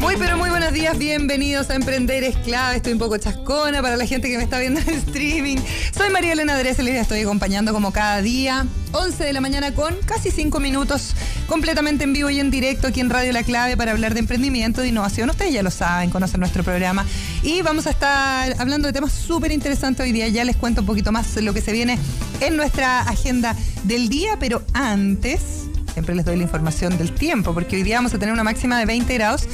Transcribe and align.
Muy 0.00 0.16
pero 0.18 0.36
muy 0.36 0.50
buenos 0.50 0.70
días, 0.74 0.98
bienvenidos 0.98 1.70
a 1.70 1.74
Emprender 1.74 2.24
es 2.24 2.36
clave. 2.36 2.76
Estoy 2.76 2.92
un 2.92 2.98
poco 2.98 3.16
chascona 3.16 3.80
para 3.80 3.96
la 3.96 4.04
gente 4.04 4.28
que 4.28 4.36
me 4.36 4.42
está 4.42 4.58
viendo 4.58 4.80
en 4.80 4.90
streaming. 4.90 5.56
Soy 5.96 6.10
María 6.10 6.34
Elena 6.34 6.58
Dresel 6.58 6.88
y 6.88 6.92
les 6.92 7.02
estoy 7.02 7.20
acompañando 7.20 7.72
como 7.72 7.90
cada 7.90 8.20
día, 8.20 8.66
11 8.92 9.24
de 9.24 9.32
la 9.32 9.40
mañana 9.40 9.74
con 9.74 9.96
casi 10.04 10.30
5 10.30 10.60
minutos, 10.60 11.14
completamente 11.46 12.04
en 12.04 12.12
vivo 12.12 12.28
y 12.28 12.38
en 12.38 12.50
directo 12.50 12.88
aquí 12.88 13.00
en 13.00 13.08
Radio 13.08 13.32
La 13.32 13.42
Clave 13.42 13.78
para 13.78 13.92
hablar 13.92 14.12
de 14.12 14.20
emprendimiento, 14.20 14.82
de 14.82 14.88
innovación. 14.88 15.30
Ustedes 15.30 15.54
ya 15.54 15.62
lo 15.62 15.70
saben, 15.70 16.10
conocen 16.10 16.40
nuestro 16.40 16.62
programa 16.62 17.06
y 17.42 17.62
vamos 17.62 17.86
a 17.86 17.90
estar 17.90 18.54
hablando 18.58 18.88
de 18.88 18.92
temas 18.92 19.12
súper 19.12 19.52
interesantes 19.52 20.04
hoy 20.04 20.12
día. 20.12 20.28
Ya 20.28 20.44
les 20.44 20.56
cuento 20.56 20.82
un 20.82 20.86
poquito 20.86 21.12
más 21.12 21.34
lo 21.36 21.54
que 21.54 21.62
se 21.62 21.72
viene 21.72 21.98
en 22.40 22.58
nuestra 22.58 23.00
agenda 23.00 23.56
del 23.84 24.10
día, 24.10 24.36
pero 24.38 24.62
antes 24.74 25.69
siempre 25.92 26.14
les 26.14 26.24
doy 26.24 26.36
la 26.36 26.42
información 26.42 26.96
del 26.96 27.12
tiempo, 27.12 27.52
porque 27.54 27.76
hoy 27.76 27.82
día 27.82 27.96
vamos 27.96 28.14
a 28.14 28.18
tener 28.18 28.32
una 28.32 28.44
máxima 28.44 28.78
de 28.78 28.86
20 28.86 29.12
grados. 29.14 29.46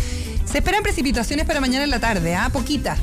Se 0.44 0.58
esperan 0.58 0.82
precipitaciones 0.82 1.46
para 1.46 1.60
mañana 1.60 1.84
en 1.84 1.90
la 1.90 2.00
tarde, 2.00 2.34
¿ah? 2.34 2.50
Poquita. 2.52 2.96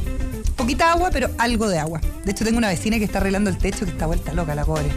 Poquita 0.56 0.92
agua, 0.92 1.10
pero 1.12 1.30
algo 1.38 1.68
de 1.68 1.80
agua. 1.80 2.00
De 2.24 2.32
hecho, 2.32 2.46
tengo 2.46 2.58
una 2.58 2.70
vecina 2.70 2.98
que 2.98 3.06
está 3.06 3.18
arreglando 3.18 3.50
el 3.50 3.58
techo 3.58 3.86
que 3.86 3.92
está 3.92 4.06
vuelta 4.06 4.34
loca, 4.34 4.56
la 4.56 4.66
pobre. 4.66 4.90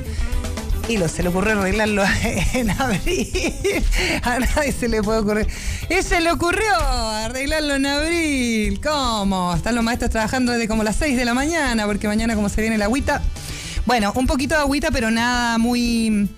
Y 0.88 0.98
se 1.08 1.24
le 1.24 1.30
ocurrió 1.30 1.58
arreglarlo 1.58 2.04
en 2.54 2.70
abril. 2.70 3.84
A 4.22 4.38
nadie 4.38 4.70
se 4.70 4.88
le 4.88 5.02
puede 5.02 5.18
ocurrir. 5.18 5.48
Se 6.02 6.20
le 6.20 6.30
ocurrió 6.30 6.72
arreglarlo 6.78 7.74
en 7.74 7.86
abril. 7.86 8.80
¿Cómo? 8.80 9.55
Están 9.55 9.74
los 9.74 9.82
maestros 9.82 10.12
trabajando 10.12 10.52
desde 10.52 10.68
como 10.68 10.84
las 10.84 10.94
6 10.96 11.16
de 11.16 11.24
la 11.24 11.34
mañana, 11.34 11.86
porque 11.86 12.06
mañana 12.06 12.36
como 12.36 12.48
se 12.48 12.60
viene 12.60 12.78
la 12.78 12.84
agüita. 12.84 13.20
Bueno, 13.84 14.12
un 14.14 14.28
poquito 14.28 14.55
de 14.55 14.60
agüita, 14.60 14.92
pero 14.92 15.10
nada 15.10 15.58
muy 15.58 16.28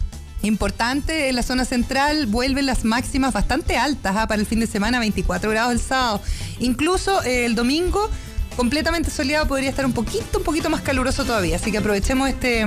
Importante, 0.43 1.29
en 1.29 1.35
la 1.35 1.43
zona 1.43 1.65
central 1.65 2.27
vuelven 2.27 2.67
las 2.67 2.85
máximas 2.85 3.33
bastante 3.33 3.77
altas 3.77 4.15
¿ah? 4.17 4.29
para 4.29 4.41
el 4.41 4.47
fin 4.47 4.61
de 4.61 4.67
semana, 4.67 5.01
24 5.01 5.51
grados 5.51 5.73
el 5.73 5.81
sábado. 5.81 6.23
Incluso 6.61 7.23
eh, 7.25 7.45
el 7.45 7.55
domingo, 7.55 8.09
completamente 8.57 9.11
soleado, 9.11 9.47
podría 9.49 9.71
estar 9.71 9.85
un 9.85 9.93
poquito, 9.93 10.39
un 10.39 10.45
poquito 10.45 10.71
más 10.71 10.81
caluroso 10.81 11.25
todavía. 11.25 11.57
Así 11.57 11.73
que 11.73 11.79
aprovechemos 11.79 12.29
este, 12.29 12.63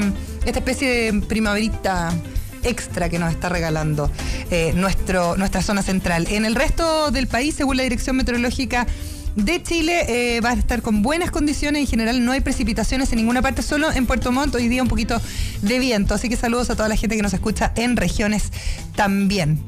esta 0.45 0.59
especie 0.59 1.11
de 1.11 1.21
primaverita 1.21 2.13
extra 2.63 3.09
que 3.09 3.19
nos 3.19 3.31
está 3.31 3.49
regalando 3.49 4.11
eh, 4.51 4.73
nuestro, 4.75 5.37
nuestra 5.37 5.61
zona 5.61 5.81
central. 5.81 6.27
En 6.29 6.45
el 6.45 6.55
resto 6.55 7.11
del 7.11 7.27
país, 7.27 7.55
según 7.55 7.77
la 7.77 7.83
Dirección 7.83 8.17
Meteorológica 8.17 8.85
de 9.35 9.63
Chile 9.63 10.35
eh, 10.35 10.41
va 10.41 10.51
a 10.51 10.53
estar 10.53 10.81
con 10.81 11.01
buenas 11.01 11.31
condiciones. 11.31 11.81
En 11.81 11.87
general 11.87 12.23
no 12.23 12.31
hay 12.31 12.41
precipitaciones 12.41 13.11
en 13.11 13.17
ninguna 13.17 13.41
parte, 13.41 13.61
solo 13.61 13.91
en 13.91 14.05
Puerto 14.05 14.31
Montt 14.31 14.55
hoy 14.55 14.67
día 14.67 14.81
un 14.81 14.89
poquito 14.89 15.21
de 15.61 15.79
viento. 15.79 16.13
Así 16.13 16.29
que 16.29 16.35
saludos 16.35 16.69
a 16.69 16.75
toda 16.75 16.89
la 16.89 16.95
gente 16.95 17.15
que 17.15 17.21
nos 17.21 17.33
escucha 17.33 17.71
en 17.75 17.97
regiones 17.97 18.51
también. 18.95 19.61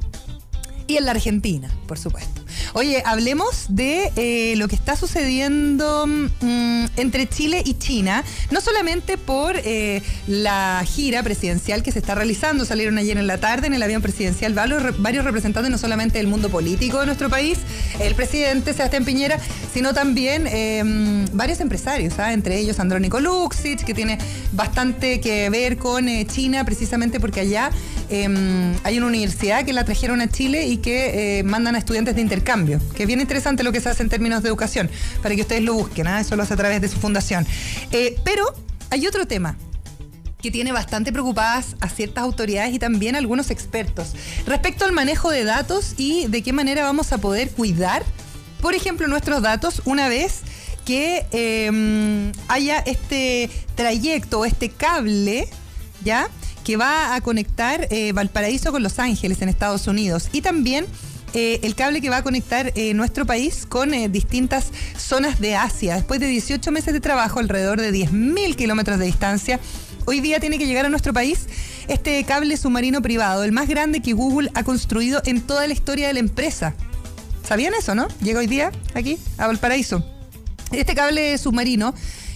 Y 0.88 0.98
en 0.98 1.06
la 1.06 1.12
Argentina, 1.12 1.70
por 1.88 1.98
supuesto. 1.98 2.43
Oye, 2.74 3.04
hablemos 3.06 3.66
de 3.70 4.12
eh, 4.16 4.56
lo 4.58 4.68
que 4.68 4.76
está 4.76 4.96
sucediendo 4.96 6.06
mm, 6.08 6.86
entre 6.98 7.28
Chile 7.28 7.62
y 7.66 7.76
China, 7.76 8.24
no 8.52 8.62
solamente 8.62 9.18
por 9.18 9.56
eh, 9.58 10.02
la 10.28 10.84
gira 10.86 11.24
presidencial 11.24 11.84
que 11.84 11.92
se 11.92 12.00
está 12.00 12.16
realizando, 12.16 12.66
salieron 12.66 12.98
ayer 12.98 13.18
en 13.18 13.28
la 13.28 13.38
tarde 13.38 13.68
en 13.68 13.74
el 13.74 13.84
avión 13.84 14.02
presidencial 14.02 14.54
varios, 14.54 15.24
representantes 15.24 15.72
no 15.72 15.78
solamente 15.78 16.18
del 16.18 16.28
mundo 16.28 16.50
político 16.50 17.00
de 17.00 17.06
nuestro 17.06 17.30
país, 17.30 17.60
el 18.00 18.16
presidente 18.16 18.74
Sebastián 18.74 19.06
Piñera, 19.06 19.40
sino 19.74 19.94
también 19.94 20.48
em, 20.48 21.26
varios 21.34 21.60
empresarios, 21.60 22.20
¿ah? 22.20 22.34
entre 22.34 22.60
ellos 22.60 22.80
Andrónico 22.80 23.20
Luxich, 23.20 23.84
que 23.84 23.94
tiene 23.94 24.18
bastante 24.52 25.20
que 25.20 25.50
ver 25.50 25.78
con 25.78 26.08
eh, 26.08 26.26
China, 26.26 26.66
precisamente 26.66 27.20
porque 27.20 27.42
allá 27.42 27.72
em, 28.10 28.74
hay 28.84 28.98
una 28.98 29.08
universidad 29.08 29.66
que 29.66 29.74
la 29.74 29.86
trajeron 29.86 30.22
a 30.22 30.30
Chile 30.30 30.68
y 30.68 30.78
que 30.78 31.44
mandan 31.46 31.76
a 31.76 31.80
estudiantes 31.80 32.16
de 32.16 32.22
intercambio 32.22 32.43
que 32.44 33.04
es 33.04 33.08
bien 33.08 33.22
interesante 33.22 33.64
lo 33.64 33.72
que 33.72 33.82
se 33.82 33.90
hace 33.90 34.04
en 34.04 34.10
términos 34.10 34.44
de 34.44 34.50
educación, 34.50 34.90
para 35.22 35.36
que 35.36 35.42
ustedes 35.42 35.64
lo 35.64 35.74
busquen, 35.74 36.08
¿ah? 36.08 36.20
eso 36.20 36.36
lo 36.36 36.44
hace 36.44 36.54
a 36.54 36.58
través 36.58 36.82
de 36.82 36.88
su 36.88 37.00
fundación. 37.00 37.46
Eh, 37.92 38.18
pero 38.24 38.54
hay 38.90 39.08
otro 39.08 39.26
tema 39.26 39.58
que 40.42 40.52
tiene 40.52 40.74
bastante 40.74 41.14
preocupadas 41.14 41.78
a 41.80 41.88
ciertas 41.88 42.24
autoridades 42.24 42.74
y 42.74 42.80
también 42.80 43.16
a 43.16 43.20
algunos 43.20 43.50
expertos 43.50 44.14
respecto 44.46 44.84
al 44.84 44.92
manejo 44.92 45.32
de 45.32 45.46
datos 45.46 45.94
y 45.98 46.28
de 46.28 46.44
qué 46.44 46.52
manera 46.52 46.84
vamos 46.84 47.14
a 47.14 47.18
poder 47.18 47.50
cuidar, 47.50 48.04
por 48.62 48.76
ejemplo, 48.76 49.08
nuestros 49.08 49.42
datos 49.42 49.82
una 49.86 50.10
vez 50.10 50.42
que 50.86 51.26
em, 51.32 52.34
haya 52.50 52.80
este 52.80 53.50
trayecto 53.76 54.42
o 54.42 54.46
este 54.46 54.70
cable, 54.70 55.48
¿ya? 56.04 56.28
Que 56.66 56.76
va 56.76 57.16
a 57.16 57.22
conectar 57.22 57.88
eh, 57.90 58.12
Valparaíso 58.12 58.74
con 58.74 58.84
Los 58.84 59.00
Ángeles 59.00 59.42
en 59.42 59.48
Estados 59.48 59.88
Unidos 59.88 60.28
y 60.34 60.42
también 60.42 60.86
eh, 61.34 61.60
el 61.64 61.76
cable 61.76 62.02
que 62.02 62.10
va 62.10 62.18
a 62.18 62.24
conectar 62.24 62.72
eh, 62.76 62.94
nuestro 62.94 63.26
país 63.26 63.66
con 63.68 63.94
eh, 63.94 64.08
distintas 64.10 64.72
zonas 64.98 65.40
de 65.40 65.56
Asia. 65.56 65.96
Después 65.96 66.20
de 66.20 66.28
18 66.28 66.72
meses 66.72 66.94
de 66.94 67.00
trabajo, 67.00 67.40
alrededor 67.40 67.82
de 67.82 67.92
10.000 67.92 68.56
kilómetros 68.56 69.00
de 69.00 69.06
distancia, 69.06 69.60
hoy 70.06 70.20
día 70.22 70.40
tiene 70.40 70.58
que 70.58 70.68
llegar 70.68 70.86
a 70.86 70.90
nuestro 70.90 71.14
país 71.14 71.48
este 71.88 72.24
cable 72.24 72.56
submarino 72.56 73.02
privado, 73.02 73.44
el 73.44 73.52
más 73.52 73.68
grande 73.68 74.02
que 74.02 74.14
Google 74.14 74.52
ha 74.54 74.64
construido 74.64 75.22
en 75.26 75.42
toda 75.42 75.68
la 75.68 75.74
historia 75.74 76.08
de 76.08 76.14
la 76.14 76.20
empresa. 76.20 76.76
¿Sabían 77.44 77.74
eso, 77.74 77.94
no? 77.96 78.08
Llega 78.22 78.40
hoy 78.40 78.48
día 78.48 78.72
aquí, 78.94 79.18
a 79.38 79.48
Valparaíso. 79.48 80.06
Este 80.72 80.96
cable 80.96 81.38
submarino 81.38 81.94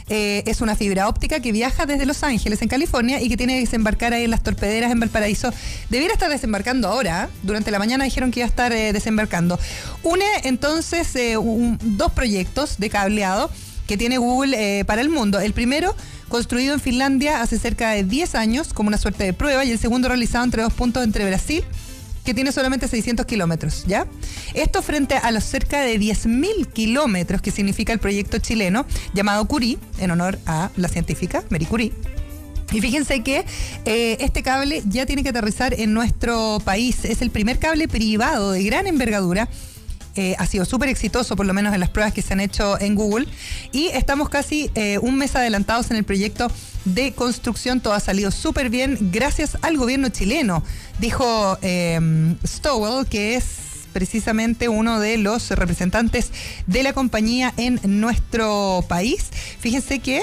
eh, 0.09 0.43
es 0.45 0.61
una 0.61 0.75
fibra 0.75 1.07
óptica 1.07 1.39
que 1.39 1.51
viaja 1.51 1.85
desde 1.85 2.05
Los 2.05 2.23
Ángeles, 2.23 2.61
en 2.61 2.67
California, 2.67 3.21
y 3.21 3.29
que 3.29 3.37
tiene 3.37 3.55
que 3.55 3.61
desembarcar 3.61 4.13
ahí 4.13 4.23
en 4.23 4.31
las 4.31 4.43
torpederas 4.43 4.91
en 4.91 4.99
Valparaíso. 4.99 5.51
Debiera 5.89 6.13
estar 6.13 6.29
desembarcando 6.29 6.87
ahora. 6.87 7.25
¿eh? 7.25 7.37
Durante 7.43 7.71
la 7.71 7.79
mañana 7.79 8.05
dijeron 8.05 8.31
que 8.31 8.41
iba 8.41 8.45
a 8.45 8.49
estar 8.49 8.71
eh, 8.71 8.93
desembarcando. 8.93 9.59
Une 10.03 10.25
entonces 10.43 11.13
dos 11.81 12.11
proyectos 12.11 12.77
de 12.77 12.89
cableado 12.89 13.49
que 13.87 13.97
tiene 13.97 14.17
Google 14.17 14.83
para 14.85 15.01
el 15.01 15.09
mundo. 15.09 15.39
El 15.39 15.53
primero 15.53 15.95
construido 16.27 16.73
en 16.73 16.79
Finlandia 16.79 17.41
hace 17.41 17.57
cerca 17.57 17.91
de 17.91 18.03
10 18.03 18.35
años 18.35 18.73
como 18.73 18.89
una 18.89 18.97
suerte 18.97 19.23
de 19.23 19.33
prueba 19.33 19.63
y 19.63 19.71
el 19.71 19.79
segundo 19.79 20.09
realizado 20.09 20.43
entre 20.43 20.61
dos 20.61 20.73
puntos 20.73 21.03
entre 21.03 21.25
Brasil 21.25 21.63
que 22.27 22.33
tiene 22.33 22.51
solamente 22.51 22.89
600 22.89 23.25
kilómetros, 23.25 23.85
¿ya? 23.87 24.05
Esto 24.53 24.81
frente 24.81 25.15
a 25.15 25.31
los 25.31 25.45
cerca 25.45 25.79
de 25.79 25.97
10.000 25.97 26.67
kilómetros 26.73 27.41
que 27.41 27.51
significa 27.51 27.93
el 27.93 27.99
proyecto 27.99 28.37
chileno 28.39 28.85
llamado 29.13 29.47
Curie, 29.47 29.77
en 29.97 30.11
honor 30.11 30.37
a 30.45 30.69
la 30.75 30.89
científica 30.89 31.45
Marie 31.49 31.69
Curie. 31.69 31.93
Y 32.73 32.81
fíjense 32.81 33.23
que 33.23 33.45
eh, 33.85 34.17
este 34.19 34.43
cable 34.43 34.83
ya 34.89 35.05
tiene 35.05 35.23
que 35.23 35.29
aterrizar 35.29 35.73
en 35.73 35.93
nuestro 35.93 36.59
país. 36.65 37.05
Es 37.05 37.21
el 37.21 37.29
primer 37.29 37.59
cable 37.59 37.87
privado 37.87 38.51
de 38.51 38.61
gran 38.61 38.87
envergadura 38.87 39.47
ha 40.37 40.45
sido 40.45 40.65
súper 40.65 40.89
exitoso, 40.89 41.35
por 41.35 41.45
lo 41.45 41.53
menos 41.53 41.73
en 41.73 41.79
las 41.79 41.89
pruebas 41.89 42.13
que 42.13 42.21
se 42.21 42.33
han 42.33 42.39
hecho 42.39 42.79
en 42.79 42.95
Google. 42.95 43.27
Y 43.71 43.87
estamos 43.87 44.29
casi 44.29 44.71
eh, 44.75 44.97
un 44.99 45.17
mes 45.17 45.35
adelantados 45.35 45.91
en 45.91 45.97
el 45.97 46.03
proyecto 46.03 46.51
de 46.85 47.13
construcción. 47.13 47.79
Todo 47.79 47.93
ha 47.93 47.99
salido 47.99 48.31
súper 48.31 48.69
bien 48.69 48.97
gracias 49.11 49.57
al 49.61 49.77
gobierno 49.77 50.09
chileno, 50.09 50.63
dijo 50.99 51.57
eh, 51.61 51.99
Stowell, 52.45 53.05
que 53.07 53.35
es 53.35 53.45
precisamente 53.93 54.69
uno 54.69 54.99
de 54.99 55.17
los 55.17 55.49
representantes 55.51 56.31
de 56.67 56.83
la 56.83 56.93
compañía 56.93 57.53
en 57.57 57.79
nuestro 57.83 58.85
país. 58.87 59.25
Fíjense 59.59 59.99
que 59.99 60.21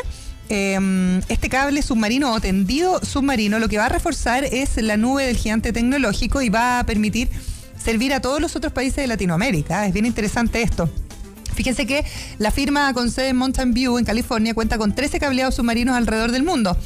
este 0.48 1.48
cable 1.48 1.80
submarino 1.82 2.32
o 2.32 2.40
tendido 2.40 3.00
submarino 3.02 3.58
lo 3.58 3.68
que 3.68 3.78
va 3.78 3.86
a 3.86 3.88
reforzar 3.88 4.44
es 4.44 4.76
la 4.76 4.98
nube 4.98 5.24
del 5.26 5.36
gigante 5.36 5.72
tecnológico 5.72 6.42
y 6.42 6.50
va 6.50 6.78
a 6.78 6.84
permitir 6.84 7.30
servir 7.84 8.14
a 8.14 8.20
todos 8.20 8.40
los 8.40 8.56
otros 8.56 8.72
países 8.72 8.96
de 8.96 9.06
Latinoamérica. 9.06 9.86
Es 9.86 9.92
bien 9.92 10.06
interesante 10.06 10.62
esto. 10.62 10.88
Fíjense 11.54 11.86
que 11.86 12.04
la 12.38 12.50
firma 12.50 12.92
con 12.94 13.10
sede 13.10 13.28
en 13.28 13.36
Mountain 13.36 13.74
View, 13.74 13.98
en 13.98 14.04
California, 14.04 14.54
cuenta 14.54 14.76
con 14.76 14.94
13 14.94 15.20
cableados 15.20 15.54
submarinos 15.54 15.94
alrededor 15.94 16.32
del 16.32 16.42
mundo, 16.42 16.76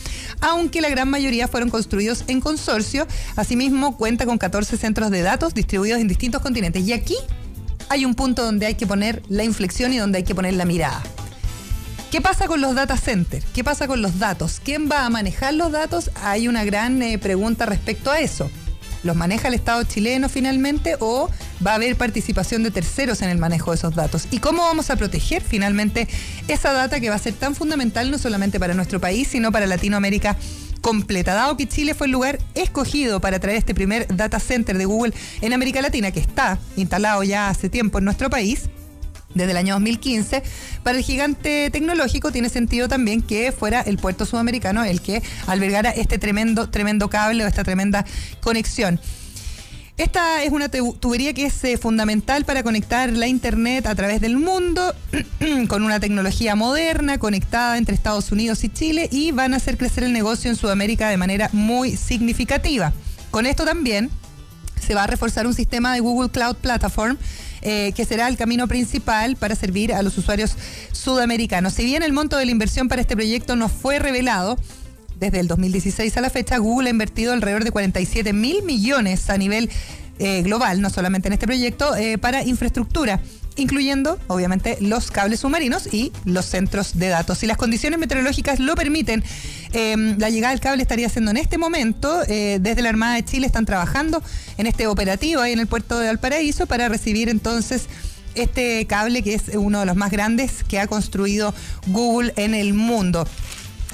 aunque 0.41 0.83
la 0.83 0.91
gran 0.91 1.09
mayoría 1.09 1.49
fueron 1.49 1.71
construidos 1.71 2.25
en 2.27 2.41
consorcio. 2.41 3.07
Asimismo, 3.37 3.97
cuenta 3.97 4.27
con 4.27 4.37
14 4.37 4.77
centros 4.77 5.11
de 5.11 5.23
datos 5.23 5.55
distribuidos 5.55 6.01
en 6.01 6.09
distintos 6.09 6.43
continentes. 6.43 6.87
Y 6.87 6.93
aquí 6.93 7.17
hay 7.89 8.05
un 8.05 8.15
punto 8.15 8.45
donde 8.45 8.67
hay 8.67 8.75
que 8.75 8.87
poner 8.87 9.23
la 9.29 9.45
inflexión 9.45 9.93
y 9.95 9.99
donde 9.99 10.19
hay 10.19 10.25
que 10.25 10.35
poner 10.35 10.55
la 10.55 10.67
mirada. 10.67 11.03
¿Qué 12.11 12.21
pasa 12.21 12.47
con 12.47 12.61
los 12.61 12.75
data 12.75 12.97
centers? 12.97 13.45
¿Qué 13.55 13.65
pasa 13.65 13.87
con 13.87 14.03
los 14.03 14.19
datos? 14.19 14.61
¿Quién 14.63 14.89
va 14.91 15.05
a 15.05 15.11
manejar 15.11 15.55
los 15.55 15.73
datos? 15.73 16.11
Hay 16.23 16.49
una 16.49 16.65
gran 16.65 17.01
eh, 17.03 17.19
pregunta 17.19 17.65
respecto 17.65 18.11
a 18.11 18.21
eso. 18.21 18.51
¿Los 19.03 19.17
maneja 19.17 19.49
el 19.49 19.55
Estado 19.55 19.83
chileno 19.85 20.29
finalmente 20.29 20.97
o 21.01 21.31
va 21.65 21.73
a 21.73 21.75
haber 21.75 21.97
participación 21.97 22.63
de 22.63 22.71
terceros 22.71 23.23
en 23.23 23.31
el 23.31 23.39
manejo 23.39 23.71
de 23.71 23.77
esos 23.77 23.95
datos? 23.95 24.29
¿Y 24.31 24.39
cómo 24.39 24.63
vamos 24.63 24.91
a 24.91 24.97
proteger 24.97 25.43
finalmente 25.43 26.09
esa 26.49 26.73
data 26.73 27.01
que 27.01 27.11
va 27.11 27.17
a 27.17 27.19
ser 27.19 27.35
tan 27.35 27.55
fundamental 27.55 28.11
no 28.11 28.19
solamente 28.19 28.59
para 28.59 28.75
nuestro 28.75 29.01
país, 29.01 29.29
sino 29.29 29.53
para 29.53 29.67
Latinoamérica? 29.67 30.37
completa, 30.81 31.35
dado 31.35 31.57
que 31.57 31.67
Chile 31.67 31.93
fue 31.93 32.07
el 32.07 32.13
lugar 32.13 32.39
escogido 32.55 33.21
para 33.21 33.41
traer 33.41 33.59
este 33.59 33.75
primer 33.75 34.07
data 34.15 34.39
center 34.39 34.79
de 34.79 34.85
Google 34.85 35.13
en 35.41 35.53
América 35.53 35.83
Latina, 35.83 36.13
que 36.13 36.21
está 36.21 36.59
instalado 36.77 37.23
ya 37.25 37.49
hace 37.49 37.69
tiempo 37.69 37.99
en 37.99 38.05
nuestro 38.05 38.31
país, 38.31 38.71
desde 39.35 39.51
el 39.53 39.57
año 39.57 39.75
2015. 39.75 40.43
Para 40.83 40.99
el 40.99 41.05
gigante 41.05 41.71
tecnológico 41.71 42.33
tiene 42.33 42.49
sentido 42.49 42.89
también 42.89 43.23
que 43.23 43.53
fuera 43.53 43.81
el 43.81 43.99
puerto 43.99 44.27
sudamericano 44.27 44.85
el 44.85 45.01
que 45.01 45.23
albergara 45.47 45.91
este 45.91 46.19
tremendo, 46.19 46.69
tremendo 46.71 47.09
cable 47.11 47.45
o 47.45 47.47
esta 47.47 47.65
tremenda 47.65 48.05
conexión. 48.41 49.01
Esta 49.99 50.45
es 50.45 50.53
una 50.53 50.69
tubería 50.69 51.35
que 51.35 51.47
es 51.47 51.65
eh, 51.65 51.77
fundamental 51.77 52.45
para 52.45 52.63
conectar 52.63 53.11
la 53.11 53.27
Internet 53.27 53.85
a 53.85 53.97
través 53.97 54.21
del 54.21 54.37
mundo 54.37 54.95
con 55.69 55.83
una 55.83 55.99
tecnología 55.99 56.55
moderna 56.55 57.19
conectada 57.19 57.77
entre 57.77 57.97
Estados 57.97 58.31
Unidos 58.31 58.63
y 58.63 58.69
Chile 58.69 59.09
y 59.11 59.33
van 59.33 59.55
a 59.55 59.57
hacer 59.57 59.77
crecer 59.77 60.05
el 60.05 60.13
negocio 60.13 60.51
en 60.51 60.57
Sudamérica 60.57 61.09
de 61.09 61.17
manera 61.17 61.51
muy 61.53 61.97
significativa. 61.97 62.93
Con 63.33 63.45
esto 63.45 63.65
también 63.65 64.09
se 64.81 64.95
va 64.95 65.03
a 65.03 65.07
reforzar 65.09 65.49
un 65.49 65.55
sistema 65.55 65.93
de 65.93 65.99
Google 65.99 66.31
Cloud 66.31 66.55
Platform 66.59 67.19
eh, 67.63 67.93
que 67.95 68.05
será 68.05 68.29
el 68.29 68.37
camino 68.37 68.69
principal 68.69 69.37
para 69.37 69.55
servir 69.55 69.93
a 69.93 70.03
los 70.03 70.17
usuarios 70.19 70.57
sudamericanos. 70.93 71.75
Si 71.75 71.85
bien 71.85 72.03
el 72.03 72.13
monto 72.13 72.37
de 72.37 72.45
la 72.45 72.51
inversión 72.51 72.89
para 72.89 73.01
este 73.01 73.17
proyecto 73.17 73.57
no 73.57 73.69
fue 73.69 73.99
revelado, 73.99 74.59
desde 75.19 75.41
el 75.41 75.49
2016 75.49 76.17
a 76.17 76.21
la 76.21 76.31
fecha, 76.31 76.59
Google 76.59 76.89
ha 76.89 76.91
invertido 76.91 77.33
alrededor 77.33 77.65
de 77.65 77.73
47 77.73 78.33
mil 78.33 78.63
millones 78.63 79.31
a 79.31 79.37
nivel 79.37 79.69
eh, 80.19 80.43
global, 80.43 80.81
no 80.81 80.91
solamente 80.91 81.29
en 81.29 81.33
este 81.33 81.47
proyecto, 81.47 81.97
eh, 81.97 82.19
para 82.19 82.45
infraestructura 82.45 83.21
incluyendo 83.59 84.19
obviamente 84.29 84.79
los 84.81 85.11
cables 85.11 85.41
submarinos 85.41 85.93
y 85.93 86.13
los 86.25 86.47
centros 86.47 86.99
de 86.99 87.09
datos. 87.09 87.39
Si 87.39 87.47
las 87.47 87.57
condiciones 87.57 87.99
meteorológicas 87.99 88.61
lo 88.61 88.75
permiten, 88.75 89.23
em, 89.73 90.17
la 90.19 90.31
llegada 90.31 90.53
del 90.53 90.61
cable 90.61 90.83
estaría 90.83 91.09
siendo 91.09 91.31
en 91.31 91.37
este 91.37 91.59
momento, 91.59 92.23
eh, 92.29 92.59
desde 92.61 92.83
la 92.83 92.89
Armada 92.89 93.17
de 93.17 93.25
Chile 93.25 93.47
están 93.47 93.67
trabajando 93.67 94.23
en 94.57 94.67
este 94.67 94.87
operativo 94.87 95.43
ahí 95.43 95.53
en 95.53 95.61
el 95.61 95.67
puerto 95.67 95.99
de 95.99 96.07
Valparaíso 96.07 96.67
para 96.67 96.89
recibir 96.89 97.29
entonces 97.29 97.87
este 98.35 98.87
cable 98.87 99.23
que 99.23 99.35
es 99.35 99.49
uno 99.55 99.81
de 99.81 99.87
los 99.87 99.97
más 99.97 100.11
grandes 100.11 100.65
que 100.65 100.79
ha 100.79 100.87
construido 100.87 101.55
Google 101.89 102.33
en 102.37 102.55
el 102.55 102.75
mundo. 102.75 103.27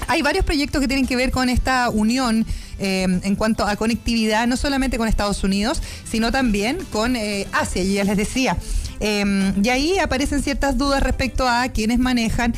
Hay 0.07 0.21
varios 0.21 0.45
proyectos 0.45 0.81
que 0.81 0.87
tienen 0.87 1.07
que 1.07 1.15
ver 1.15 1.31
con 1.31 1.49
esta 1.49 1.89
unión 1.89 2.45
eh, 2.79 3.03
en 3.03 3.35
cuanto 3.35 3.65
a 3.65 3.75
conectividad, 3.75 4.47
no 4.47 4.57
solamente 4.57 4.97
con 4.97 5.07
Estados 5.07 5.43
Unidos, 5.43 5.81
sino 6.09 6.31
también 6.31 6.77
con 6.91 7.15
eh, 7.15 7.47
Asia, 7.51 7.83
y 7.83 7.93
ya 7.93 8.03
les 8.03 8.17
decía. 8.17 8.57
Eh, 8.99 9.53
y 9.61 9.69
ahí 9.69 9.97
aparecen 9.97 10.41
ciertas 10.41 10.77
dudas 10.77 11.01
respecto 11.03 11.47
a 11.47 11.67
quienes 11.69 11.99
manejan 11.99 12.53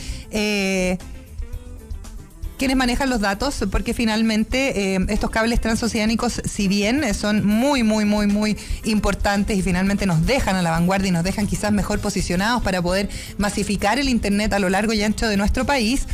quienes 2.57 2.75
manejan 2.75 3.11
los 3.11 3.21
datos, 3.21 3.63
porque 3.69 3.93
finalmente 3.93 4.95
estos 5.13 5.29
cables 5.29 5.61
transoceánicos, 5.61 6.41
si 6.43 6.67
bien 6.67 7.13
son 7.13 7.45
muy, 7.45 7.83
muy, 7.83 8.03
muy, 8.03 8.25
muy 8.25 8.57
importantes 8.83 9.55
y 9.55 9.61
finalmente 9.61 10.07
nos 10.07 10.25
dejan 10.25 10.55
a 10.55 10.63
la 10.63 10.71
vanguardia 10.71 11.09
y 11.09 11.11
nos 11.11 11.23
dejan 11.23 11.45
quizás 11.45 11.71
mejor 11.71 11.99
posicionados 11.99 12.63
para 12.63 12.81
poder 12.81 13.09
masificar 13.37 13.99
el 13.99 14.09
Internet 14.09 14.53
a 14.53 14.59
lo 14.59 14.69
largo 14.69 14.91
y 14.93 15.03
ancho 15.03 15.27
de 15.27 15.37
nuestro 15.37 15.67
país, 15.67 16.07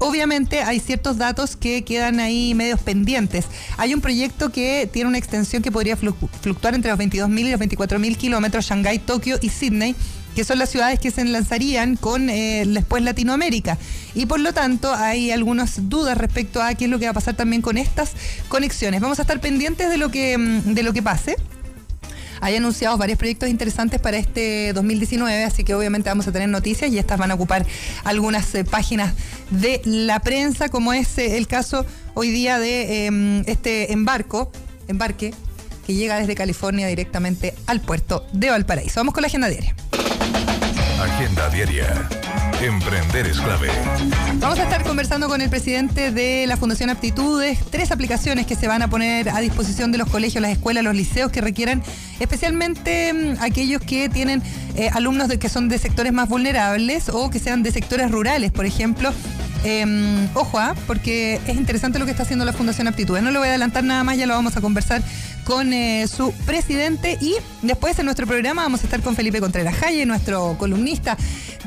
obviamente 0.00 0.62
hay 0.62 0.80
ciertos 0.80 1.16
datos 1.16 1.54
que 1.54 1.84
quedan 1.84 2.18
ahí 2.18 2.54
medios 2.54 2.80
pendientes. 2.80 3.46
Hay 3.76 3.94
un 3.94 4.00
proyecto 4.00 4.50
que 4.50 4.88
tiene 4.92 5.08
una 5.08 5.18
extensión 5.18 5.62
que 5.62 5.70
podría 5.70 5.96
fluctuar 5.96 6.74
entre 6.74 6.90
los 6.90 6.98
22.000 6.98 7.40
y 7.40 7.50
los 7.52 7.60
24.000 7.60 8.16
kilómetros, 8.16 8.66
Shanghái, 8.66 8.98
Tokio 8.98 9.38
y 9.40 9.50
Sydney 9.50 9.94
que 10.34 10.44
son 10.44 10.58
las 10.58 10.70
ciudades 10.70 11.00
que 11.00 11.10
se 11.10 11.24
lanzarían 11.24 11.96
con 11.96 12.30
eh, 12.30 12.64
después 12.64 13.02
Latinoamérica. 13.02 13.78
Y 14.14 14.26
por 14.26 14.40
lo 14.40 14.52
tanto 14.52 14.94
hay 14.94 15.32
algunas 15.32 15.88
dudas 15.88 16.16
respecto 16.16 16.62
a 16.62 16.74
qué 16.74 16.84
es 16.84 16.90
lo 16.90 16.98
que 16.98 17.06
va 17.06 17.10
a 17.10 17.14
pasar 17.14 17.34
también 17.34 17.62
con 17.62 17.76
estas 17.76 18.12
conexiones. 18.48 19.00
Vamos 19.00 19.18
a 19.18 19.22
estar 19.22 19.40
pendientes 19.40 19.90
de 19.90 19.96
lo 19.96 20.10
que, 20.10 20.38
mm, 20.38 20.74
de 20.74 20.82
lo 20.82 20.92
que 20.92 21.02
pase 21.02 21.36
hay 22.40 22.56
anunciado 22.56 22.96
varios 22.98 23.18
proyectos 23.18 23.48
interesantes 23.48 24.00
para 24.00 24.16
este 24.16 24.72
2019, 24.72 25.44
así 25.44 25.64
que 25.64 25.74
obviamente 25.74 26.08
vamos 26.08 26.26
a 26.26 26.32
tener 26.32 26.48
noticias 26.48 26.90
y 26.90 26.98
estas 26.98 27.18
van 27.18 27.30
a 27.30 27.34
ocupar 27.34 27.66
algunas 28.04 28.54
eh, 28.54 28.64
páginas 28.64 29.14
de 29.50 29.80
la 29.84 30.20
prensa, 30.20 30.68
como 30.68 30.92
es 30.92 31.18
eh, 31.18 31.36
el 31.36 31.46
caso 31.46 31.84
hoy 32.14 32.30
día 32.30 32.58
de 32.58 33.06
em, 33.06 33.42
este 33.46 33.92
embarco, 33.92 34.50
embarque 34.88 35.34
que 35.86 35.94
llega 35.94 36.18
desde 36.18 36.34
California 36.34 36.86
directamente 36.86 37.54
al 37.66 37.80
puerto 37.80 38.26
de 38.32 38.50
Valparaíso. 38.50 39.00
Vamos 39.00 39.14
con 39.14 39.22
la 39.22 39.28
agenda 39.28 39.48
diaria. 39.48 39.74
Agenda 41.00 41.48
diaria. 41.48 42.08
Emprender 42.60 43.26
es 43.26 43.40
clave. 43.40 43.68
Vamos 44.34 44.58
a 44.58 44.64
estar 44.64 44.82
conversando 44.84 45.28
con 45.28 45.40
el 45.40 45.48
presidente 45.48 46.10
de 46.10 46.46
la 46.46 46.58
Fundación 46.58 46.90
Aptitudes, 46.90 47.58
tres 47.70 47.90
aplicaciones 47.90 48.46
que 48.46 48.54
se 48.54 48.68
van 48.68 48.82
a 48.82 48.88
poner 48.88 49.30
a 49.30 49.40
disposición 49.40 49.92
de 49.92 49.98
los 49.98 50.10
colegios, 50.10 50.42
las 50.42 50.52
escuelas, 50.52 50.84
los 50.84 50.94
liceos 50.94 51.32
que 51.32 51.40
requieran, 51.40 51.82
especialmente 52.18 53.14
mm, 53.14 53.42
aquellos 53.42 53.80
que 53.80 54.10
tienen 54.10 54.42
eh, 54.76 54.90
alumnos 54.92 55.28
de, 55.28 55.38
que 55.38 55.48
son 55.48 55.70
de 55.70 55.78
sectores 55.78 56.12
más 56.12 56.28
vulnerables 56.28 57.08
o 57.08 57.30
que 57.30 57.38
sean 57.38 57.62
de 57.62 57.72
sectores 57.72 58.10
rurales, 58.10 58.52
por 58.52 58.66
ejemplo. 58.66 59.10
Em, 59.62 60.28
ojo, 60.34 60.58
¿ah? 60.58 60.74
porque 60.86 61.38
es 61.46 61.56
interesante 61.56 61.98
lo 61.98 62.06
que 62.06 62.12
está 62.12 62.22
haciendo 62.22 62.44
la 62.44 62.52
Fundación 62.52 62.88
Aptitudes. 62.88 63.22
No 63.22 63.30
lo 63.30 63.40
voy 63.40 63.48
a 63.48 63.50
adelantar 63.50 63.84
nada 63.84 64.04
más, 64.04 64.16
ya 64.16 64.26
lo 64.26 64.34
vamos 64.34 64.56
a 64.56 64.60
conversar 64.62 65.02
con 65.44 65.72
eh, 65.72 66.06
su 66.08 66.32
presidente 66.46 67.18
y 67.20 67.34
después 67.62 67.98
en 67.98 68.06
nuestro 68.06 68.26
programa 68.26 68.62
vamos 68.62 68.80
a 68.80 68.84
estar 68.84 69.02
con 69.02 69.16
Felipe 69.16 69.40
Contreras 69.40 69.74
Jaye, 69.74 70.06
nuestro 70.06 70.56
columnista, 70.58 71.16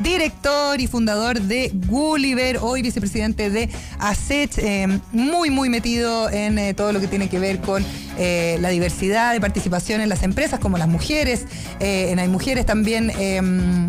director 0.02 0.82
y 0.82 0.88
fundador 0.88 1.40
de 1.40 1.72
Gulliver, 1.88 2.58
hoy 2.62 2.82
vicepresidente 2.82 3.52
de 3.52 3.70
ASET, 4.00 4.58
em, 4.58 5.00
muy, 5.12 5.52
muy 5.52 5.70
metido 5.70 6.30
en 6.32 6.58
eh, 6.58 6.74
todo 6.74 6.94
lo 6.94 7.00
que 7.00 7.08
tiene 7.08 7.30
que 7.30 7.38
ver 7.38 7.60
con 7.60 7.86
eh, 8.18 8.58
la 8.60 8.70
diversidad 8.70 9.34
de 9.34 9.42
participación 9.42 10.02
en 10.02 10.10
las 10.10 10.24
empresas, 10.24 10.60
como 10.60 10.78
las 10.78 10.88
mujeres, 10.88 11.46
en 11.80 12.18
hay 12.18 12.28
mujeres 12.28 12.66
también, 12.66 13.12
em, 13.20 13.88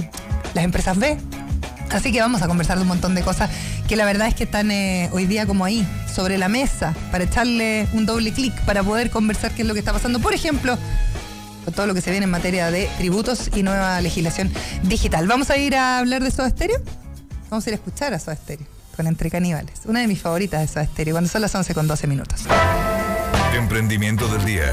las 0.54 0.64
empresas 0.64 0.98
B, 0.98 1.16
Así 1.94 2.10
que 2.10 2.20
vamos 2.20 2.42
a 2.42 2.48
conversar 2.48 2.76
de 2.76 2.82
un 2.82 2.88
montón 2.88 3.14
de 3.14 3.22
cosas 3.22 3.50
que 3.88 3.96
la 3.96 4.04
verdad 4.04 4.28
es 4.28 4.34
que 4.34 4.44
están 4.44 4.70
eh, 4.70 5.08
hoy 5.12 5.26
día 5.26 5.46
como 5.46 5.64
ahí, 5.64 5.86
sobre 6.12 6.38
la 6.38 6.48
mesa, 6.48 6.94
para 7.10 7.25
echarle 7.25 7.86
un 7.92 8.06
doble 8.06 8.32
clic, 8.32 8.54
para 8.62 8.82
poder 8.82 9.10
conversar 9.10 9.52
qué 9.52 9.62
es 9.62 9.69
lo 9.69 9.75
que 9.75 9.81
está 9.81 9.92
pasando. 9.92 10.20
Por 10.20 10.34
ejemplo, 10.34 10.78
con 11.64 11.75
todo 11.75 11.86
lo 11.86 11.94
que 11.94 12.00
se 12.00 12.10
viene 12.10 12.25
en 12.25 12.31
materia 12.31 12.70
de 12.70 12.88
tributos 12.98 13.50
y 13.54 13.62
nueva 13.62 14.00
legislación 14.00 14.50
digital. 14.82 15.26
¿Vamos 15.26 15.50
a 15.50 15.56
ir 15.56 15.76
a 15.76 15.98
hablar 15.98 16.22
de 16.22 16.31
Soda 16.31 16.50
Stereo? 16.50 16.81
Vamos 17.50 17.66
a 17.66 17.70
ir 17.70 17.75
a 17.75 17.76
escuchar 17.76 18.14
a 18.14 18.19
Soda 18.19 18.36
Stereo 18.36 18.66
con 18.96 19.06
Entre 19.06 19.31
Caníbales. 19.31 19.81
Una 19.87 20.00
de 20.00 20.06
mis 20.06 20.20
favoritas 20.20 20.60
de 20.60 20.69
Soda 20.69 20.87
Stereo, 20.87 21.14
cuando 21.14 21.30
son 21.30 21.42
las 21.42 21.54
11 21.54 21.75
con 21.75 21.87
12 21.87 22.06
minutos. 22.06 22.42
Emprendimiento 23.54 24.28
del 24.28 24.44
día. 24.44 24.72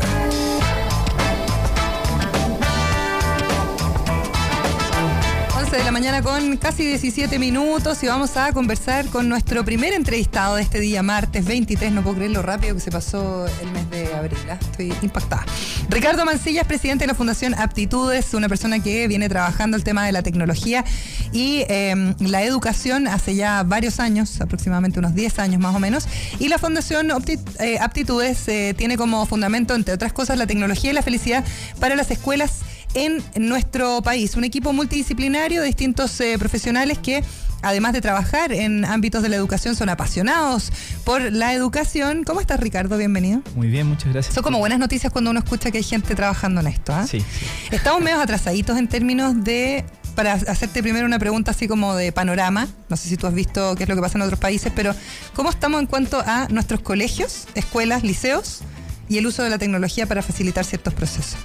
De 5.78 5.84
la 5.86 5.92
mañana 5.92 6.22
con 6.22 6.58
casi 6.58 6.86
17 6.86 7.40
minutos 7.40 8.04
y 8.04 8.08
vamos 8.08 8.36
a 8.36 8.52
conversar 8.52 9.06
con 9.08 9.30
nuestro 9.30 9.64
primer 9.64 9.94
entrevistado 9.94 10.58
de 10.58 10.64
este 10.64 10.82
día, 10.82 11.02
martes 11.02 11.46
23. 11.46 11.94
No 11.94 12.04
puedo 12.04 12.18
creer 12.18 12.32
lo 12.32 12.42
rápido 12.42 12.76
que 12.76 12.82
se 12.82 12.92
pasó 12.92 13.46
el 13.62 13.72
mes 13.72 13.90
de 13.90 14.14
abril. 14.14 14.38
¿ah? 14.50 14.58
Estoy 14.60 14.94
impactada. 15.02 15.46
Ricardo 15.88 16.26
Mancilla 16.26 16.62
es 16.62 16.68
presidente 16.68 17.04
de 17.04 17.08
la 17.08 17.16
Fundación 17.16 17.54
Aptitudes, 17.54 18.34
una 18.34 18.50
persona 18.50 18.80
que 18.80 19.08
viene 19.08 19.30
trabajando 19.30 19.78
el 19.78 19.86
tema 19.86 20.06
de 20.06 20.12
la 20.12 20.24
tecnología 20.24 20.84
y 21.32 21.64
em, 21.70 22.16
la 22.20 22.44
educación 22.44 23.08
hace 23.08 23.36
ya 23.36 23.64
varios 23.64 24.02
años, 24.02 24.42
aproximadamente 24.42 25.00
unos 25.00 25.16
10 25.16 25.40
años 25.40 25.62
más 25.62 25.74
o 25.74 25.80
menos. 25.80 26.06
Y 26.40 26.50
la 26.50 26.58
Fundación 26.58 27.12
eh, 27.60 27.78
Aptitudes 27.80 28.48
eh, 28.50 28.74
tiene 28.78 28.98
como 28.98 29.26
fundamento, 29.26 29.74
entre 29.74 29.94
otras 29.94 30.12
cosas, 30.12 30.38
la 30.38 30.48
tecnología 30.48 30.92
y 30.92 30.94
la 30.94 31.02
felicidad 31.02 31.46
para 31.80 31.96
las 31.96 32.12
escuelas 32.12 32.60
en 32.94 33.24
nuestro 33.38 34.02
país. 34.02 34.36
Un 34.36 34.44
equipo 34.44 34.74
multidisciplinario 34.74 35.62
de 35.62 35.68
distintos 35.68 36.20
eh, 36.22 36.38
profesionales 36.38 36.98
que 36.98 37.24
además 37.62 37.94
de 37.94 38.02
trabajar 38.02 38.52
en 38.52 38.86
ámbitos 38.86 39.22
de 39.24 39.30
la 39.30 39.36
educación, 39.36 39.76
son 39.76 39.90
apasionados 39.90 40.72
por 41.04 41.22
la 41.32 41.54
educación. 41.54 42.24
¿Cómo 42.24 42.42
estás, 42.42 42.60
Ricardo? 42.60 42.98
Bienvenido. 42.98 43.42
Muy 43.56 43.68
bien, 43.68 43.88
muchas 43.88 44.12
gracias. 44.12 44.34
Son 44.34 44.44
como 44.44 44.60
buenas 44.60 44.80
noticias 44.80 45.12
cuando 45.12 45.32
uno 45.32 45.40
escucha 45.40 45.72
que 45.72 45.78
hay 45.78 45.84
gente 45.84 46.16
trabajando 46.16 46.62
en 46.62 46.68
esto. 46.68 46.94
¿ah? 46.94 47.06
Sí, 47.08 47.24
Estamos 47.72 48.02
medio 48.02 48.20
atrasaditos 48.20 48.78
en 48.78 48.88
términos 48.88 49.44
de 49.44 49.86
para 50.16 50.34
hacerte 50.34 50.82
primero 50.82 51.06
una 51.06 51.20
pregunta 51.20 51.52
así 51.52 51.70
como 51.70 51.96
de 51.96 52.12
panorama, 52.12 52.68
no 52.90 52.98
sé 52.98 53.08
si 53.08 53.16
tú 53.16 53.28
has 53.28 53.34
visto 53.34 53.76
qué 53.76 53.84
es 53.84 53.90
lo 53.90 53.96
que 53.96 54.02
pasa 54.02 54.18
en 54.18 54.24
otros 54.24 54.42
países, 54.42 54.70
pero 54.76 54.94
¿cómo 55.34 55.50
estamos 55.50 55.80
en 55.80 55.88
cuanto 55.88 56.20
a 56.20 56.50
nuestros 56.50 56.82
colegios, 56.82 57.48
escuelas, 57.56 58.04
liceos 58.04 58.60
y 59.08 59.20
el 59.20 59.26
uso 59.26 59.42
de 59.42 59.50
la 59.50 59.58
tecnología 59.58 60.08
para 60.08 60.22
facilitar 60.22 60.66
ciertos 60.66 60.94
procesos? 60.94 61.38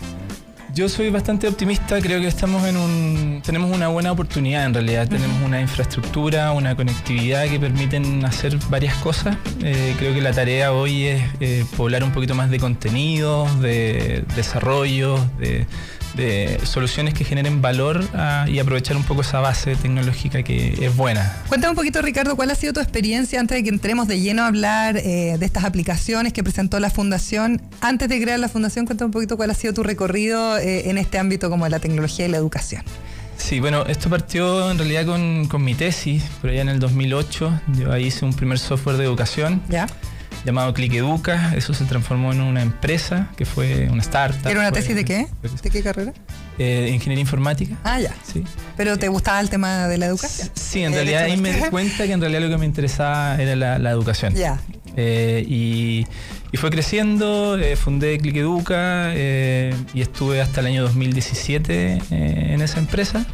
Yo 0.77 0.91
soy 0.91 1.09
bastante 1.09 1.49
optimista, 1.49 2.03
creo 2.03 2.21
que 2.21 2.27
estamos 2.27 2.63
en 2.67 2.77
un 2.77 3.41
tenemos 3.43 3.75
una 3.75 3.89
buena 3.89 4.13
oportunidad 4.13 4.67
en 4.67 4.75
realidad, 4.75 5.09
tenemos 5.09 5.43
una 5.43 5.59
infraestructura, 5.59 6.53
una 6.53 6.77
conectividad 6.77 7.49
que 7.49 7.59
permiten 7.59 8.23
hacer 8.27 8.59
varias 8.69 8.95
cosas. 8.97 9.39
Eh, 9.63 9.95
creo 9.99 10.13
que 10.13 10.21
la 10.21 10.35
tarea 10.35 10.75
hoy 10.75 11.05
es 11.05 11.23
eh, 11.41 11.65
poblar 11.79 12.05
un 12.05 12.13
poquito 12.13 12.35
más 12.35 12.51
de 12.51 12.61
contenidos, 12.61 13.59
de 13.63 14.23
desarrollos, 14.37 15.19
de 15.39 15.47
de 15.47 15.67
soluciones 16.65 17.15
que 17.15 17.25
generen 17.25 17.61
valor 17.61 18.05
ah, 18.15 18.47
y 18.49 18.59
aprovechar 18.59 18.97
un 18.97 19.05
poco 19.05 19.23
esa 19.23 19.41
base 19.41 19.77
tecnológica 19.77 20.43
que 20.43 20.77
es 20.81 20.97
buena. 20.97 21.37
Cuéntame 21.49 21.71
un 21.71 21.77
poquito, 21.77 22.03
Ricardo, 22.03 22.37
¿cuál 22.37 22.51
ha 22.51 22.55
sido 22.55 22.73
tu 22.73 22.81
experiencia 22.81 23.41
antes 23.41 23.57
de 23.57 23.63
que 23.63 23.71
entremos 23.71 24.09
de 24.09 24.21
lleno 24.21 24.43
a 24.43 24.47
hablar 24.47 24.97
eh, 24.97 25.37
de 25.39 25.47
estas 25.47 25.65
aplicaciones 25.65 26.33
que 26.33 26.43
presentó 26.43 26.81
la 26.81 26.91
Fundación? 26.91 27.61
Antes 27.81 28.09
de 28.09 28.21
crear 28.21 28.39
la 28.39 28.49
Fundación, 28.49 28.87
cuéntame 28.87 29.07
un 29.07 29.13
poquito 29.13 29.37
cuál 29.37 29.51
ha 29.51 29.55
sido 29.55 29.75
tu 29.75 29.83
recorrido 29.83 30.59
eh, 30.59 30.91
en 30.91 30.99
este 30.99 31.19
ámbito 31.19 31.51
como 31.51 31.69
la 31.69 31.79
tecnología 31.79 32.27
y 32.27 32.29
la 32.29 32.37
educación. 32.37 32.83
Sí, 33.37 33.61
bueno, 33.61 33.85
esto 33.87 34.09
partió 34.09 34.71
en 34.71 34.79
realidad 34.79 35.07
con, 35.07 35.47
con 35.47 35.63
mi 35.63 35.75
tesis, 35.75 36.25
pero 36.41 36.55
ya 36.55 36.63
en 36.63 36.69
el 36.69 36.81
2008 36.81 37.61
yo 37.79 37.93
ahí 37.93 38.07
hice 38.07 38.25
un 38.25 38.33
primer 38.33 38.59
software 38.59 38.97
de 38.97 39.05
educación. 39.05 39.63
¿Ya? 39.69 39.87
Llamado 40.47 40.73
Click 40.73 40.95
Educa. 40.95 41.53
Eso 41.55 41.75
se 41.75 41.85
transformó 41.85 42.33
en 42.33 42.41
una 42.41 42.63
empresa 42.63 43.29
que 43.37 43.45
fue 43.45 43.89
una 43.91 44.01
startup. 44.01 44.47
¿Era 44.49 44.61
una 44.61 44.71
fue- 44.71 44.81
tesis 44.81 44.95
de 44.97 45.05
qué? 45.05 45.27
¿De 45.63 45.71
qué 45.71 45.83
carrera? 45.83 46.13
eh, 46.59 46.89
ingeniería 46.91 47.21
informática. 47.21 47.77
Ah, 47.85 48.01
ya. 48.01 48.15
Sí. 48.33 48.43
¿Pero 48.79 48.97
te 48.97 49.09
gustaba 49.09 49.41
el 49.41 49.51
tema 49.51 49.89
de 49.89 49.99
la 49.99 50.07
educación? 50.07 50.49
Sí, 50.55 50.83
en 50.83 50.93
Eh, 50.93 50.97
realidad 50.97 51.25
ahí 51.25 51.37
me 51.37 51.53
di 51.53 51.61
cuenta 51.69 52.07
que 52.07 52.13
en 52.13 52.21
realidad 52.23 52.41
lo 52.41 52.49
que 52.49 52.57
me 52.57 52.65
interesaba 52.65 53.35
era 53.37 53.55
la, 53.57 53.79
la 53.79 53.91
educación. 53.91 54.35
Ya. 54.35 54.59
Eh, 54.97 55.45
y, 55.47 56.07
y 56.53 56.57
fue 56.57 56.71
creciendo, 56.71 57.59
eh, 57.59 57.77
fundé 57.77 58.17
Click 58.17 58.37
Educa 58.37 59.11
eh, 59.13 59.75
y 59.93 60.01
estuve 60.01 60.41
hasta 60.41 60.61
el 60.61 60.67
año 60.69 60.83
2017 60.85 61.99
eh, 62.11 62.51
en 62.55 62.63
esa 62.63 62.79
empresa, 62.79 63.27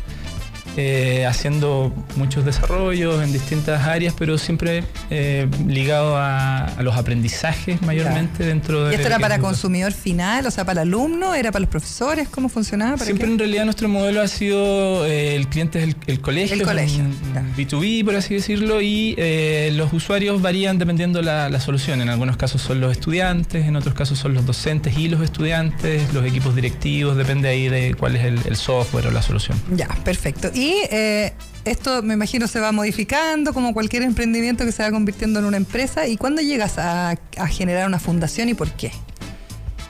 eh, 0.76 1.26
haciendo 1.26 1.92
muchos 2.16 2.44
desarrollos 2.44 3.22
en 3.22 3.32
distintas 3.32 3.86
áreas, 3.86 4.14
pero 4.18 4.38
siempre 4.38 4.84
eh, 5.10 5.48
ligado 5.66 6.16
a, 6.16 6.64
a 6.64 6.82
los 6.82 6.96
aprendizajes 6.96 7.80
mayormente 7.82 8.44
dentro 8.44 8.84
de... 8.84 8.92
¿Y 8.92 8.94
esto 8.96 9.08
era 9.08 9.18
para 9.18 9.38
consumidor 9.38 9.92
final, 9.92 10.46
o 10.46 10.50
sea, 10.50 10.64
para 10.64 10.82
alumno? 10.82 11.34
¿Era 11.34 11.52
para 11.52 11.60
los 11.60 11.68
profesores? 11.70 12.28
¿Cómo 12.28 12.48
funcionaba? 12.48 12.92
¿Para 12.92 13.04
Siempre 13.04 13.26
qué? 13.26 13.32
en 13.32 13.38
realidad 13.38 13.64
nuestro 13.64 13.88
modelo 13.88 14.20
ha 14.22 14.28
sido 14.28 15.04
eh, 15.06 15.36
el 15.36 15.48
cliente 15.48 15.78
es 15.80 15.84
el, 15.88 15.96
el 16.06 16.20
colegio, 16.20 16.56
El 16.56 16.62
colegio, 16.62 17.04
un 17.04 17.14
ya. 17.34 17.44
B2B 17.56 18.04
por 18.04 18.16
así 18.16 18.34
decirlo, 18.34 18.80
y 18.80 19.14
eh, 19.18 19.70
los 19.74 19.92
usuarios 19.92 20.40
varían 20.40 20.78
dependiendo 20.78 21.20
la, 21.22 21.48
la 21.48 21.60
solución. 21.60 22.00
En 22.00 22.08
algunos 22.08 22.36
casos 22.36 22.62
son 22.62 22.80
los 22.80 22.92
estudiantes, 22.92 23.66
en 23.66 23.76
otros 23.76 23.94
casos 23.94 24.18
son 24.18 24.34
los 24.34 24.46
docentes 24.46 24.96
y 24.96 25.08
los 25.08 25.20
estudiantes, 25.20 26.12
los 26.14 26.24
equipos 26.24 26.54
directivos, 26.54 27.16
depende 27.16 27.48
ahí 27.48 27.68
de 27.68 27.94
cuál 27.94 28.16
es 28.16 28.24
el, 28.24 28.40
el 28.46 28.56
software 28.56 29.06
o 29.08 29.10
la 29.10 29.22
solución. 29.22 29.60
Ya, 29.76 29.88
perfecto. 30.04 30.50
Y 30.54 30.61
eh, 30.90 31.32
esto 31.64 32.02
me 32.02 32.14
imagino 32.14 32.46
se 32.48 32.58
va 32.60 32.72
modificando 32.72 33.52
como 33.54 33.72
cualquier 33.72 34.02
emprendimiento 34.02 34.64
que 34.64 34.72
se 34.72 34.82
va 34.82 34.90
convirtiendo 34.90 35.38
en 35.38 35.44
una 35.46 35.56
empresa. 35.56 36.06
¿Y 36.06 36.16
cuándo 36.16 36.42
llegas 36.42 36.78
a, 36.78 37.10
a 37.10 37.46
generar 37.48 37.86
una 37.86 37.98
fundación 37.98 38.48
y 38.48 38.54
por 38.54 38.70
qué? 38.72 38.90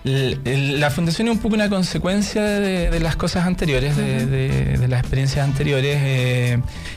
La 0.04 0.90
fundación 0.90 1.28
es 1.28 1.34
un 1.34 1.38
poco 1.40 1.54
una 1.54 1.68
consecuencia 1.68 2.42
de, 2.42 2.90
de 2.90 2.98
las 3.00 3.14
cosas 3.14 3.46
anteriores, 3.46 3.96
de, 3.96 4.26
de- 4.26 4.76
de 4.78 4.88
las 4.88 4.98
experiencias 5.00 5.44
anteriores. 5.46 5.96
Eh, 6.00 6.52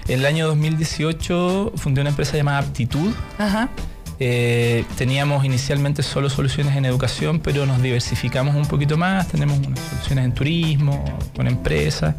en 0.08 0.20
el 0.20 0.26
año 0.26 0.48
2018 0.48 1.74
fundé 1.76 2.02
una 2.02 2.10
empresa 2.10 2.36
llamada 2.36 2.58
Aptitud. 2.60 3.14
Ajá. 3.38 3.70
Eh, 4.20 4.86
teníamos 4.98 5.44
inicialmente 5.46 6.04
solo 6.04 6.30
soluciones 6.30 6.76
en 6.76 6.86
educación, 6.86 7.40
pero 7.40 7.66
nos 7.66 7.82
diversificamos 7.82 8.56
un 8.56 8.66
poquito 8.66 8.98
más. 8.98 9.28
Tenemos 9.28 9.60
unas 9.60 9.80
soluciones 9.80 10.26
en 10.26 10.34
turismo, 10.34 11.04
con 11.36 11.48
empresas. 11.48 12.16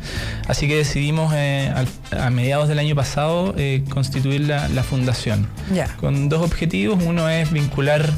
Así 0.49 0.69
que 0.69 0.77
decidimos 0.77 1.33
eh, 1.35 1.73
a 2.13 2.31
mediados 2.31 2.69
del 2.69 2.79
año 2.79 2.95
pasado 2.95 3.55
eh, 3.57 3.85
constituir 3.89 4.43
la, 4.43 4.69
la 4.69 4.83
fundación. 4.83 5.47
Ya. 5.73 5.89
Con 5.97 6.29
dos 6.29 6.43
objetivos. 6.43 7.03
Uno 7.05 7.29
es 7.29 7.51
vincularnos 7.51 8.15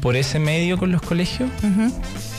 por 0.00 0.16
ese 0.16 0.38
medio 0.38 0.78
con 0.78 0.92
los 0.92 1.02
colegios. 1.02 1.50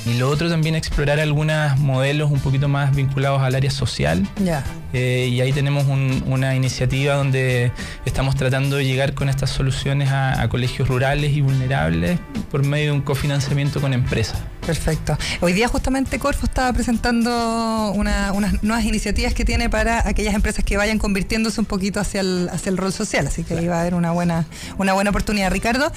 Y 0.05 0.15
lo 0.15 0.29
otro 0.29 0.49
también 0.49 0.75
explorar 0.75 1.19
algunos 1.21 1.79
modelos 1.79 2.29
un 2.29 2.39
poquito 2.41 2.67
más 2.67 2.93
vinculados 2.93 3.41
al 3.41 3.55
área 3.55 3.71
social. 3.71 4.27
Ya. 4.43 4.63
Eh, 4.91 5.29
y 5.31 5.39
ahí 5.39 5.53
tenemos 5.53 5.85
un- 5.87 6.23
una 6.27 6.55
iniciativa 6.55 7.15
donde 7.15 7.71
estamos 8.05 8.35
tratando 8.35 8.75
de 8.75 8.85
llegar 8.85 9.13
con 9.13 9.29
estas 9.29 9.49
soluciones 9.49 10.09
a, 10.09 10.41
a 10.41 10.49
colegios 10.49 10.87
rurales 10.89 11.31
y 11.31 11.41
vulnerables 11.41 12.19
por 12.51 12.65
medio 12.65 12.87
de 12.87 12.91
un 12.91 13.01
cofinanciamiento 13.01 13.79
con 13.79 13.93
empresas. 13.93 14.37
Perfecto. 14.65 15.17
Hoy 15.41 15.53
día 15.53 15.67
justamente 15.67 16.19
Corfo 16.19 16.45
estaba 16.45 16.71
presentando 16.73 17.91
una- 17.95 18.33
unas 18.33 18.61
nuevas 18.61 18.85
iniciativas 18.85 19.33
que 19.33 19.45
tiene 19.45 19.69
para 19.69 20.07
aquellas 20.07 20.35
empresas 20.35 20.63
que 20.65 20.75
vayan 20.77 20.99
convirtiéndose 20.99 21.59
un 21.61 21.65
poquito 21.65 21.99
hacia 21.99 22.21
el, 22.21 22.49
hacia 22.51 22.69
el 22.69 22.77
rol 22.77 22.91
social, 22.93 23.25
así 23.27 23.43
que 23.43 23.57
ahí 23.57 23.67
va 23.67 23.77
a 23.77 23.81
haber 23.81 23.95
una 23.95 24.11
buena, 24.11 24.45
una 24.77 24.93
buena 24.93 25.09
oportunidad. 25.09 25.49
Ricardo, 25.51 25.91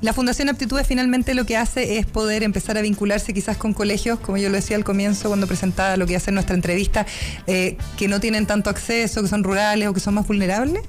la 0.00 0.12
Fundación 0.12 0.48
Aptitudes 0.48 0.86
finalmente 0.86 1.34
lo 1.34 1.44
que 1.44 1.56
hace 1.56 1.98
es 1.98 2.06
poder 2.06 2.42
empezar 2.44 2.78
a 2.78 2.82
vincularse 2.82 3.34
quizás 3.34 3.56
con 3.56 3.72
colegios, 3.74 4.20
como 4.20 4.38
yo 4.38 4.48
lo 4.48 4.54
decía 4.54 4.76
al 4.76 4.84
comienzo 4.84 5.28
cuando 5.28 5.46
presentaba 5.46 5.96
lo 5.96 6.06
que 6.06 6.12
iba 6.12 6.18
a 6.18 6.20
ser 6.22 6.34
nuestra 6.34 6.54
entrevista, 6.54 7.04
eh, 7.46 7.76
que 7.96 8.06
no 8.08 8.20
tienen 8.20 8.46
tanto 8.46 8.70
acceso, 8.70 9.22
que 9.22 9.28
son 9.28 9.42
rurales 9.42 9.88
o 9.88 9.92
que 9.92 10.00
son 10.00 10.14
más 10.14 10.26
vulnerables. 10.26 10.82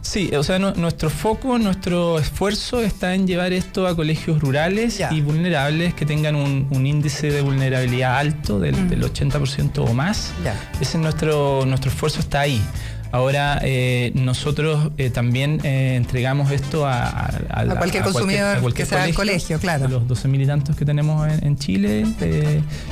Sí, 0.00 0.30
o 0.36 0.42
sea, 0.42 0.58
no- 0.58 0.74
nuestro 0.74 1.08
foco, 1.08 1.58
nuestro 1.58 2.18
esfuerzo 2.18 2.82
está 2.82 3.14
en 3.14 3.26
llevar 3.26 3.54
esto 3.54 3.86
a 3.86 3.96
colegios 3.96 4.38
rurales 4.38 5.00
y 5.10 5.20
vulnerables 5.22 5.94
que 5.94 6.04
tengan 6.04 6.36
un, 6.36 6.66
un 6.70 6.86
índice 6.86 7.30
de 7.30 7.40
vulnerabilidad 7.40 8.18
alto 8.18 8.60
del, 8.60 8.76
Mm. 8.76 8.88
del 8.90 9.02
80% 9.02 9.78
o 9.82 9.94
más. 9.94 10.32
Ese 10.80 10.98
es 10.98 11.02
nuestro, 11.02 11.64
nuestro 11.66 11.90
esfuerzo 11.90 12.20
está 12.20 12.40
ahí. 12.40 12.62
Ahora 13.14 13.60
eh, 13.62 14.10
nosotros 14.14 14.90
eh, 14.98 15.08
también 15.10 15.60
eh, 15.62 15.94
entregamos 15.94 16.50
esto 16.50 16.84
a, 16.84 17.26
a- 17.48 17.64
cualquier 17.78 18.02
consumidor 18.02 18.74
que 18.74 18.84
sea 18.86 18.98
del 19.06 19.14
colegio, 19.14 19.58
claro. 19.60 19.86
Los 19.88 20.02
12.000 20.24 20.42
y 20.42 20.46
tantos 20.46 20.74
que 20.74 20.84
tenemos 20.84 21.28
en, 21.32 21.46
en 21.46 21.56
Chile. 21.56 22.04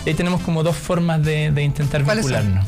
y 0.07 0.09
ahí 0.09 0.15
tenemos 0.15 0.41
como 0.43 0.63
dos 0.63 0.77
formas 0.77 1.25
de, 1.25 1.51
de 1.51 1.63
intentar 1.65 2.05
vincularnos. 2.05 2.67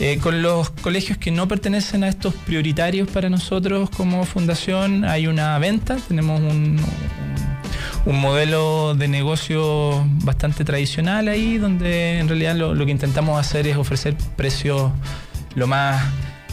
Eh, 0.00 0.18
con 0.20 0.42
los 0.42 0.70
colegios 0.70 1.16
que 1.18 1.30
no 1.30 1.46
pertenecen 1.46 2.02
a 2.02 2.08
estos 2.08 2.34
prioritarios 2.34 3.08
para 3.08 3.28
nosotros 3.30 3.88
como 3.90 4.24
fundación 4.24 5.04
hay 5.04 5.26
una 5.28 5.56
venta, 5.60 5.96
tenemos 6.08 6.40
un, 6.40 6.46
un- 6.46 6.80
un 8.06 8.18
modelo 8.18 8.94
de 8.94 9.06
negocio 9.08 10.02
bastante 10.24 10.64
tradicional 10.64 11.28
ahí, 11.28 11.58
donde 11.58 12.18
en 12.18 12.28
realidad 12.28 12.56
lo, 12.56 12.74
lo 12.74 12.84
que 12.86 12.90
intentamos 12.92 13.38
hacer 13.38 13.66
es 13.68 13.76
ofrecer 13.76 14.16
precios 14.36 14.90
lo 15.54 15.66
más 15.66 16.02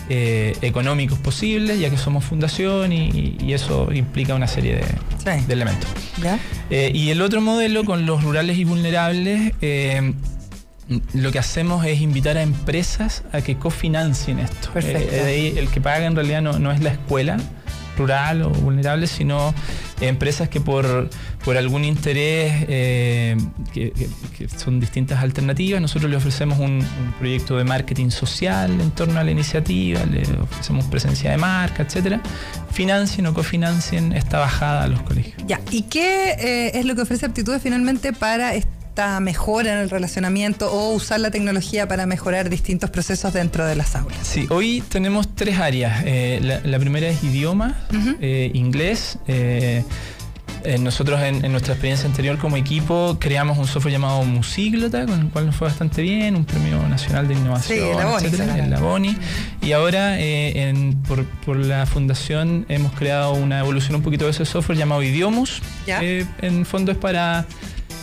eh, 0.09 0.55
económicos 0.61 1.19
posibles, 1.19 1.79
ya 1.79 1.89
que 1.89 1.97
somos 1.97 2.23
fundación 2.23 2.93
y, 2.93 3.37
y 3.39 3.53
eso 3.53 3.91
implica 3.93 4.35
una 4.35 4.47
serie 4.47 4.75
de, 4.75 4.83
Sí. 4.83 5.45
de 5.45 5.53
elementos. 5.53 5.89
Eh, 6.69 6.91
y 6.93 7.09
el 7.09 7.21
otro 7.21 7.41
modelo 7.41 7.83
con 7.83 8.05
los 8.05 8.23
rurales 8.23 8.57
y 8.57 8.63
vulnerables, 8.63 9.53
eh, 9.61 10.13
lo 11.13 11.31
que 11.33 11.39
hacemos 11.39 11.85
es 11.85 11.99
invitar 11.99 12.37
a 12.37 12.41
empresas 12.41 13.23
a 13.33 13.41
que 13.41 13.57
cofinancien 13.57 14.39
esto. 14.39 14.71
Perfecto. 14.71 15.13
El 15.15 15.67
que 15.69 15.81
paga 15.81 16.05
en 16.05 16.15
realidad 16.15 16.41
no, 16.41 16.59
no 16.59 16.71
es 16.71 16.81
la 16.81 16.91
escuela 16.91 17.37
rural 17.97 18.43
o 18.43 18.49
vulnerable, 18.51 19.07
sino 19.07 19.53
empresas 20.01 20.49
que 20.49 20.61
por, 20.61 21.09
por 21.43 21.57
algún 21.57 21.83
interés, 21.83 22.65
eh, 22.67 23.37
que, 23.73 23.93
son 24.55 24.79
distintas 24.79 25.23
alternativas, 25.23 25.81
nosotros 25.81 26.09
le 26.09 26.17
ofrecemos 26.17 26.59
un, 26.59 26.85
proyecto 27.19 27.57
de 27.57 27.63
marketing 27.63 28.09
social 28.09 28.79
en 28.79 28.91
torno 28.91 29.19
a 29.19 29.23
la 29.23 29.31
iniciativa, 29.31 30.05
le 30.05 30.21
ofrecemos 30.39 30.85
presencia 30.85 31.31
de 31.31 31.37
marca, 31.37 31.83
etcétera. 31.83 32.21
Financien 32.71 33.25
o 33.25 33.33
cofinancien 33.33 34.13
esta 34.13 34.39
bajada 34.39 34.83
a 34.83 34.87
los 34.87 35.01
colegios. 35.01 35.35
Ya, 35.47 35.59
¿y 35.71 35.83
qué 35.83 36.31
eh, 36.39 36.71
es 36.75 36.85
lo 36.85 36.95
que 36.95 37.01
ofrece 37.01 37.25
Aptitudes 37.25 37.61
finalmente 37.61 38.13
para 38.13 38.53
esta 38.97 39.19
mejora 39.19 39.73
en 39.73 39.77
el 39.77 39.91
relacionamiento 39.91 40.71
o 40.71 40.91
usar 40.95 41.19
la 41.19 41.29
tecnología 41.29 41.87
para 41.87 42.07
mejorar 42.07 42.49
distintos 42.49 42.89
procesos 42.89 43.31
dentro 43.31 43.63
de 43.63 43.75
las 43.75 43.95
aulas? 43.95 44.17
Sí, 44.23 44.47
hoy 44.49 44.83
tenemos 44.89 45.35
tres 45.35 45.59
áreas. 45.59 46.01
Eh, 46.03 46.39
la, 46.41 46.61
la 46.61 46.79
primera 46.79 47.07
es 47.07 47.23
idioma, 47.23 47.75
eh, 48.21 48.49
inglés. 48.55 49.19
eh, 49.27 49.83
eh, 50.63 50.79
nosotros 50.79 51.21
en, 51.21 51.45
en 51.45 51.51
nuestra 51.51 51.75
experiencia 51.75 52.07
anterior 52.09 52.39
como 52.39 52.57
equipo 52.57 53.17
creamos 53.19 53.59
un 53.59 53.67
software 53.67 53.91
llamado 53.93 54.23
Musíglota, 54.23 55.05
con 55.05 55.19
el 55.21 55.27
cual 55.29 55.45
nos 55.45 55.55
fue 55.55 55.67
bastante 55.67 56.01
bien, 56.01 56.35
un 56.35 56.45
premio 56.45 56.81
nacional 56.89 57.27
de 57.27 57.35
innovación, 57.35 57.77
Sí, 57.79 57.85
etcétera, 58.25 58.45
se 58.45 58.57
ganó. 58.61 58.63
el 58.65 58.73
Aboni. 58.73 59.15
Y 59.61 59.73
ahora 59.73 60.19
eh, 60.19 60.69
en- 60.69 60.95
por, 61.03 61.23
por 61.45 61.55
la 61.57 61.85
fundación 61.85 62.65
hemos 62.67 62.93
creado 62.93 63.33
una 63.35 63.59
evolución 63.59 63.95
un 63.97 64.01
poquito 64.01 64.25
de 64.25 64.31
ese 64.31 64.43
software 64.45 64.75
llamado 64.79 65.03
Idiomus. 65.03 65.61
Que 65.85 66.25
en 66.41 66.65
fondo 66.65 66.91
es 66.91 66.97
para 66.97 67.45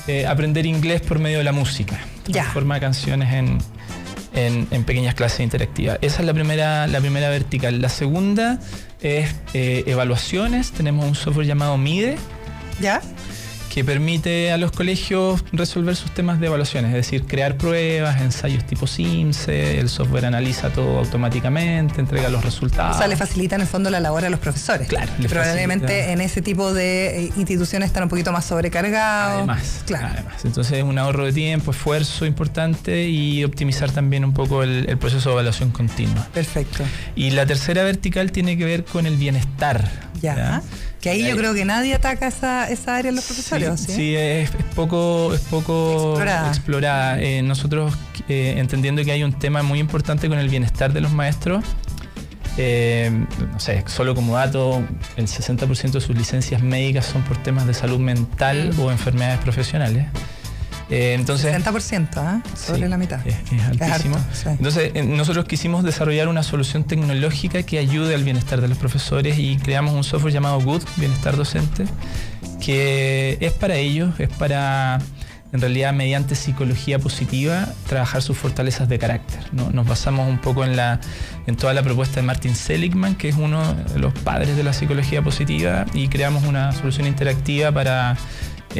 eh, 0.06 0.26
aprender 0.26 0.66
inglés 0.66 1.00
por 1.00 1.18
medio 1.18 1.38
de 1.38 1.44
la 1.44 1.52
música. 1.52 1.98
Ya. 2.26 2.42
Transforma 2.42 2.80
canciones 2.80 3.32
en, 3.32 3.58
en, 4.34 4.66
en 4.70 4.84
pequeñas 4.84 5.14
clases 5.14 5.40
interactivas. 5.40 5.98
Esa 6.00 6.20
es 6.20 6.26
la 6.26 6.34
primera, 6.34 6.86
la 6.86 7.00
primera 7.00 7.28
vertical. 7.28 7.80
La 7.80 7.88
segunda 7.88 8.58
es 9.00 9.34
eh, 9.54 9.84
evaluaciones. 9.86 10.72
Tenemos 10.72 11.06
un 11.06 11.14
software 11.14 11.46
llamado 11.46 11.76
MIDE 11.76 12.16
¿Ya? 12.80 13.00
Que 13.74 13.82
permite 13.84 14.52
a 14.52 14.56
los 14.56 14.70
colegios 14.70 15.44
resolver 15.52 15.96
sus 15.96 16.12
temas 16.12 16.38
de 16.38 16.46
evaluaciones, 16.46 16.90
es 16.90 16.96
decir, 16.96 17.24
crear 17.26 17.56
pruebas, 17.56 18.20
ensayos 18.20 18.64
tipo 18.64 18.86
SIMSE, 18.86 19.80
el 19.80 19.88
software 19.88 20.26
analiza 20.26 20.70
todo 20.70 21.00
automáticamente, 21.00 22.00
entrega 22.00 22.28
los 22.28 22.44
resultados. 22.44 22.94
O 22.94 22.98
sea, 22.98 23.08
le 23.08 23.16
facilita 23.16 23.56
en 23.56 23.62
el 23.62 23.66
fondo 23.66 23.90
la 23.90 23.98
labor 23.98 24.24
a 24.24 24.30
los 24.30 24.38
profesores. 24.38 24.86
Claro, 24.86 25.10
le 25.18 25.28
Probablemente 25.28 25.86
facilita. 25.88 26.12
en 26.12 26.20
ese 26.20 26.40
tipo 26.40 26.72
de 26.72 27.24
eh, 27.24 27.32
instituciones 27.36 27.88
están 27.88 28.04
un 28.04 28.08
poquito 28.08 28.30
más 28.30 28.44
sobrecargados. 28.44 29.38
Además, 29.38 29.82
Claro. 29.86 30.06
además. 30.12 30.44
Entonces 30.44 30.78
es 30.78 30.84
un 30.84 30.96
ahorro 30.98 31.24
de 31.24 31.32
tiempo, 31.32 31.72
esfuerzo 31.72 32.26
importante 32.26 33.08
y 33.08 33.42
optimizar 33.42 33.90
también 33.90 34.24
un 34.24 34.34
poco 34.34 34.62
el, 34.62 34.88
el 34.88 34.98
proceso 34.98 35.30
de 35.30 35.34
evaluación 35.34 35.70
continua. 35.72 36.28
Perfecto. 36.32 36.84
Y 37.16 37.30
la 37.30 37.44
tercera 37.44 37.82
vertical 37.82 38.30
tiene 38.30 38.56
que 38.56 38.64
ver 38.66 38.84
con 38.84 39.06
el 39.06 39.16
bienestar. 39.16 39.90
Ya. 40.22 40.62
Que 41.04 41.10
ahí 41.10 41.26
yo 41.28 41.36
creo 41.36 41.54
que 41.54 41.64
nadie 41.64 41.94
ataca 41.94 42.26
esa, 42.26 42.68
esa 42.70 42.96
área 42.96 43.10
en 43.10 43.16
los 43.16 43.24
profesores, 43.26 43.78
¿sí? 43.80 43.86
Sí, 43.86 43.92
sí, 43.92 44.16
es, 44.16 44.50
es 44.50 44.64
poco, 44.74 45.32
es 45.34 45.40
poco 45.42 46.08
Explorada. 46.14 46.48
explorada. 46.48 47.20
Eh, 47.22 47.42
nosotros, 47.42 47.94
eh, 48.28 48.54
entendiendo 48.56 49.04
que 49.04 49.12
hay 49.12 49.22
un 49.22 49.32
tema 49.38 49.62
muy 49.62 49.78
importante 49.78 50.28
con 50.28 50.38
el 50.38 50.48
bienestar 50.48 50.92
de 50.92 51.00
los 51.00 51.12
maestros, 51.12 51.64
Eh, 52.56 53.10
no 53.52 53.58
sé, 53.58 53.82
solo 53.88 54.14
como 54.14 54.36
dato, 54.36 54.80
el 55.16 55.26
60% 55.26 55.90
de 55.98 56.00
sus 56.00 56.16
licencias 56.16 56.62
médicas 56.62 57.04
son 57.04 57.22
por 57.22 57.36
temas 57.42 57.66
de 57.66 57.74
salud 57.74 57.98
mental 57.98 58.70
Mm. 58.76 58.80
o 58.80 58.92
enfermedades 58.92 59.40
profesionales. 59.40 60.06
Eh, 60.90 61.14
entonces, 61.14 61.54
60%, 61.54 62.08
¿ah? 62.18 62.42
Sobre 62.54 62.82
Sí, 62.82 62.88
la 62.88 62.98
mitad. 62.98 63.26
Es, 63.26 63.36
es 63.52 63.80
altísimo. 63.80 64.16
harto, 64.16 64.28
sí. 64.34 64.48
Entonces, 64.50 64.90
eh, 64.94 65.02
nosotros 65.02 65.46
quisimos 65.46 65.82
desarrollar 65.82 66.28
una 66.28 66.42
solución 66.42 66.84
tecnológica 66.84 67.62
que 67.62 67.78
ayude 67.78 68.14
al 68.14 68.22
bienestar 68.24 68.60
de 68.60 68.68
los 68.68 68.76
profesores 68.78 69.38
y 69.38 69.56
creamos 69.56 69.94
un 69.94 70.04
software 70.04 70.32
llamado 70.34 70.60
Good, 70.60 70.82
Bienestar 70.96 71.36
Docente, 71.36 71.86
que 72.60 73.38
es 73.40 73.52
para 73.52 73.76
ellos, 73.76 74.18
es 74.18 74.28
para, 74.28 74.98
en 75.52 75.60
realidad, 75.60 75.92
mediante 75.94 76.34
psicología 76.34 76.98
positiva, 76.98 77.66
trabajar 77.88 78.22
sus 78.22 78.36
fortalezas 78.36 78.88
de 78.88 78.98
carácter. 78.98 79.40
¿no? 79.52 79.70
Nos 79.70 79.86
basamos 79.86 80.28
un 80.28 80.38
poco 80.38 80.64
en, 80.64 80.76
la, 80.76 81.00
en 81.46 81.56
toda 81.56 81.72
la 81.74 81.82
propuesta 81.82 82.16
de 82.16 82.22
Martin 82.26 82.54
Seligman, 82.54 83.14
que 83.14 83.28
es 83.30 83.36
uno 83.36 83.74
de 83.74 83.98
los 83.98 84.12
padres 84.12 84.56
de 84.56 84.62
la 84.62 84.72
psicología 84.72 85.22
positiva, 85.22 85.86
y 85.94 86.08
creamos 86.08 86.44
una 86.44 86.72
solución 86.72 87.06
interactiva 87.06 87.72
para 87.72 88.16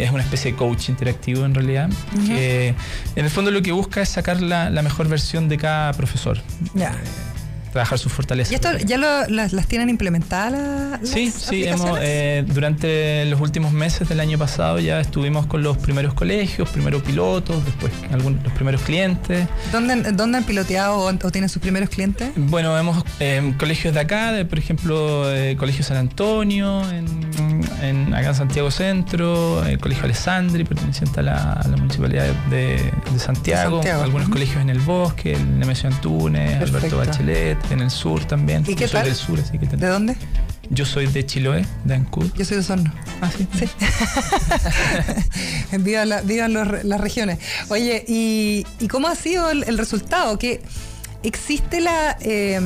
es 0.02 0.10
una 0.10 0.22
especie 0.22 0.52
de 0.52 0.56
coach 0.56 0.88
interactivo 0.88 1.44
en 1.44 1.54
realidad, 1.54 1.88
que 2.26 2.74
en 3.16 3.24
el 3.24 3.30
fondo 3.30 3.50
lo 3.50 3.62
que 3.62 3.72
busca 3.72 4.02
es 4.02 4.08
sacar 4.08 4.40
la, 4.42 4.70
la 4.70 4.82
mejor 4.82 5.08
versión 5.08 5.48
de 5.48 5.58
cada 5.58 5.92
profesor, 5.92 6.38
Ya. 6.74 6.96
Trabajar 7.74 7.98
sus 7.98 8.12
fortalezas. 8.12 8.52
¿Y 8.52 8.54
esto 8.54 8.68
ya 8.86 8.96
lo- 8.96 9.26
las, 9.26 9.52
las 9.52 9.66
tienen 9.66 9.90
implementadas 9.90 10.52
la- 10.52 10.98
las 11.02 11.08
Sí, 11.10 11.30
sí, 11.30 11.64
hemos, 11.64 11.98
eh, 12.00 12.44
durante 12.46 13.24
los 13.26 13.40
últimos 13.40 13.72
meses 13.72 14.08
del 14.08 14.20
año 14.20 14.38
pasado 14.38 14.78
ya 14.78 15.00
estuvimos 15.00 15.46
con 15.46 15.62
los 15.64 15.76
primeros 15.76 16.14
colegios, 16.14 16.68
primero 16.70 17.02
pilotos, 17.02 17.64
después 17.64 17.92
algunos, 18.12 18.42
los 18.44 18.52
primeros 18.52 18.80
clientes. 18.82 19.48
¿Dónde, 19.72 20.12
¿Dónde 20.12 20.38
han 20.38 20.44
piloteado 20.44 20.98
o, 20.98 21.08
o 21.08 21.30
tienen 21.30 21.48
sus 21.48 21.60
primeros 21.60 21.90
clientes? 21.90 22.30
Bueno, 22.36 22.72
vemos 22.74 23.04
eh, 23.20 23.52
colegios 23.58 23.92
de 23.92 24.00
acá, 24.00 24.30
de, 24.32 24.44
por 24.44 24.58
ejemplo, 24.58 25.30
eh, 25.34 25.56
Colegio 25.58 25.82
San 25.84 25.96
Antonio, 25.96 26.88
en, 26.90 27.06
en- 27.82 28.14
acá 28.14 28.28
en 28.28 28.34
Santiago 28.36 28.70
Centro, 28.70 29.64
el 29.66 29.78
Colegio 29.78 30.04
Alessandri, 30.04 30.62
perteneciente 30.64 31.20
a 31.20 31.22
la, 31.24 31.52
a 31.54 31.66
la 31.68 31.76
Municipalidad 31.76 32.26
de, 32.50 32.56
de 33.12 33.18
Santiago, 33.18 33.78
Santiago, 33.78 34.02
algunos 34.04 34.28
colegios 34.28 34.62
en 34.62 34.70
el 34.70 34.78
Bosque, 34.78 35.32
el 35.34 35.58
Nemesio 35.58 35.88
Antunes, 35.88 36.56
Perfecto. 36.58 36.76
Alberto 36.76 36.98
Bachelet, 36.98 37.58
en 37.70 37.80
el 37.80 37.90
sur 37.90 38.24
también. 38.24 38.62
¿Y 38.66 38.74
qué 38.74 38.82
Yo 38.82 38.88
soy 38.88 39.00
tal? 39.00 39.04
del 39.06 39.14
sur, 39.16 39.40
así 39.40 39.58
que 39.58 39.66
¿De 39.66 39.86
dónde? 39.88 40.16
yo 40.70 40.86
soy 40.86 41.06
de 41.06 41.26
Chiloé, 41.26 41.66
de 41.84 41.94
Ancud. 41.94 42.30
Yo 42.36 42.44
soy 42.44 42.56
de 42.56 42.60
Osorno. 42.62 42.92
Ah, 43.20 43.30
sí. 43.36 43.46
Sí. 43.58 43.68
viva 45.78 46.04
la- 46.04 46.22
los- 46.48 46.84
las 46.84 47.00
regiones. 47.00 47.38
Oye, 47.68 48.04
¿y, 48.08 48.66
y 48.80 48.88
cómo 48.88 49.08
ha 49.08 49.14
sido 49.14 49.50
el, 49.50 49.64
el 49.64 49.76
resultado? 49.78 50.38
¿Que 50.38 50.62
existe 51.22 51.80
la, 51.80 52.16
eh, 52.20 52.60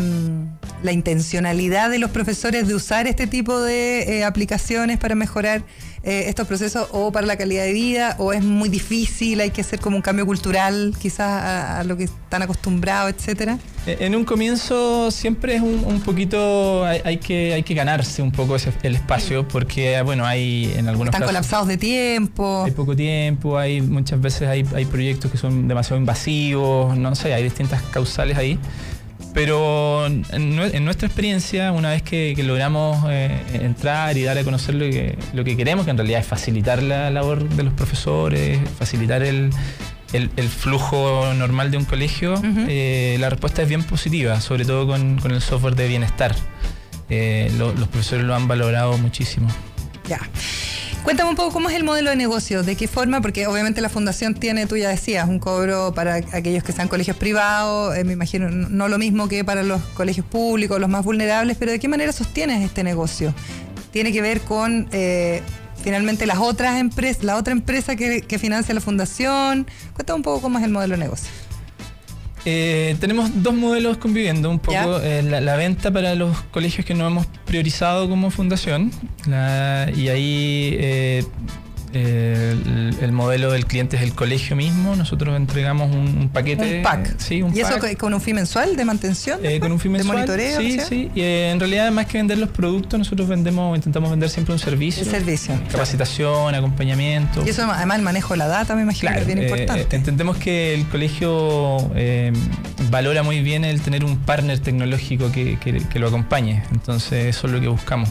la 0.83 0.93
intencionalidad 0.93 1.91
de 1.91 1.99
los 1.99 2.11
profesores 2.11 2.67
de 2.69 2.75
usar 2.75 3.07
este 3.07 3.27
tipo 3.27 3.61
de 3.61 4.19
eh, 4.19 4.25
aplicaciones 4.25 4.99
para 4.99 5.15
mejorar 5.15 5.63
eh, 6.05 6.25
estos 6.29 6.47
procesos 6.47 6.87
o 6.93 7.11
para 7.11 7.27
la 7.27 7.37
calidad 7.37 7.65
de 7.65 7.73
vida? 7.73 8.15
¿O 8.19 8.33
es 8.33 8.43
muy 8.45 8.69
difícil? 8.69 9.41
¿Hay 9.41 9.51
que 9.51 9.61
hacer 9.63 9.81
como 9.81 9.97
un 9.97 10.03
cambio 10.03 10.25
cultural 10.27 10.95
quizás 11.01 11.29
a, 11.29 11.81
a 11.81 11.85
lo 11.85 11.97
que 11.97 12.05
están 12.05 12.43
acostumbrados, 12.43 13.13
etcétera? 13.13 13.59
Eh, 13.87 13.97
En 14.01 14.15
un 14.15 14.25
comienzo 14.25 15.11
siempre 15.11 15.57
es 15.57 15.61
un, 15.63 15.83
un 15.85 16.01
poquito, 16.01 16.85
hay, 16.85 17.01
hay 17.05 17.17
que, 17.19 17.55
hay 17.55 17.63
que 17.65 17.75
ganarse 17.75 18.23
un 18.23 18.31
poco 18.31 18.55
ese- 18.55 18.73
el 18.85 18.95
espacio 18.95 19.49
porque, 19.49 20.01
bueno, 20.03 20.25
hay 20.25 20.73
en 20.77 20.87
algunos 20.89 21.09
Están 21.09 21.23
casos... 21.23 21.27
colapsados 21.33 21.67
de 21.69 21.77
tiempo. 21.77 22.63
Hay 22.65 22.71
poco 22.71 22.95
tiempo, 22.95 23.59
hay 23.59 23.81
muchas 23.81 24.21
veces 24.21 24.49
hay, 24.49 24.65
hay 24.75 24.85
proyectos 24.85 25.31
que 25.33 25.39
son 25.39 25.67
demasiado 25.67 25.99
invasivos, 25.99 26.97
no 26.97 27.15
sé, 27.17 27.35
hay 27.35 27.43
distintas 27.43 27.83
causales 27.91 28.39
ahí. 28.39 28.59
Pero 29.39 30.05
en, 30.07 30.25
nue- 30.57 30.75
en 30.75 30.85
nuestra 30.85 31.07
experiencia, 31.07 31.71
una 31.71 31.91
vez 31.91 32.03
que, 32.03 32.33
que 32.35 32.43
logramos 32.43 33.05
eh, 33.09 33.41
entrar 33.53 34.17
y 34.17 34.25
dar 34.25 34.37
a 34.37 34.43
conocer 34.43 34.75
lo 34.75 34.81
que, 34.91 35.17
lo 35.33 35.45
que 35.45 35.57
queremos, 35.57 35.85
que 35.85 35.93
en 35.93 35.97
realidad 35.97 36.19
es 36.21 36.27
facilitar 36.27 36.83
la 36.83 37.09
labor 37.13 37.49
de 37.49 37.63
los 37.63 37.73
profesores, 37.73 38.59
facilitar 38.81 39.23
el, 39.23 39.51
el- 40.13 40.31
el 40.37 40.49
flujo 40.49 41.33
normal 41.37 41.71
de 41.71 41.77
un 41.77 41.85
colegio, 41.85 42.35
eh, 42.69 43.17
la 43.21 43.31
respuesta 43.31 43.63
es 43.63 43.69
bien 43.69 43.85
positiva, 43.85 44.41
sobre 44.41 44.65
todo 44.65 44.89
con, 44.89 45.19
con 45.21 45.31
el 45.31 45.41
software 45.41 45.77
de 45.77 45.87
bienestar. 45.87 46.35
Eh, 47.09 47.53
lo- 47.57 47.73
los 47.75 47.87
profesores 47.87 48.25
lo 48.25 48.35
han 48.35 48.49
valorado 48.49 48.99
muchísimo. 48.99 49.47
Ya. 50.09 50.19
Cuéntame 51.05 51.31
un 51.31 51.37
poco 51.37 51.53
cómo 51.53 51.71
es 51.71 51.77
el 51.77 51.85
modelo 51.85 52.11
de 52.11 52.17
negocio, 52.17 52.63
de 52.63 52.77
qué 52.77 52.87
forma, 52.87 53.21
porque 53.23 53.47
obviamente 53.47 53.81
la 53.81 53.89
fundación 53.89 54.35
tiene, 54.35 54.67
tú 54.67 54.77
ya 54.77 54.91
decías, 54.91 55.27
un 55.27 55.39
cobro 55.39 55.95
para 55.95 56.17
aquellos 56.17 56.63
que 56.63 56.73
sean 56.73 56.89
colegios 56.89 57.17
privados, 57.17 57.97
eh, 57.97 58.05
me 58.05 58.13
imagino 58.13 58.51
no 58.51 58.89
lo 58.89 58.99
mismo 58.99 59.27
que 59.27 59.43
para 59.45 59.63
los 59.63 59.81
colegios 59.95 60.27
públicos, 60.27 60.79
los 60.79 60.91
más 60.91 61.05
vulnerables, 61.05 61.57
pero 61.57 61.73
¿de 61.73 61.79
qué 61.79 61.89
manera 61.89 62.13
sostienes 62.13 62.63
este 62.63 62.85
negocio? 62.85 63.33
Tiene 63.91 64.13
que 64.13 64.21
ver 64.21 64.43
con 64.43 64.89
eh, 64.93 65.41
finalmente 65.83 66.27
las 66.27 66.39
otras 66.39 66.79
empresas, 66.79 67.25
la 67.25 67.37
otra 67.37 67.53
empresa 67.53 67.97
que, 67.97 68.21
que 68.21 68.39
financia 68.39 68.75
la 68.75 68.83
fundación. 68.83 69.67
Cuéntame 69.95 70.19
un 70.19 70.23
poco 70.23 70.43
cómo 70.43 70.59
es 70.59 70.65
el 70.65 70.71
modelo 70.71 70.95
de 70.95 71.01
negocio. 71.05 71.31
Eh, 72.45 72.97
tenemos 73.01 73.43
dos 73.43 73.55
modelos 73.55 73.99
conviviendo, 73.99 74.49
un 74.51 74.59
poco. 74.59 74.75
Eh, 75.03 75.23
la, 75.23 75.41
la 75.41 75.57
venta 75.57 75.91
para 75.91 76.15
los 76.15 76.41
colegios 76.51 76.87
que 76.87 76.95
no 76.95 77.07
hemos 77.07 77.27
priorizado 77.45 78.09
como 78.09 78.31
fundación. 78.31 78.91
La- 79.27 79.91
y 79.95 80.09
ahí 80.09 80.77
eh, 81.93 82.55
el, 82.67 82.97
el 83.01 83.13
modelo 83.13 83.51
del 83.51 83.67
cliente 83.67 83.97
es 83.97 84.03
el 84.03 84.13
colegio 84.15 84.57
mismo, 84.57 84.95
nosotros 84.97 85.37
entregamos 85.37 85.91
un, 85.95 86.19
un 86.19 86.29
paquete. 86.29 86.79
Un 86.79 86.83
pack. 86.83 87.07
eh, 87.09 87.15
sí, 87.19 87.43
un 87.43 87.57
¿Y 87.57 87.61
eso 87.61 87.79
pack. 87.79 87.97
con 87.97 88.15
un 88.15 88.21
fee 88.21 88.35
mensual 88.35 88.77
de 88.77 88.85
mantención? 88.85 89.41
eh, 89.43 89.59
con 89.61 89.73
un 89.73 89.81
fin 89.81 89.93
¿De 89.93 89.99
mensual. 89.99 90.19
monitoreo, 90.19 90.61
Sí, 90.61 90.73
¿sí? 90.73 90.81
sí. 90.89 91.11
Y, 91.15 91.21
eh, 91.21 91.51
en 91.51 91.61
realidad, 91.61 91.91
más 91.93 92.07
que 92.07 92.19
vender 92.19 92.39
los 92.39 92.51
productos, 92.51 92.99
nosotros 92.99 93.29
vendemos, 93.29 93.77
intentamos 93.77 94.11
vender 94.11 94.29
siempre 94.31 94.53
un 94.53 94.59
servicio. 94.59 95.03
El 95.03 95.11
servicio, 95.11 95.55
claro. 95.55 95.69
Capacitación, 95.73 96.55
acompañamiento. 96.55 97.45
Y 97.47 97.51
eso 97.51 97.63
además 97.71 97.97
el 97.99 98.03
manejo 98.05 98.35
de 98.35 98.39
la 98.39 98.47
data 98.49 98.75
me 98.75 98.83
imagino 98.83 99.13
que 99.13 99.19
es 99.21 99.27
bien 99.27 99.43
importante. 99.43 99.97
entendemos 99.97 100.37
que 100.37 100.75
el 100.75 100.87
colegio 100.89 101.91
valora 102.91 103.23
muy 103.23 103.41
bien 103.43 103.65
el 103.65 103.81
tener 103.81 104.05
un 104.05 104.17
partner 104.19 104.59
tecnológico 104.59 105.31
que, 105.33 105.59
que- 105.59 105.79
que 105.89 105.99
lo 105.99 106.09
acompañe. 106.09 106.63
Entonces 106.73 107.27
eso 107.27 107.47
es 107.47 107.53
lo 107.53 107.61
que 107.61 107.69
buscamos. 107.69 108.09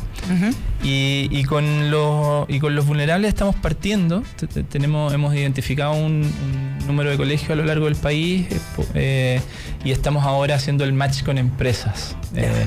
Y, 0.84 1.28
y 1.32 1.44
con 1.44 1.90
los, 1.92 2.48
y 2.50 2.60
con 2.60 2.76
los 2.76 2.86
vulnerables 2.86 3.30
estamos 3.30 3.56
partiendo. 3.56 4.24
T- 4.38 4.48
t- 4.48 4.64
Tenemos, 4.64 5.14
hemos 5.14 5.34
identificado 5.34 5.94
un, 5.94 6.24
un 6.80 6.88
número 6.88 7.10
de 7.10 7.18
colegios 7.18 7.52
a 7.52 7.56
lo 7.56 7.66
largo 7.66 7.86
del 7.86 7.96
país 7.96 8.46
eh, 8.50 8.60
eh, 8.94 9.42
y 9.84 9.92
estamos 9.92 10.24
ahora 10.24 10.56
haciendo 10.56 10.84
el 10.84 10.94
match 10.94 11.24
con 11.24 11.38
empresas. 11.38 12.16
Eh, 12.36 12.66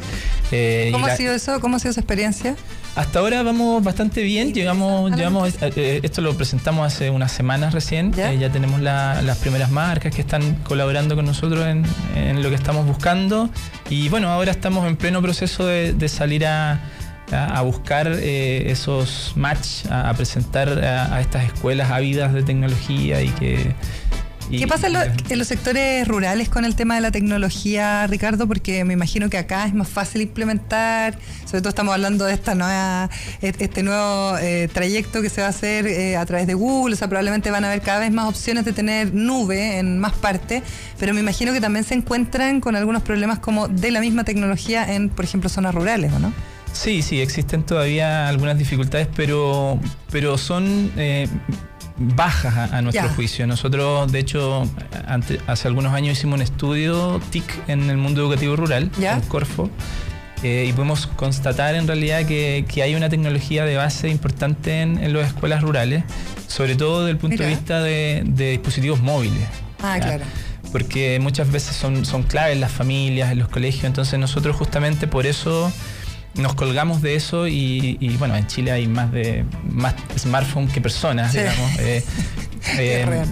eh, 0.50 0.88
¿Cómo 0.92 1.06
la- 1.06 1.12
ha 1.12 1.16
sido 1.16 1.32
eso? 1.34 1.60
¿Cómo 1.60 1.76
ha 1.76 1.78
sido 1.78 1.92
esa 1.92 2.00
experiencia? 2.00 2.56
hasta 2.96 3.20
ahora 3.20 3.44
vamos 3.44 3.82
bastante 3.84 4.20
bien. 4.22 4.52
Llegamos, 4.52 5.12
llegamos 5.12 5.54
esto 5.62 6.20
lo 6.22 6.34
presentamos 6.36 6.84
hace 6.92 7.08
unas 7.08 7.30
semanas 7.30 7.72
recién. 7.72 8.12
¿Ya? 8.12 8.32
Ya 8.34 8.50
tenemos 8.50 8.80
la- 8.80 9.22
las 9.22 9.38
primeras 9.38 9.70
marcas 9.70 10.12
que 10.14 10.20
están 10.20 10.56
colaborando 10.64 11.14
con 11.14 11.24
nosotros 11.24 11.64
en, 11.66 11.84
en 12.16 12.42
lo 12.42 12.48
que 12.48 12.56
estamos 12.56 12.84
buscando. 12.86 13.48
Y 13.88 14.08
bueno, 14.08 14.28
ahora 14.28 14.50
estamos 14.50 14.86
en 14.88 14.96
pleno 14.96 15.22
proceso 15.22 15.64
de, 15.66 15.92
de 15.92 16.08
salir 16.08 16.44
a, 16.44 16.80
a- 17.32 17.60
buscar 17.62 18.06
eh, 18.20 18.70
esos 18.70 19.32
match, 19.36 19.86
a, 19.90 20.12
presentar 20.14 20.68
a, 20.82 21.20
estas 21.20 21.44
escuelas 21.44 21.90
ávidas 21.90 22.32
de 22.32 22.42
tecnología 22.42 23.22
y 23.22 23.28
que. 23.28 23.74
¿Qué 24.58 24.66
pasa 24.66 24.88
en, 24.88 24.94
lo- 24.94 25.00
en 25.02 25.38
los 25.38 25.46
sectores 25.46 26.08
rurales 26.08 26.48
con 26.48 26.64
el 26.64 26.74
tema 26.74 26.96
de 26.96 27.00
la 27.00 27.12
tecnología, 27.12 28.04
Ricardo? 28.08 28.48
Porque 28.48 28.82
me 28.84 28.94
imagino 28.94 29.30
que 29.30 29.38
acá 29.38 29.64
es 29.66 29.74
más 29.74 29.86
fácil 29.88 30.22
implementar, 30.22 31.16
sobre 31.44 31.60
todo 31.60 31.68
estamos 31.68 31.94
hablando 31.94 32.24
de 32.24 32.34
esta 32.34 32.56
nueva, 32.56 33.08
et- 33.42 33.62
este 33.62 33.84
nuevo 33.84 34.36
eh, 34.38 34.68
trayecto 34.72 35.22
que 35.22 35.28
se 35.30 35.40
va 35.40 35.46
a 35.46 35.50
hacer 35.50 35.86
eh, 35.86 36.16
a 36.16 36.26
través 36.26 36.48
de 36.48 36.54
Google, 36.54 36.94
o 36.94 36.96
sea, 36.96 37.06
probablemente 37.06 37.48
van 37.52 37.62
a 37.64 37.68
haber 37.68 37.80
cada 37.80 38.00
vez 38.00 38.10
más 38.10 38.26
opciones 38.28 38.64
de 38.64 38.72
tener 38.72 39.14
nube 39.14 39.78
en 39.78 40.00
más 40.00 40.14
partes, 40.14 40.64
pero 40.98 41.14
me 41.14 41.20
imagino 41.20 41.52
que 41.52 41.60
también 41.60 41.84
se 41.84 41.94
encuentran 41.94 42.60
con 42.60 42.74
algunos 42.74 43.02
problemas 43.04 43.38
como 43.38 43.68
de 43.68 43.92
la 43.92 44.00
misma 44.00 44.24
tecnología 44.24 44.92
en, 44.94 45.10
por 45.10 45.24
ejemplo, 45.24 45.48
zonas 45.48 45.76
rurales, 45.76 46.12
¿o 46.12 46.18
no? 46.18 46.32
Sí, 46.72 47.02
sí, 47.02 47.20
existen 47.20 47.62
todavía 47.64 48.28
algunas 48.28 48.56
dificultades, 48.58 49.08
pero, 49.14 49.78
pero 50.10 50.38
son 50.38 50.90
eh, 50.96 51.28
bajas 51.98 52.56
a, 52.56 52.78
a 52.78 52.82
nuestro 52.82 53.06
Ya. 53.08 53.12
juicio. 53.14 53.46
Nosotros, 53.46 54.10
de 54.10 54.18
hecho, 54.20 54.68
ante- 55.06 55.40
hace 55.46 55.68
algunos 55.68 55.92
años 55.92 56.16
hicimos 56.16 56.36
un 56.36 56.42
estudio 56.42 57.20
TIC 57.30 57.68
en 57.68 57.90
el 57.90 57.96
mundo 57.96 58.22
educativo 58.22 58.56
rural, 58.56 58.90
Ya. 58.98 59.14
en 59.14 59.20
Corfo, 59.22 59.68
eh, 60.42 60.64
y 60.68 60.72
podemos 60.72 61.06
constatar 61.06 61.74
en 61.74 61.86
realidad 61.86 62.24
que, 62.24 62.64
que 62.66 62.82
hay 62.82 62.94
una 62.94 63.10
tecnología 63.10 63.64
de 63.66 63.76
base 63.76 64.08
importante 64.08 64.80
en, 64.80 65.02
en 65.02 65.12
las 65.12 65.26
escuelas 65.26 65.60
rurales, 65.62 66.04
sobre 66.46 66.76
todo 66.76 67.00
desde 67.00 67.10
el 67.10 67.18
punto 67.18 67.42
de 67.42 67.48
vista 67.48 67.82
de, 67.82 68.22
de 68.24 68.52
dispositivos 68.52 69.00
móviles. 69.02 69.46
Ah, 69.82 69.98
¿ya? 69.98 70.04
claro. 70.04 70.24
porque 70.72 71.18
muchas 71.20 71.50
veces 71.50 71.74
son, 71.76 72.04
son 72.06 72.22
claves 72.22 72.54
en 72.54 72.60
las 72.60 72.70
familias, 72.72 73.32
en 73.32 73.38
los 73.40 73.48
colegios, 73.48 73.84
entonces 73.84 74.18
nosotros 74.18 74.54
justamente 74.56 75.06
por 75.08 75.26
eso 75.26 75.70
nos 76.34 76.54
colgamos 76.54 77.02
de 77.02 77.16
eso 77.16 77.46
y, 77.48 77.96
y, 78.00 78.16
bueno, 78.16 78.36
en 78.36 78.46
Chile 78.46 78.70
hay 78.72 78.86
más 78.86 79.10
de 79.12 79.44
más 79.68 79.94
smartphones 80.18 80.72
que 80.72 80.80
personas, 80.80 81.32
Sí. 81.32 81.38
digamos. 81.38 81.78
eh, 81.80 82.04
eh. 82.78 83.24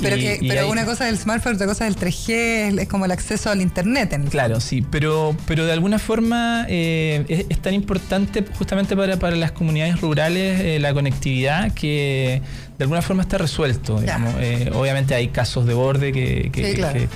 Pero, 0.00 0.16
y- 0.16 0.20
que, 0.20 0.38
pero 0.48 0.60
hay- 0.62 0.70
una 0.70 0.84
cosa 0.84 1.04
del 1.06 1.18
smartphone, 1.18 1.54
otra 1.56 1.66
cosa 1.66 1.84
del 1.84 1.96
3G, 1.96 2.78
es, 2.80 2.88
como 2.88 3.04
el 3.04 3.10
acceso 3.10 3.50
al 3.50 3.60
internet. 3.60 4.12
En 4.12 4.22
el 4.22 4.28
Claro, 4.30 4.60
sí, 4.60 4.82
pero, 4.88 5.36
pero 5.46 5.66
de 5.66 5.72
alguna 5.72 5.98
forma 5.98 6.64
eh, 6.68 7.24
es, 7.28 7.46
es 7.48 7.60
tan 7.60 7.74
importante 7.74 8.44
justamente 8.56 8.96
para, 8.96 9.18
para 9.18 9.36
las 9.36 9.52
comunidades 9.52 10.00
rurales 10.00 10.60
eh, 10.60 10.78
la 10.78 10.94
conectividad 10.94 11.72
que 11.72 12.40
de 12.78 12.84
alguna 12.84 13.02
forma 13.02 13.22
está 13.22 13.36
resuelto. 13.38 14.00
Digamos. 14.00 14.34
Obviamente 14.74 15.14
hay 15.14 15.28
casos 15.28 15.66
de 15.66 15.74
borde 15.74 16.12
que, 16.12 16.50
que- 16.52 16.70
Sí, 16.70 16.74
claro. 16.76 16.94
que- 16.98 17.08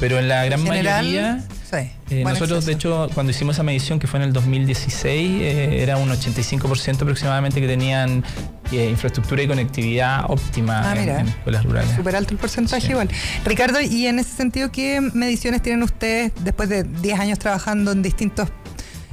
pero 0.00 0.18
en 0.20 0.28
la 0.28 0.44
gran 0.44 0.60
En 0.60 0.66
general, 0.66 1.04
mayoría... 1.04 1.44
sí, 1.70 1.90
Eh, 2.10 2.24
nosotros, 2.24 2.64
de 2.64 2.72
hecho, 2.72 3.08
cuando 3.14 3.30
hicimos 3.30 3.56
esa 3.56 3.62
medición, 3.62 3.98
que 3.98 4.06
fue 4.06 4.18
en 4.20 4.24
el 4.26 4.32
2016, 4.32 5.42
eh, 5.42 5.82
era 5.82 5.96
un 5.96 6.08
85% 6.10 7.02
aproximadamente 7.02 7.60
que 7.60 7.66
tenían 7.66 8.24
eh, 8.72 8.88
infraestructura 8.90 9.42
y 9.42 9.48
conectividad 9.48 10.24
óptima 10.28 10.90
Ah, 10.92 10.96
en, 11.00 11.28
escuelas 11.28 11.64
rurales. 11.64 11.96
Súper 11.96 12.16
alto 12.16 12.32
el 12.34 12.38
porcentaje 12.38 12.82
Sí. 12.86 12.90
igual. 12.92 13.08
Ricardo, 13.44 13.80
y 13.80 14.06
en 14.06 14.18
ese 14.18 14.36
sentido, 14.36 14.70
¿qué 14.70 15.00
mediciones 15.00 15.62
tienen 15.62 15.82
ustedes 15.82 16.32
después 16.40 16.68
de 16.68 16.84
10 16.84 17.18
años 17.18 17.38
trabajando 17.38 17.92
en 17.92 18.02
distintos 18.02 18.48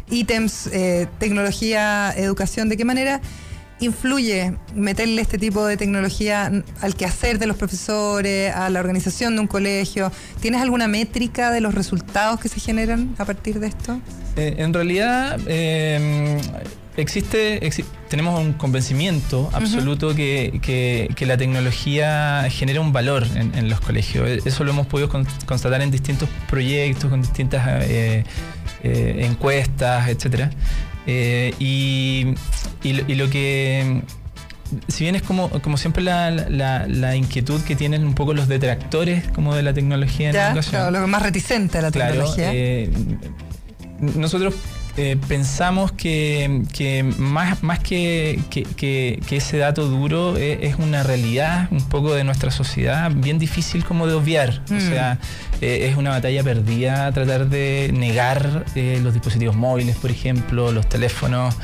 ítems, 0.09 0.67
eh, 0.67 1.07
tecnología, 1.19 2.13
educación? 2.15 2.69
¿De 2.69 2.77
qué 2.77 2.85
manera 2.85 3.21
influye 3.79 4.53
meterle 4.73 5.21
este 5.21 5.37
tipo 5.37 5.65
de 5.65 5.75
tecnología 5.77 6.51
al 6.81 6.95
quehacer 6.95 7.39
de 7.39 7.45
los 7.47 7.57
profesores, 7.57 8.53
a 8.55 8.69
la 8.69 8.79
organización 8.79 9.35
de 9.35 9.41
un 9.41 9.47
colegio? 9.47 10.11
¿Tienes 10.39 10.61
alguna 10.61 10.87
métrica 10.87 11.51
de 11.51 11.61
los 11.61 11.75
resultados 11.75 12.39
que 12.39 12.49
se 12.49 12.59
generan 12.59 13.15
a 13.17 13.25
partir 13.25 13.59
de 13.59 13.67
esto? 13.67 13.99
Eh, 14.37 14.55
en 14.59 14.73
realidad, 14.73 15.39
eh, 15.47 16.37
existe, 16.97 17.61
exi- 17.69 17.85
tenemos 18.09 18.39
un 18.39 18.53
convencimiento 18.53 19.49
absoluto 19.53 20.15
que, 20.15 20.59
que- 20.61 21.09
que 21.15 21.25
la 21.25 21.35
tecnología 21.37 22.45
genera 22.49 22.79
un 22.81 22.93
valor 22.93 23.25
en, 23.35 23.53
en 23.55 23.69
los 23.69 23.81
colegios. 23.81 24.27
E- 24.27 24.41
Eso 24.45 24.63
lo 24.63 24.71
hemos 24.71 24.87
podido 24.87 25.09
con- 25.09 25.27
constatar 25.45 25.81
en 25.81 25.91
distintos 25.91 26.29
proyectos, 26.49 27.09
con 27.09 27.21
distintas 27.21 27.65
eh, 27.83 28.23
encuestas, 28.83 30.07
etcétera. 30.09 30.49
Eh, 31.07 31.53
y, 31.59 32.27
y 32.83 32.93
lo- 32.93 33.03
y 33.07 33.15
lo 33.15 33.29
que 33.29 34.01
si 34.87 35.03
bien 35.03 35.15
es 35.15 35.21
como, 35.21 35.49
como 35.61 35.77
siempre 35.77 36.03
la, 36.03 36.31
la- 36.31 36.87
la 36.87 37.15
inquietud 37.15 37.61
que 37.61 37.75
tienen 37.75 38.03
un 38.03 38.15
poco 38.15 38.33
los 38.33 38.47
detractores 38.47 39.27
como 39.29 39.53
de 39.55 39.61
la 39.63 39.73
tecnología 39.73 40.29
en 40.29 40.35
la 40.35 40.47
educación. 40.47 40.71
claro, 40.81 40.99
lo 41.01 41.07
más 41.07 41.21
reticente 41.21 41.77
a 41.77 41.81
la 41.83 41.91
Claro, 41.91 42.13
tecnología. 42.13 42.49
eh, 42.53 42.89
nosotros 43.99 44.55
eh, 44.97 45.17
pensamos 45.27 45.91
que, 45.91 46.61
que 46.73 47.03
más, 47.03 47.63
más 47.63 47.79
que, 47.79 48.39
que- 48.49 48.63
que- 48.63 49.19
que 49.27 49.37
ese 49.37 49.57
dato 49.57 49.87
duro 49.87 50.37
eh, 50.37 50.59
es 50.61 50.75
una 50.77 51.03
realidad 51.03 51.67
un 51.71 51.83
poco 51.89 52.13
de 52.13 52.23
nuestra 52.23 52.49
sociedad 52.51 53.11
bien 53.13 53.37
difícil 53.39 53.83
como 53.83 54.07
de 54.07 54.13
obviar. 54.13 54.61
Mm. 54.69 54.77
O 54.77 54.79
sea, 54.79 55.19
eh, 55.61 55.87
es 55.89 55.97
una 55.97 56.11
batalla 56.11 56.43
perdida 56.43 57.11
tratar 57.11 57.47
de 57.49 57.91
negar 57.93 58.65
los 58.75 59.13
dispositivos 59.13 59.55
móviles, 59.55 59.95
por 59.97 60.11
ejemplo, 60.11 60.71
los 60.71 60.87
teléfonos. 60.87 61.55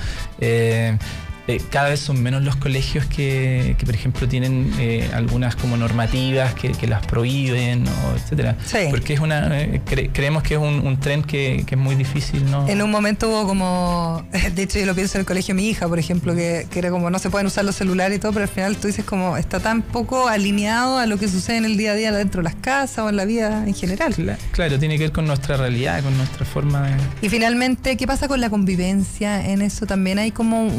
Eh, 1.48 1.62
cada 1.72 1.90
vez 1.90 2.00
son 2.00 2.22
menos 2.22 2.44
los 2.44 2.56
colegios 2.56 3.06
que, 3.06 3.76
que, 3.78 3.86
por 3.86 3.96
ejemplo, 3.96 4.28
tienen 4.28 4.72
eh, 4.80 5.10
algunas 5.14 5.56
como 5.56 5.76
normativas 5.78 6.54
que, 6.54 6.72
que 6.72 6.88
las 6.88 7.06
prohíben, 7.06 7.86
o 7.88 8.16
etcétera. 8.16 8.56
Sí. 8.66 8.78
Porque 8.90 9.14
es 9.14 9.20
una, 9.20 9.60
eh, 9.62 9.82
cre- 9.86 10.10
creemos 10.14 10.44
que 10.44 10.56
es 10.56 10.60
un, 10.60 10.86
un 10.86 11.00
tren 11.00 11.24
que, 11.24 11.64
que 11.66 11.76
es 11.76 11.82
muy 11.82 11.96
difícil, 11.96 12.50
¿no? 12.50 12.68
En 12.68 12.82
un 12.82 12.92
momento 12.92 13.30
hubo 13.30 13.48
como, 13.48 14.24
de 14.56 14.64
hecho 14.64 14.80
yo 14.80 14.86
lo 14.86 14.96
pienso 14.96 15.18
en 15.18 15.22
el 15.22 15.26
colegio 15.26 15.56
de 15.56 15.62
mi 15.62 15.70
hija, 15.70 15.88
por 15.88 16.00
ejemplo, 16.00 16.36
que, 16.36 16.68
que 16.70 16.80
era 16.80 16.90
como 16.92 17.10
no 17.10 17.20
se 17.20 17.30
pueden 17.30 17.48
usar 17.48 17.66
los 17.66 17.76
celulares 17.76 18.18
y 18.18 18.20
todo, 18.22 18.34
pero 18.34 18.44
al 18.44 18.50
final 18.50 18.78
tú 18.78 18.88
dices 18.88 19.04
como 19.06 19.38
está 19.38 19.60
tan 19.60 19.82
poco 19.82 20.28
alineado 20.28 20.98
a 20.98 21.06
lo 21.06 21.18
que 21.18 21.28
sucede 21.28 21.58
en 21.58 21.66
el 21.66 21.78
día 21.78 21.92
a 21.92 21.96
día 21.96 22.12
dentro 22.12 22.40
de 22.42 22.46
las 22.46 22.56
casas 22.56 23.00
o 23.06 23.10
en 23.10 23.16
la 23.18 23.26
vida 23.26 23.64
en 23.68 23.74
general. 23.74 24.14
Cla- 24.16 24.38
Claro, 24.52 24.78
tiene 24.80 24.98
que 24.98 25.06
ver 25.06 25.12
con 25.12 25.26
nuestra 25.26 25.58
realidad, 25.58 26.04
con 26.04 26.16
nuestra 26.18 26.46
forma 26.46 26.88
de... 26.88 26.96
Y 27.22 27.30
finalmente, 27.30 27.98
¿qué 27.98 28.06
pasa 28.08 28.28
con 28.28 28.40
la 28.42 28.50
convivencia 28.50 29.46
en 29.50 29.62
eso? 29.62 29.86
También 29.86 30.20
hay 30.20 30.32
como 30.32 30.70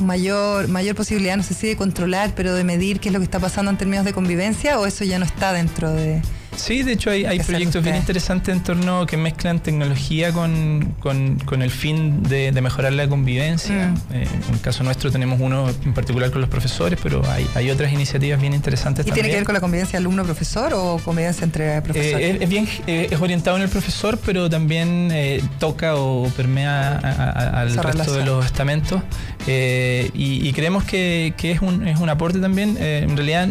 mayor, 0.00 0.68
mayor 0.68 0.94
posibilidad, 0.94 1.36
no 1.36 1.42
sé 1.42 1.54
si 1.54 1.66
de 1.66 1.76
controlar, 1.76 2.32
pero 2.34 2.54
de 2.54 2.64
medir 2.64 3.00
qué 3.00 3.08
es 3.08 3.12
lo 3.12 3.20
que 3.20 3.24
está 3.24 3.40
pasando 3.40 3.70
en 3.70 3.78
términos 3.78 4.04
de 4.04 4.12
convivencia 4.12 4.78
o 4.78 4.86
eso 4.86 5.04
ya 5.04 5.18
no 5.18 5.24
está 5.24 5.52
dentro 5.52 5.92
de... 5.92 6.22
Sí, 6.56 6.82
de 6.82 6.92
hecho 6.92 7.10
hay, 7.10 7.24
hay 7.24 7.40
proyectos 7.40 7.82
bien 7.82 7.96
interesantes 7.96 8.54
en 8.54 8.62
torno 8.62 9.06
que 9.06 9.16
mezclan 9.16 9.60
tecnología 9.60 10.32
con, 10.32 10.94
con- 11.00 11.36
con 11.44 11.62
el 11.62 11.70
fin 11.70 12.22
de, 12.22 12.52
de 12.52 12.60
mejorar 12.60 12.92
la 12.92 13.08
convivencia. 13.08 13.88
Mm. 13.88 14.14
Eh, 14.14 14.28
en 14.48 14.54
el 14.54 14.60
caso 14.60 14.82
nuestro 14.84 15.10
tenemos 15.10 15.40
uno 15.40 15.68
en 15.84 15.92
particular 15.94 16.30
con 16.30 16.40
los 16.40 16.50
profesores, 16.50 16.98
pero 17.02 17.22
hay, 17.30 17.46
hay 17.54 17.70
otras 17.70 17.92
iniciativas 17.92 18.40
bien 18.40 18.54
interesantes 18.54 19.04
¿Y 19.06 19.08
también. 19.10 19.24
tiene 19.24 19.28
que 19.30 19.36
ver 19.40 19.44
con 19.46 19.54
la 19.54 19.60
convivencia 19.60 19.98
alumno-profesor 19.98 20.72
o 20.74 20.98
convivencia 21.04 21.44
entre 21.44 21.82
profesores? 21.82 22.20
Eh, 22.20 22.30
es, 22.36 22.42
es 22.42 22.48
bien 22.48 22.68
eh, 22.86 23.08
es 23.10 23.20
orientado 23.20 23.56
en 23.56 23.62
el 23.64 23.68
profesor, 23.68 24.18
pero 24.24 24.48
también 24.48 25.08
eh, 25.12 25.42
toca 25.58 25.96
o 25.96 26.28
permea 26.36 26.98
a- 26.98 27.08
a- 27.08 27.30
a- 27.30 27.60
al 27.62 27.68
Esa 27.68 27.82
resto 27.82 28.14
de 28.14 28.24
los 28.24 28.44
estamentos. 28.46 29.02
Eh, 29.46 30.10
y, 30.14 30.48
y 30.48 30.52
creemos 30.52 30.84
que, 30.84 31.34
que 31.36 31.50
es, 31.52 31.60
un, 31.60 31.86
es 31.86 31.98
un 32.00 32.08
aporte 32.08 32.38
también. 32.38 32.76
En 32.80 33.16
realidad, 33.16 33.46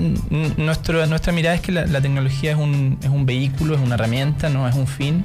nuestro, 0.57 1.05
nuestra 1.05 1.31
mirada 1.33 1.55
es 1.55 1.61
que 1.61 1.71
la, 1.71 1.85
la 1.85 2.01
tecnología 2.01 2.51
es 2.51 2.57
un, 2.57 2.92
es 3.01 3.09
un 3.09 3.25
vehículo, 3.25 3.75
es 3.75 3.81
una 3.81 3.95
herramienta, 3.95 4.49
no 4.49 4.67
es 4.67 4.75
un 4.75 4.87
fin. 4.87 5.23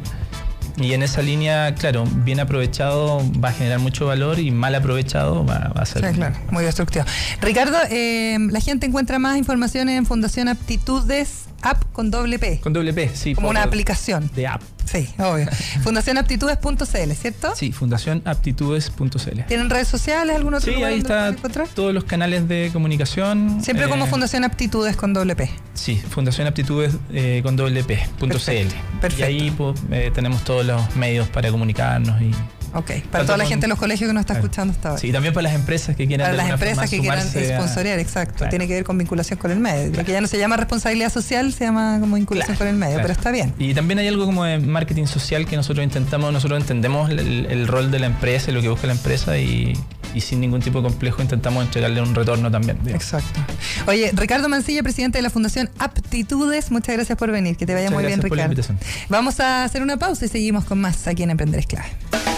Y 0.81 0.93
en 0.93 1.03
esa 1.03 1.23
línea, 1.23 1.75
claro, 1.75 2.05
bien 2.25 2.39
aprovechado 2.39 3.21
va 3.45 3.49
a 3.49 3.53
generar 3.53 3.81
mucho 3.81 4.07
valor 4.07 4.39
y 4.39 4.53
mal 4.53 4.75
aprovechado 4.77 5.45
va, 5.45 5.73
a 5.75 5.87
ser. 5.87 6.05
Muy 6.51 6.65
destructivo. 6.65 7.05
Ricardo, 7.41 7.77
eh, 7.91 8.39
la 8.51 8.61
gente 8.61 8.87
encuentra 8.87 9.19
más 9.19 9.37
información 9.37 9.89
en 9.89 10.07
Fundación 10.07 10.47
Aptitudes, 10.47 11.48
app 11.63 11.85
con 11.93 12.11
doble 12.11 12.39
P, 12.39 12.61
Con 12.61 12.73
doble 12.73 12.93
P, 12.93 13.11
sí. 13.15 13.35
como 13.35 13.49
una 13.49 13.63
aplicación. 13.63 14.31
De 14.35 14.47
app. 14.47 14.63
Sí, 14.85 15.09
obvio. 15.19 15.47
Fundacionaptitudes.cl, 15.83 17.13
¿cierto? 17.13 17.55
Sí, 17.55 17.73
fundacionaptitudes.cl. 17.73 19.43
¿Tienen 19.47 19.69
redes 19.71 19.89
sociales? 19.89 20.37
¿Algún 20.37 20.55
otro 20.55 20.73
Sí, 20.73 20.83
ahí 20.83 20.99
está 20.99 21.35
todos 21.75 21.93
los 21.93 22.05
canales 22.05 22.49
de 22.49 22.71
comunicación. 22.73 23.63
Siempre 23.63 23.87
eh, 23.87 23.89
como 23.89 24.07
Fundación 24.07 24.45
Aptitudes 24.45 24.97
con 24.97 25.13
doble 25.13 25.37
P. 25.37 25.51
Sí, 25.75 25.97
Fundación 25.97 26.47
Aptitudes 26.47 26.95
eh, 27.13 27.41
con 27.43 27.57
doble 27.57 27.85
P, 27.85 27.99
punto 28.19 28.37
Perfecto, 28.37 28.75
CL. 28.75 29.01
perfecto. 29.01 29.31
Y 29.31 29.41
ahí 29.43 29.51
pues, 29.51 29.79
eh, 29.91 30.11
tenemos 30.15 30.43
todos 30.45 30.65
los 30.65 30.97
medios 30.97 31.29
para 31.29 31.51
comunicarnos 31.51 32.21
y 32.23 32.31
Ok. 32.75 32.91
Para 33.11 33.25
toda 33.25 33.37
la 33.39 33.47
gente 33.47 33.63
de 33.63 33.69
los 33.69 33.79
colegios 33.79 34.09
que 34.09 34.13
nos 34.15 34.21
está 34.23 34.35
Claro. 34.35 34.47
escuchando 34.47 34.73
hasta 34.73 34.89
ahora. 34.91 35.01
sí, 35.01 35.13
también 35.13 35.33
para 35.35 35.45
las 35.45 35.55
empresas 35.55 35.97
que 35.97 36.07
quieran 36.07 36.27
Para 36.31 36.37
las 36.37 36.51
empresas 36.51 36.89
que 36.91 37.01
quieran 37.01 37.19
a- 37.21 37.23
sponsorear, 37.57 37.99
exacto. 37.99 38.35
Claro. 38.39 38.51
Tiene 38.51 38.67
que 38.69 38.75
ver 38.75 38.85
con 38.85 38.99
vinculación 38.99 39.39
con 39.39 39.51
el 39.51 39.59
medio. 39.61 39.93
Porque 39.93 40.13
ya 40.13 40.21
no 40.21 40.27
se 40.27 40.39
llama 40.39 40.57
responsabilidad 40.57 41.11
social, 41.13 41.53
se 41.53 41.65
llama 41.65 41.99
como 42.01 42.17
vinculación 42.17 42.57
Claro, 42.57 42.59
con 42.59 42.69
el 42.69 42.75
medio, 42.77 42.95
claro. 42.95 43.09
pero 43.09 43.19
está 43.19 43.31
bien. 43.31 43.55
Y 43.59 43.75
también 43.75 43.99
hay 43.99 44.09
algo 44.09 44.27
como 44.27 44.45
de 44.45 44.59
marketing 44.59 45.07
social 45.07 45.47
que 45.47 45.57
nosotros 45.57 45.83
intentamos, 45.85 46.33
nosotros 46.33 46.61
entendemos 46.61 47.11
el, 47.11 47.47
el 47.47 47.67
rol 47.69 47.91
de 47.91 47.99
la 47.99 48.07
empresa 48.07 48.51
y 48.51 48.55
lo 48.55 48.61
que 48.63 48.69
busca 48.69 48.87
la 48.87 48.93
empresa 48.95 49.39
y, 49.39 49.73
y 50.15 50.21
sin 50.21 50.41
ningún 50.41 50.61
tipo 50.61 50.81
de 50.83 50.89
complejo 50.89 51.23
intentamos 51.23 51.65
entregarle 51.65 52.01
un 52.03 52.15
retorno 52.15 52.51
también. 52.51 52.79
digamos. 52.83 53.03
Exacto. 53.03 53.41
Oye, 53.87 54.11
Ricardo 54.15 54.49
Mancilla, 54.49 54.83
presidente 54.83 55.19
de 55.19 55.23
la 55.23 55.31
Fundación 55.31 55.71
Aptitudes, 55.79 56.71
muchas 56.71 56.95
gracias 56.97 57.19
por 57.19 57.31
venir. 57.31 57.57
Que 57.57 57.67
te 57.67 57.75
vaya 57.75 57.87
Muchas 57.91 57.95
muy 57.95 58.07
bien, 58.07 58.19
gracias 58.21 58.29
por 58.29 58.37
la 58.39 58.47
Ricardo. 58.49 58.73
invitación. 58.73 59.07
Vamos 59.09 59.41
a 59.41 59.65
hacer 59.65 59.83
una 59.83 59.97
pausa 59.97 60.25
y 60.25 60.29
seguimos 60.29 60.65
con 60.65 60.81
más 60.81 61.07
aquí 61.07 61.23
en 61.23 61.31
Emprender 61.31 61.61
es 61.61 61.67
clave. 61.67 61.89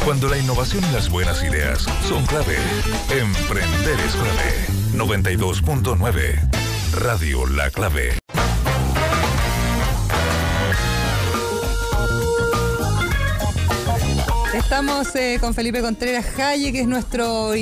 Cuando 0.05 0.20
la 0.29 0.39
innovación 0.39 0.85
y 0.91 0.93
las 0.93 1.09
buenas 1.09 1.43
ideas 1.43 1.87
son 2.07 2.27
clave, 2.27 2.57
emprender 3.09 3.99
es 4.01 4.15
clave. 4.15 4.67
92.9 4.95 6.51
Radio 6.93 7.47
La 7.47 7.71
Clave. 7.71 8.19
Estamos 14.53 15.15
eh, 15.17 15.39
con 15.41 15.55
Felipe 15.55 15.81
Contreras 15.81 16.27
Jaye, 16.37 16.73
que 16.73 16.81
es 16.81 16.87
nuestro, 16.87 17.53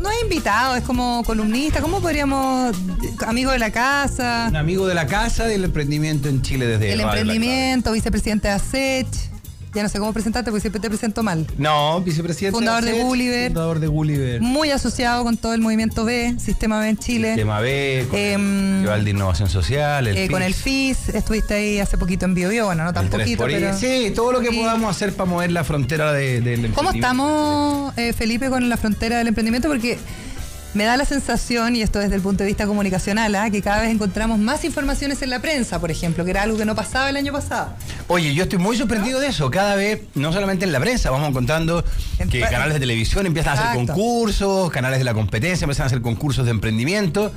no 0.00 0.10
es 0.10 0.22
invitado, 0.22 0.76
es 0.76 0.84
como 0.84 1.22
columnista, 1.24 1.80
¿cómo 1.80 2.00
podríamos, 2.00 2.76
amigo 3.26 3.50
de 3.50 3.58
la 3.58 3.70
casa, 3.70 4.46
Un 4.48 4.56
amigo 4.56 4.86
de 4.86 4.94
la 4.94 5.06
casa 5.06 5.44
del 5.44 5.64
emprendimiento 5.64 6.28
en 6.28 6.42
Chile 6.42 6.66
desde 6.66 6.92
el 6.92 6.98
La 6.98 7.04
emprendimiento, 7.04 7.92
vicepresidente 7.92 8.48
de 8.48 8.54
ASECH, 8.54 9.35
ya 9.76 9.82
no 9.82 9.88
sé 9.88 9.98
cómo 9.98 10.12
presentarte 10.12 10.50
porque 10.50 10.62
siempre 10.62 10.80
te 10.80 10.88
presento 10.88 11.22
mal. 11.22 11.46
No, 11.58 12.00
vicepresidente. 12.00 12.56
Fundador 12.56 12.84
de 12.84 13.02
Gulliver. 13.02 13.48
Fundador 13.48 13.78
de 13.78 13.86
Gulliver. 13.86 14.40
Muy 14.40 14.70
asociado 14.70 15.22
con 15.22 15.36
todo 15.36 15.52
el 15.54 15.60
movimiento 15.60 16.04
B, 16.04 16.34
Sistema 16.38 16.80
B 16.80 16.88
en 16.88 16.96
Chile. 16.96 17.34
Tema 17.36 17.60
B, 17.60 18.06
con 18.08 18.18
Em, 18.18 18.40
el 18.40 18.74
Festival 18.76 19.04
de 19.04 19.10
Innovación 19.10 19.48
Social, 19.50 20.06
el 20.06 20.16
Eh, 20.16 20.28
con 20.30 20.42
el 20.42 20.54
FIS, 20.54 21.10
estuviste 21.10 21.54
ahí 21.54 21.78
hace 21.78 21.98
poquito 21.98 22.24
en 22.24 22.34
Bio, 22.34 22.48
Bio 22.48 22.66
bueno, 22.66 22.84
no 22.84 22.92
tan 22.92 23.04
el 23.04 23.10
3 23.10 23.22
poquito, 23.22 23.44
pero... 23.44 23.76
Sí, 23.76 24.12
todo 24.14 24.32
lo 24.32 24.40
que 24.40 24.50
podamos 24.52 24.90
hacer 24.90 25.12
para 25.12 25.28
mover 25.28 25.52
la 25.52 25.62
frontera 25.64 26.12
de, 26.12 26.40
del 26.40 26.72
¿Cómo 26.72 26.90
emprendimiento. 26.90 26.96
estamos, 26.96 27.98
eh, 27.98 28.12
Felipe, 28.14 28.48
con 28.48 28.68
la 28.68 28.76
frontera 28.76 29.18
del 29.18 29.28
emprendimiento? 29.28 29.68
Porque 29.68 29.98
me 30.76 30.84
da 30.84 30.96
la 30.96 31.04
sensación, 31.04 31.74
y 31.74 31.82
esto 31.82 31.98
desde 31.98 32.14
el 32.14 32.20
punto 32.20 32.44
de 32.44 32.48
vista 32.48 32.66
comunicacional, 32.66 33.34
¿ah? 33.34 33.50
que 33.50 33.62
cada 33.62 33.80
vez 33.80 33.90
encontramos 33.90 34.38
más 34.38 34.64
informaciones 34.64 35.22
en 35.22 35.30
la 35.30 35.40
prensa, 35.40 35.80
por 35.80 35.90
ejemplo, 35.90 36.24
que 36.24 36.30
era 36.30 36.42
algo 36.42 36.56
que 36.58 36.64
no 36.64 36.74
pasaba 36.74 37.08
el 37.08 37.16
año 37.16 37.32
pasado. 37.32 37.70
Oye, 38.08 38.34
yo 38.34 38.44
estoy 38.44 38.58
muy 38.58 38.76
sorprendido 38.76 39.18
de 39.18 39.28
eso. 39.28 39.50
Cada 39.50 39.74
vez, 39.74 40.02
no 40.14 40.32
solamente 40.32 40.64
en 40.64 40.72
la 40.72 40.78
prensa, 40.78 41.10
vamos 41.10 41.28
encontrando 41.28 41.82
En 42.18 42.28
que 42.28 42.40
canales 42.40 42.74
de 42.74 42.80
televisión 42.80 43.26
empiezan 43.26 43.58
a 43.58 43.70
hacer 43.70 43.86
concursos, 43.86 44.70
canales 44.70 44.98
de 44.98 45.04
la 45.04 45.14
competencia 45.14 45.64
empiezan 45.64 45.84
a 45.84 45.86
hacer 45.86 46.02
concursos 46.02 46.44
de 46.44 46.50
emprendimiento. 46.50 47.32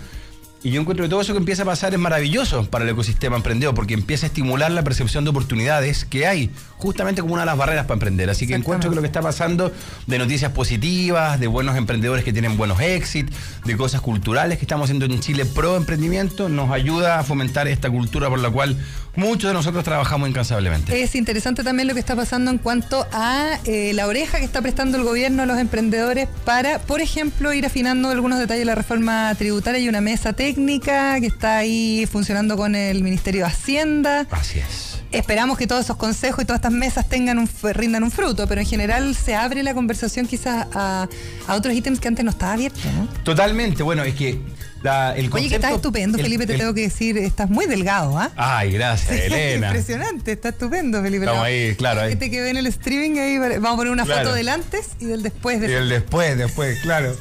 Y 0.62 0.72
yo 0.72 0.82
encuentro 0.82 1.06
que 1.06 1.10
todo 1.10 1.22
eso 1.22 1.32
que 1.32 1.40
empieza 1.40 1.64
a 1.64 1.66
pasar 1.66 1.94
es 1.94 2.00
maravilloso 2.00 2.70
para 2.70 2.84
el 2.84 2.90
ecosistema 2.90 3.38
emprendedor, 3.38 3.74
porque 3.74 3.94
empieza 3.94 4.26
a 4.26 4.28
estimular 4.28 4.70
la 4.72 4.84
percepción 4.84 5.24
de 5.24 5.30
oportunidades 5.30 6.04
que 6.04 6.28
hay, 6.28 6.52
justamente 6.78 7.22
como 7.22 7.36
una 7.36 7.44
de 7.44 7.46
las 7.46 7.58
barreras 7.58 7.86
para 7.86 7.94
emprender. 7.94 8.30
Así 8.30 8.46
que 8.46 8.56
encuentro 8.56 8.90
que 8.90 8.96
lo 8.98 9.02
que 9.02 9.08
está 9.08 9.22
pasando 9.22 9.72
de 10.06 10.20
noticias 10.20 10.52
positivas, 10.52 11.40
de 11.40 11.48
buenos 11.48 11.78
emprendedores 11.78 12.26
que 12.26 12.34
tienen 12.34 12.58
buenos 12.58 12.82
éxitos, 12.82 13.34
de 13.64 13.78
cosas 13.78 14.02
culturales 14.02 14.58
que 14.58 14.66
estamos 14.66 14.86
haciendo 14.86 15.06
en 15.06 15.22
Chile 15.22 15.46
pro 15.46 15.78
emprendimiento, 15.78 16.50
nos 16.50 16.72
ayuda 16.72 17.20
a 17.20 17.24
fomentar 17.24 17.70
esta 17.70 17.90
cultura 17.90 18.28
por 18.28 18.40
la 18.40 18.50
cual 18.50 18.78
muchos 19.16 19.50
de 19.50 19.54
nosotros 19.54 19.84
trabajamos 19.84 20.30
incansablemente. 20.30 21.02
Es 21.02 21.16
interesante 21.16 21.64
también 21.64 21.88
lo 21.88 21.94
que 21.94 22.00
está 22.00 22.16
pasando 22.16 22.52
en 22.52 22.58
cuanto 22.58 23.08
a 23.12 23.60
eh, 23.66 23.94
la 23.94 24.08
oreja 24.08 24.40
que 24.40 24.46
está 24.46 24.62
prestando 24.62 24.98
el 24.98 25.04
gobierno 25.04 25.44
a 25.44 25.46
los 25.46 25.58
emprendedores 25.58 26.28
para, 26.46 26.80
por 26.80 27.02
ejemplo, 27.02 27.54
ir 27.54 27.66
afinando 27.66 28.10
algunos 28.10 28.40
detalles 28.40 28.62
de 28.62 28.66
la 28.66 28.76
reforma 28.76 29.34
tributaria. 29.36 29.80
Hay 29.80 29.90
una 29.90 30.02
mesa 30.02 30.34
técnica 30.34 31.20
que 31.20 31.28
está 31.28 31.58
ahí 31.58 32.08
funcionando 32.12 32.58
con 32.58 32.76
el 32.76 33.04
Ministerio 33.04 33.42
de 33.42 33.48
Hacienda. 33.48 34.28
Así 34.32 34.60
es. 34.60 35.00
Esperamos 35.12 35.58
que 35.58 35.66
todos 35.66 35.86
esos 35.86 35.98
consejos 35.98 36.44
y 36.44 36.46
todas 36.46 36.60
estas 36.60 36.72
mesas 36.72 37.10
tengan 37.10 37.40
un, 37.40 37.50
rindan 37.74 38.04
un 38.04 38.12
fruto, 38.12 38.48
pero 38.48 38.62
en 38.62 38.68
general 38.68 39.16
se 39.16 39.36
abre 39.36 39.64
la 39.64 39.74
conversación 39.74 40.28
quizás 40.28 40.68
a, 40.74 41.08
a 41.48 41.56
otros 41.56 41.74
ítems 41.74 42.00
que 42.00 42.08
antes 42.08 42.24
no 42.24 42.30
estaba 42.30 42.54
abierto, 42.54 42.80
¿no? 42.96 43.08
Totalmente, 43.24 43.82
bueno, 43.82 44.04
es 44.04 44.14
que 44.14 44.40
la- 44.82 45.16
el 45.16 45.30
Oye, 45.34 45.50
que 45.50 45.56
estás 45.56 45.74
estupendo, 45.74 46.18
el- 46.18 46.24
Felipe, 46.24 46.46
te 46.46 46.54
el- 46.54 46.60
tengo 46.60 46.74
que 46.74 46.82
decir, 46.82 47.18
estás 47.18 47.50
muy 47.50 47.66
delgado, 47.66 48.18
¿ah? 48.18 48.32
Ay, 48.36 48.72
gracias, 48.72 49.12
Elena. 49.26 49.68
Impresionante, 49.68 50.32
está 50.34 50.50
estupendo, 50.50 51.02
Felipe. 51.02 51.26
Estamos 51.26 51.44
ahí, 51.46 51.76
claro, 51.76 51.98
la 52.00 52.04
ahí. 52.06 52.10
gente 52.12 52.30
que 52.32 52.42
ve 52.42 52.50
en 52.52 52.58
el 52.58 52.68
streaming, 52.68 53.18
ahí 53.20 53.38
vamos 53.38 53.74
a 53.74 53.76
poner 53.76 53.92
una 53.94 54.06
Claro. 54.06 54.24
foto 54.24 54.36
del 54.36 54.50
antes 54.50 54.90
y 55.00 55.06
del 55.06 55.22
después. 55.24 55.60
De 55.62 55.70
Y 55.70 55.74
el 55.74 55.90
después, 55.90 56.38
después, 56.38 56.80
claro. 56.82 57.16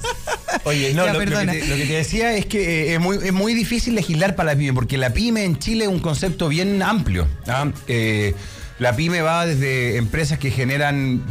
Oye, 0.64 0.94
no, 0.94 1.04
Ya, 1.06 1.12
lo, 1.12 1.18
lo 1.18 1.24
que 1.24 1.30
perdona. 1.30 1.52
te, 1.52 1.66
lo 1.66 1.76
que 1.76 1.86
te 1.86 1.92
decía 1.94 2.34
es 2.34 2.46
que 2.46 2.90
eh, 2.90 2.94
es, 2.94 3.00
muy, 3.00 3.16
es 3.22 3.32
muy 3.32 3.54
difícil 3.54 3.94
legislar 3.94 4.34
para 4.36 4.52
la 4.52 4.58
pyme, 4.58 4.72
porque 4.72 4.96
la 4.98 5.10
pyme 5.12 5.44
en 5.44 5.58
Chile 5.58 5.84
es 5.84 5.90
un 5.90 6.00
concepto 6.00 6.48
bien 6.48 6.82
amplio. 6.82 7.26
¿ah? 7.46 7.70
Eh, 7.86 8.34
la 8.78 8.94
pyme 8.94 9.20
va 9.22 9.44
desde 9.44 9.96
empresas 9.96 10.38
que 10.38 10.50
generan 10.50 11.22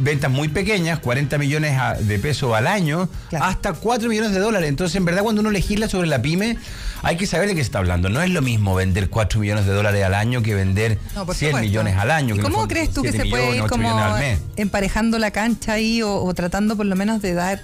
ventas 0.00 0.30
muy 0.30 0.48
pequeñas, 0.48 0.98
40 0.98 1.38
millones 1.38 1.72
de 2.06 2.18
pesos 2.18 2.52
al 2.54 2.66
año, 2.66 3.08
Claro. 3.28 3.44
hasta 3.44 3.72
4 3.74 4.08
millones 4.08 4.32
de 4.32 4.40
dólares. 4.40 4.68
Entonces, 4.68 4.96
en 4.96 5.04
verdad, 5.04 5.22
cuando 5.22 5.40
uno 5.40 5.50
legisla 5.50 5.88
sobre 5.88 6.08
la 6.08 6.20
pyme, 6.20 6.56
hay 7.02 7.16
que 7.16 7.26
saber 7.26 7.46
de 7.48 7.54
qué 7.54 7.60
se 7.60 7.66
está 7.66 7.78
hablando. 7.78 8.08
No 8.08 8.20
es 8.22 8.30
lo 8.30 8.42
mismo 8.42 8.74
vender 8.74 9.08
4 9.08 9.38
millones 9.38 9.66
de 9.66 9.72
dólares 9.72 10.02
al 10.04 10.14
año 10.14 10.42
que 10.42 10.54
vender 10.56 10.98
No, 11.14 11.26
por 11.26 11.36
100 11.36 11.50
supuesto. 11.50 11.66
millones 11.68 11.96
al 11.96 12.10
año. 12.10 12.34
¿Y 12.34 12.38
que 12.38 12.40
en 12.40 12.46
el 12.46 12.52
cómo 12.52 12.56
fondo 12.62 12.68
crees 12.74 12.90
tú 12.92 13.02
que 13.02 13.10
7 13.12 13.24
se 13.24 13.30
puede 13.30 13.42
millones, 13.44 13.58
ir 13.58 13.62
8 13.62 13.70
como 13.70 14.16
emparejando 14.56 15.18
la 15.18 15.30
cancha 15.30 15.74
ahí 15.74 16.02
o, 16.02 16.12
o 16.24 16.34
tratando 16.34 16.76
por 16.76 16.86
lo 16.86 16.96
menos 16.96 17.22
de 17.22 17.34
dar 17.34 17.60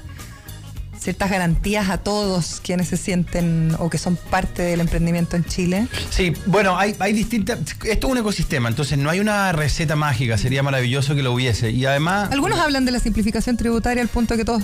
ciertas 1.03 1.31
garantías 1.31 1.91
a 1.91 1.99
todos 1.99 2.61
quienes 2.63 2.89
se 2.89 2.97
sienten 2.97 3.75
o 3.79 3.91
que 3.91 3.99
son 3.99 4.17
parte 4.17 4.63
del 4.63 4.81
emprendimiento 4.81 5.37
en 5.37 5.45
Chile? 5.45 5.89
Sí, 6.11 6.33
bueno, 6.47 6.79
hay, 6.79 6.95
hay 6.99 7.13
distintas. 7.13 7.59
Esto 7.85 8.07
es 8.07 8.13
un 8.13 8.19
ecosistema, 8.19 8.69
entonces 8.69 8.99
no 8.99 9.11
hay 9.11 9.21
una 9.21 9.53
receta 9.53 9.97
mágica, 9.97 10.39
sería 10.39 10.63
maravilloso 10.63 11.15
que 11.15 11.23
lo 11.23 11.33
hubiese. 11.33 11.71
Y 11.71 11.85
además. 11.87 12.31
Algunos 12.33 12.59
hablan 12.59 12.85
de 12.85 12.93
la 12.93 13.01
simplificación 13.01 13.57
tributaria 13.57 14.03
al 14.03 14.09
punto 14.09 14.35
de 14.35 14.39
que 14.39 14.45
todos... 14.45 14.63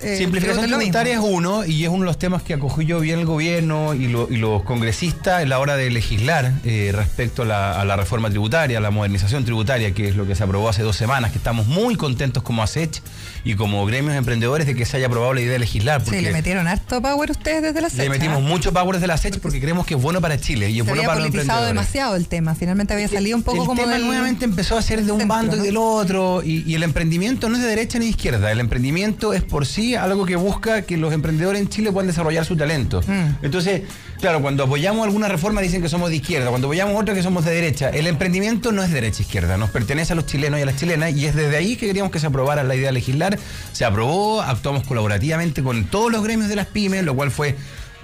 eh, 0.00 0.16
Simplificación 0.18 0.66
tributaria 0.66 1.14
es 1.14 1.20
uno 1.22 1.64
y 1.64 1.84
es 1.84 1.88
uno 1.88 2.00
de 2.00 2.06
los 2.06 2.18
temas 2.18 2.42
que 2.42 2.54
acogió 2.54 2.98
bien 3.00 3.20
el 3.20 3.26
gobierno 3.26 3.94
y, 3.94 4.08
lo- 4.08 4.28
y 4.30 4.36
los 4.38 4.62
congresistas 4.64 5.42
en 5.42 5.48
la 5.50 5.58
hora 5.60 5.76
de 5.76 5.90
legislar 5.90 6.52
eh, 6.64 6.90
respecto 6.94 7.42
a 7.42 7.44
la, 7.44 7.80
a 7.80 7.84
la 7.84 7.94
reforma 7.96 8.28
tributaria, 8.30 8.78
a 8.78 8.80
la 8.80 8.90
modernización 8.90 9.44
tributaria, 9.44 9.92
que 9.94 10.08
es 10.08 10.16
lo 10.16 10.26
que 10.26 10.34
se 10.34 10.42
aprobó 10.42 10.68
hace 10.68 10.82
dos 10.82 10.96
semanas, 10.96 11.30
que 11.30 11.38
estamos 11.38 11.66
muy 11.68 11.94
contentos 11.96 12.42
como 12.42 12.62
ASECH 12.62 13.02
y 13.44 13.54
como 13.56 13.84
gremios 13.86 14.14
emprendedores 14.16 14.66
de 14.66 14.74
que 14.74 14.84
se 14.86 14.96
haya 14.96 15.06
aprobado 15.06 15.34
la 15.34 15.40
idea 15.42 15.52
de 15.52 15.58
legislar. 15.58 16.00
Sí, 16.00 16.06
porque 16.06 16.22
le 16.22 16.32
metieron 16.32 16.66
harto 16.66 17.00
power 17.02 17.30
ustedes 17.30 17.62
desde 17.62 17.80
la 17.80 17.88
le 17.88 17.94
fecha. 17.94 18.08
metimos 18.10 18.42
mucho 18.42 18.72
power 18.72 18.98
de 18.98 19.06
la 19.06 19.14
ASECH 19.14 19.38
porque 19.40 19.60
creemos 19.60 19.86
que 19.86 19.94
es 19.94 20.00
bueno 20.02 20.20
para 20.20 20.38
Chile 20.40 20.70
y 20.70 20.78
es 20.80 20.84
Se 20.86 20.90
bueno 20.90 21.00
había 21.02 21.06
para 21.08 21.18
los 21.20 21.26
emprendedores. 21.26 21.66
demasiado 21.68 22.16
el 22.16 22.26
tema. 22.26 22.54
Finalmente 22.54 22.94
había 22.94 23.08
salido 23.08 23.36
un 23.36 23.42
poco 23.42 23.62
el 23.62 23.66
como 23.66 23.80
tema 23.82 23.92
del... 23.94 24.06
nuevamente 24.06 24.44
empezó 24.44 24.78
a 24.78 24.82
ser 24.82 25.04
de 25.04 25.12
un 25.12 25.18
centro, 25.20 25.36
bando 25.36 25.56
¿no? 25.56 25.62
y 25.62 25.66
del 25.66 25.76
otro 25.76 26.42
y, 26.42 26.62
y 26.66 26.74
el 26.74 26.82
emprendimiento 26.82 27.48
no 27.48 27.56
es 27.56 27.62
de 27.62 27.68
derecha 27.68 27.98
ni 27.98 28.06
de 28.06 28.10
izquierda 28.12 28.50
el 28.50 28.60
emprendimiento 28.60 29.32
es 29.34 29.42
por 29.42 29.66
sí 29.66 29.94
algo 29.94 30.24
que 30.24 30.36
busca 30.36 30.82
que 30.82 30.96
los 30.96 31.12
emprendedores 31.12 31.60
en 31.60 31.68
Chile 31.68 31.92
puedan 31.92 32.06
desarrollar 32.06 32.44
su 32.44 32.56
talento 32.56 33.00
Mm. 33.06 33.44
entonces 33.44 33.82
claro 34.24 34.40
cuando 34.40 34.64
apoyamos 34.64 35.04
alguna 35.04 35.28
reforma 35.28 35.60
dicen 35.60 35.82
que 35.82 35.88
somos 35.90 36.08
de 36.08 36.16
izquierda 36.16 36.48
cuando 36.48 36.68
apoyamos 36.68 36.98
otra 36.98 37.12
que 37.12 37.22
somos 37.22 37.44
de 37.44 37.54
derecha. 37.54 37.90
El 37.90 38.06
emprendimiento 38.06 38.72
no 38.72 38.82
es 38.82 38.88
de 38.88 38.94
derecha 38.94 39.20
izquierda 39.20 39.58
nos 39.58 39.68
pertenece 39.68 40.14
a 40.14 40.16
los 40.16 40.24
chilenos 40.24 40.58
y 40.58 40.62
a 40.62 40.64
las 40.64 40.76
chilenas 40.76 41.14
y 41.14 41.26
es 41.26 41.34
desde 41.34 41.54
ahí 41.58 41.76
que 41.76 41.86
queríamos 41.86 42.10
que 42.10 42.18
se 42.18 42.26
aprobara 42.26 42.64
la 42.64 42.74
idea 42.74 42.86
de 42.86 42.92
legislar. 42.92 43.38
Se 43.72 43.84
aprobó 43.84 44.40
actuamos 44.40 44.86
colaborativamente 44.86 45.62
con 45.62 45.84
todos 45.84 46.10
los 46.10 46.24
gremios 46.24 46.48
de 46.48 46.56
las 46.56 46.64
pymes 46.68 47.04
lo 47.04 47.14
cual 47.14 47.30
fue 47.30 47.54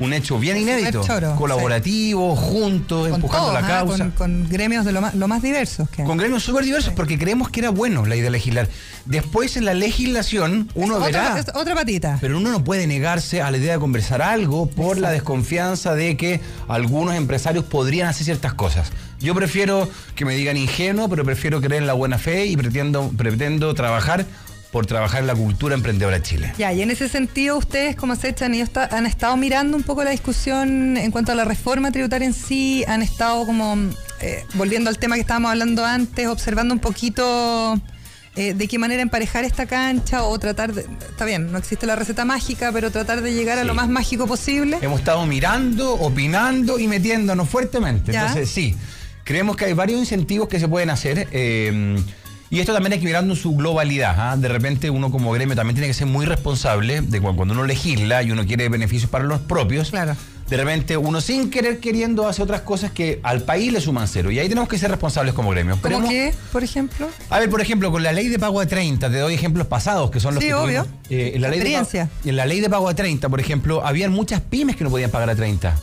un 0.01 0.13
hecho 0.13 0.39
bien 0.39 0.57
inédito 0.57 1.05
choro, 1.05 1.37
colaborativo 1.37 2.35
juntos 2.35 3.07
con 3.07 3.15
empujando 3.15 3.49
todos, 3.51 3.61
la 3.63 3.67
¿ah? 3.67 3.71
causa 3.81 3.99
con, 4.05 4.11
con 4.13 4.49
gremios 4.49 4.85
de 4.85 4.93
lo 4.93 5.01
más, 5.01 5.15
lo 5.15 5.29
más 5.29 5.43
diversos 5.43 5.89
que 5.91 6.03
hay. 6.03 6.09
con 6.09 6.17
gremios 6.19 6.43
súper 6.43 6.65
diversos 6.65 6.93
porque 6.95 7.19
creemos 7.19 7.51
que 7.51 7.61
era 7.61 7.71
bueno 7.71 8.05
la 8.07 8.17
idea 8.17 8.25
de 8.25 8.31
legislar. 8.31 8.69
Después 9.05 9.57
en 9.57 9.65
la 9.65 9.75
legislación 9.75 10.69
uno 10.75 10.99
Es 10.99 11.05
verá, 11.05 11.29
otra, 11.31 11.41
es 11.41 11.47
otra 11.55 11.75
patita. 11.75 12.19
pero 12.21 12.37
uno 12.39 12.51
no 12.51 12.65
puede 12.65 12.87
negarse 12.87 13.43
a 13.43 13.51
la 13.51 13.59
idea 13.59 13.75
de 13.75 13.79
conversar 13.79 14.23
algo 14.23 14.67
por 14.69 14.99
la 14.99 15.11
desconfianza 15.11 15.95
de 15.95 16.17
que 16.17 16.41
algunos 16.69 17.15
empresarios 17.15 17.65
podrían 17.65 18.09
hacer 18.09 18.25
ciertas 18.25 18.55
cosas. 18.55 18.91
Yo 19.21 19.35
prefiero 19.35 19.89
que 20.15 20.25
me 20.25 20.35
digan 20.35 20.57
ingenuo, 20.57 21.09
pero 21.11 21.25
prefiero 21.27 21.61
creer 21.61 21.83
en 21.83 21.87
la 21.87 21.93
buena 21.93 22.17
fe 22.17 22.47
y 22.47 22.57
pretendo, 22.57 23.11
pretendo 23.17 23.75
trabajar 23.75 24.25
por 24.73 24.87
trabajar 24.87 25.21
en 25.21 25.27
la 25.27 25.35
cultura 25.35 25.75
emprendedora 25.75 26.17
de 26.19 26.23
Chile. 26.23 26.53
Ya, 26.57 26.73
y 26.73 26.83
en 26.83 26.91
ese 26.91 27.09
sentido, 27.09 27.59
ustedes 27.59 27.97
como 27.97 28.15
y 28.15 28.61
está- 28.61 28.89
han 28.97 29.05
estado 29.07 29.37
mirando 29.37 29.77
un 29.77 29.83
poco 29.83 30.05
la 30.05 30.11
discusión 30.11 30.97
en 30.97 31.11
cuanto 31.11 31.33
a 31.33 31.35
la 31.35 31.45
reforma 31.45 31.91
tributaria 31.91 32.27
en 32.27 32.35
sí, 32.35 32.85
han 32.87 33.03
estado 33.03 33.45
como, 33.47 33.77
eh, 34.21 34.45
volviendo 34.55 34.89
al 34.89 34.99
tema 34.99 35.17
que 35.17 35.23
estábamos 35.23 35.51
hablando 35.51 35.85
antes, 35.85 36.27
observando 36.29 36.73
un 36.75 36.81
poquito 36.81 37.81
eh, 38.37 38.55
de 38.55 38.69
qué 38.69 38.79
manera 38.79 39.03
emparejar 39.03 39.43
esta 39.45 39.67
cancha 39.67 40.23
o 40.23 40.39
tratar 40.39 40.73
de, 40.73 40.83
está 40.83 41.25
bien, 41.25 41.51
no 41.51 41.59
existe 41.59 41.85
la 41.85 41.97
receta 41.97 42.25
mágica, 42.25 42.71
pero 42.73 42.93
tratar 42.93 43.23
de 43.23 43.35
llegar 43.35 43.59
a 43.59 43.65
lo 43.65 43.75
más 43.75 43.89
mágico 43.89 44.29
posible. 44.29 44.79
Hemos 44.81 45.01
estado 45.01 45.27
mirando, 45.27 45.95
opinando 45.95 46.79
y 46.79 46.87
metiéndonos 46.87 47.49
fuertemente. 47.49 48.13
Ya. 48.13 48.21
Entonces, 48.21 48.49
sí, 48.49 48.77
creemos 49.25 49.57
que 49.57 49.65
hay 49.65 49.73
varios 49.73 49.99
incentivos 49.99 50.47
que 50.49 50.61
se 50.61 50.69
pueden 50.69 50.91
hacer. 50.91 51.27
eh, 51.33 51.99
y 52.51 52.61
esto 52.61 52.73
también 52.73 52.93
hay 52.95 52.99
que 52.99 53.07
en 53.33 53.37
su 53.37 53.55
globalidad. 53.55 54.15
¿ah? 54.19 54.37
De 54.37 54.49
repente 54.49 54.91
uno 54.91 55.11
como 55.11 55.31
gremio 55.33 55.55
también 55.57 55.75
tiene 55.77 55.87
que 55.89 55.95
ser 55.95 56.07
muy 56.09 56.27
responsable 56.27 57.01
de 57.01 57.21
cu- 57.21 57.35
cuando 57.37 57.55
uno 57.55 57.65
legisla 57.65 58.23
y 58.23 58.31
uno 58.33 58.45
quiere 58.47 58.69
beneficios 58.69 59.11
para 59.11 59.25
los 59.25 59.39
propios. 59.41 59.91
Claro. 59.91 60.17
De 60.49 60.57
repente 60.57 60.97
uno 60.97 61.21
sin 61.21 61.49
querer 61.49 61.79
queriendo 61.79 62.27
hace 62.27 62.43
otras 62.43 62.63
cosas 62.63 62.91
que 62.91 63.21
al 63.23 63.43
país 63.43 63.73
le 63.73 63.81
suman 63.81 64.09
cero. 64.09 64.33
Y 64.33 64.41
ahí 64.41 64.49
tenemos 64.49 64.69
que 64.69 64.79
ser 64.79 64.91
responsables 64.91 65.33
como 65.33 65.51
gremio. 65.51 65.79
¿Cómo 65.81 66.09
que, 66.09 66.35
por 66.51 66.65
ejemplo? 66.65 67.09
a 67.31 67.39
ver, 67.39 67.49
por 67.49 67.61
ejemplo, 67.61 67.93
con 67.93 68.03
la 68.03 68.11
ley 68.13 68.27
de 68.27 68.39
pago 68.41 68.61
a 68.61 68.67
30, 68.67 69.09
te 69.11 69.19
doy 69.19 69.35
ejemplos 69.35 69.69
pasados 69.69 70.11
que 70.11 70.19
son 70.19 70.35
los 70.35 70.43
Sí, 70.43 70.49
que 70.49 70.55
obvio. 70.55 70.83
tuvimos. 70.87 71.01
Eh, 71.09 71.33
en, 71.37 71.43
la 71.43 71.49
ley 71.51 71.61
de 71.61 71.65
pago- 71.73 72.09
en 72.25 72.37
la 72.37 72.47
ley 72.47 72.59
de 72.61 72.69
pago 72.69 72.89
a 72.89 72.95
30, 72.97 73.29
por 73.29 73.39
ejemplo, 73.39 73.87
habían 73.87 74.11
muchas 74.11 74.41
pymes 74.41 74.75
que 74.75 74.83
no 74.83 74.91
podían 74.91 75.13
pagar 75.13 75.31
a 75.31 75.37
30. 75.37 75.79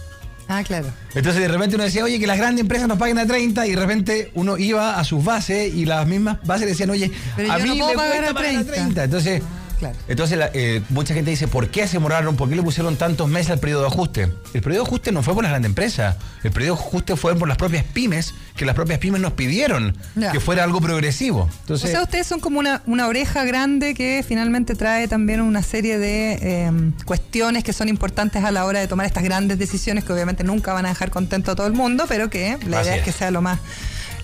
Ah, 0.50 0.64
claro. 0.64 0.88
Entonces 1.14 1.42
de 1.42 1.48
repente 1.48 1.76
uno 1.76 1.84
decía, 1.84 2.04
oye, 2.04 2.20
que 2.20 2.28
las 2.28 2.38
grandes 2.38 2.62
empresas 2.62 2.88
nos 2.88 2.98
paguen 2.98 3.18
a 3.20 3.26
30 3.26 3.68
y 3.68 3.72
de 3.72 3.76
repente 3.76 4.32
uno 4.34 4.58
iba 4.58 4.98
a 5.00 5.04
sus 5.04 5.24
bases 5.24 5.74
y 5.74 5.86
las 5.86 6.08
mismas 6.08 6.38
bases 6.46 6.68
decían, 6.68 6.90
oye, 6.90 7.12
Pero 7.36 7.52
a 7.52 7.58
no 7.58 7.64
mí 7.66 7.80
puedo 7.80 7.90
me 7.90 7.96
pagar 7.96 8.12
cuesta 8.12 8.32
a 8.32 8.34
pagar 8.34 8.66
30. 8.66 9.04
Entonces, 9.04 9.42
Claro. 9.80 9.96
entonces 10.08 10.38
la- 10.38 10.50
eh, 10.54 10.82
mucha 10.90 11.14
gente 11.14 11.30
dice, 11.32 11.48
¿por 11.48 11.70
qué 11.70 11.86
se 11.88 11.94
demoraron? 11.94 12.36
¿Por 12.36 12.50
qué 12.50 12.56
le 12.56 12.64
pusieron 12.64 12.96
tantos 12.96 13.30
meses 13.30 13.52
al 13.52 13.60
periodo 13.60 13.82
de 13.82 13.88
ajuste? 13.88 14.22
El 14.54 14.62
periodo 14.62 14.84
de 14.84 14.88
ajuste 14.88 15.12
no 15.12 15.22
fue 15.24 15.34
por 15.36 15.44
las 15.44 15.52
grandes 15.52 15.70
empresas, 15.70 16.16
el 16.44 16.52
periodo 16.52 16.76
de 16.76 16.82
ajuste 16.82 17.16
fue 17.16 17.36
por 17.36 17.48
las 17.48 17.58
propias 17.58 17.84
pymes, 17.84 18.34
que 18.56 18.66
las 18.66 18.74
propias 18.76 19.00
pymes 19.00 19.22
nos 19.22 19.34
pidieron 19.34 19.96
Ya. 20.16 20.32
que 20.32 20.40
fuera 20.40 20.64
algo 20.64 20.82
progresivo. 20.82 21.50
O 21.70 21.78
sea, 21.78 22.02
ustedes 22.02 22.26
son 22.26 22.40
como 22.40 22.60
una, 22.60 22.82
una 22.88 23.08
oreja 23.08 23.44
grande 23.44 23.94
que 23.94 24.24
finalmente 24.28 24.74
trae 24.76 25.08
también 25.08 25.42
una 25.42 25.62
serie 25.62 25.98
de 26.00 26.40
eh, 26.42 26.72
cuestiones 27.06 27.64
que 27.64 27.74
son 27.74 27.90
importantes 27.90 28.44
a 28.44 28.52
la 28.52 28.66
hora 28.66 28.80
de 28.80 28.88
tomar 28.88 29.06
estas 29.06 29.24
grandes 29.24 29.60
decisiones 29.60 30.04
que 30.04 30.14
obviamente 30.14 30.44
nunca 30.44 30.74
van 30.74 30.86
a 30.86 30.90
dejar 30.90 31.10
contento 31.12 31.52
a 31.52 31.56
todo 31.56 31.68
el 31.68 31.74
mundo, 31.74 32.06
pero 32.08 32.30
que 32.30 32.58
la 32.68 32.80
Así 32.80 32.88
idea 32.90 32.96
es. 32.96 33.00
es. 33.00 33.04
que 33.06 33.12
sea 33.12 33.32
lo 33.32 33.42
más, 33.42 33.60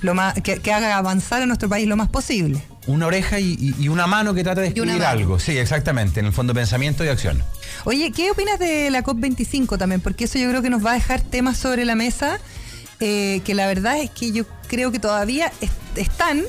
lo 0.01 0.15
más, 0.15 0.33
que, 0.41 0.59
que 0.59 0.73
haga 0.73 0.97
avanzar 0.97 1.41
a 1.41 1.45
nuestro 1.45 1.69
país 1.69 1.87
lo 1.87 1.95
más 1.95 2.09
posible. 2.09 2.63
Una 2.87 3.07
oreja 3.07 3.39
y, 3.39 3.53
y- 3.59 3.75
y 3.79 3.87
una 3.87 4.07
mano 4.07 4.33
que 4.33 4.43
trata 4.43 4.61
de 4.61 4.67
escribir 4.67 5.03
algo. 5.03 5.39
Sí, 5.39 5.57
exactamente, 5.57 6.19
en 6.19 6.25
el 6.25 6.33
fondo 6.33 6.53
pensamiento 6.53 7.03
y 7.05 7.07
acción. 7.07 7.41
Oye, 7.85 8.11
¿qué 8.11 8.31
opinas 8.31 8.59
de 8.59 8.89
la 8.91 9.03
COP25 9.03 9.77
también? 9.77 10.01
Porque 10.01 10.25
eso 10.25 10.37
yo 10.39 10.49
creo 10.49 10.61
que 10.61 10.69
nos 10.69 10.85
va 10.85 10.91
a 10.91 10.95
dejar 10.95 11.21
temas 11.21 11.57
sobre 11.57 11.85
la 11.85 11.95
mesa 11.95 12.39
eh, 12.99 13.41
que 13.45 13.53
la 13.55 13.67
verdad 13.67 13.97
es 13.99 14.09
que 14.11 14.31
yo 14.31 14.45
creo 14.67 14.91
que 14.91 14.99
todavía 14.99 15.51
est- 15.61 15.73
están, 15.97 16.43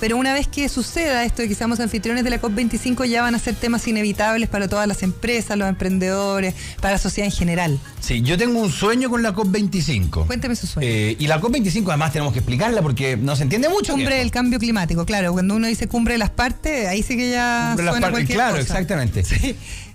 pero 0.00 0.16
una 0.16 0.32
vez 0.32 0.48
que 0.48 0.68
suceda 0.68 1.24
esto 1.24 1.42
de 1.42 1.48
que 1.48 1.54
seamos 1.54 1.78
anfitriones 1.78 2.24
de 2.24 2.30
la 2.30 2.40
COP25 2.40 3.04
ya 3.06 3.22
van 3.22 3.34
a 3.34 3.38
ser 3.38 3.54
temas 3.54 3.86
inevitables 3.86 4.48
para 4.48 4.66
todas 4.66 4.88
las 4.88 5.02
empresas, 5.02 5.56
los 5.58 5.68
emprendedores, 5.68 6.54
para 6.80 6.94
la 6.94 6.98
sociedad 6.98 7.26
en 7.30 7.36
general. 7.36 7.78
Sí, 8.00 8.22
yo 8.22 8.38
tengo 8.38 8.58
un 8.58 8.70
sueño 8.72 9.10
con 9.10 9.22
la 9.22 9.34
COP25. 9.34 10.26
Cuénteme 10.26 10.56
su 10.56 10.66
sueño. 10.66 10.88
Eh, 10.88 11.16
y 11.18 11.26
la 11.26 11.40
COP25 11.40 11.86
además 11.88 12.12
tenemos 12.12 12.32
que 12.32 12.38
explicarla 12.38 12.80
porque 12.82 13.16
no 13.16 13.36
se 13.36 13.42
entiende 13.42 13.68
mucho. 13.68 13.92
Cumbre 13.92 14.16
del 14.16 14.30
cambio 14.30 14.58
climático, 14.58 15.04
claro. 15.04 15.32
Cuando 15.32 15.54
uno 15.54 15.66
dice 15.66 15.86
cumbre 15.86 16.14
de 16.14 16.18
las 16.18 16.30
partes, 16.30 16.88
ahí 16.88 17.02
sí 17.02 17.16
que 17.16 17.30
ya 17.30 17.74
Cumbre 17.76 17.84
de 17.84 17.90
las 17.92 18.00
partes, 18.00 18.26
claro, 18.30 18.56
cosa. 18.56 18.62
exactamente. 18.62 19.22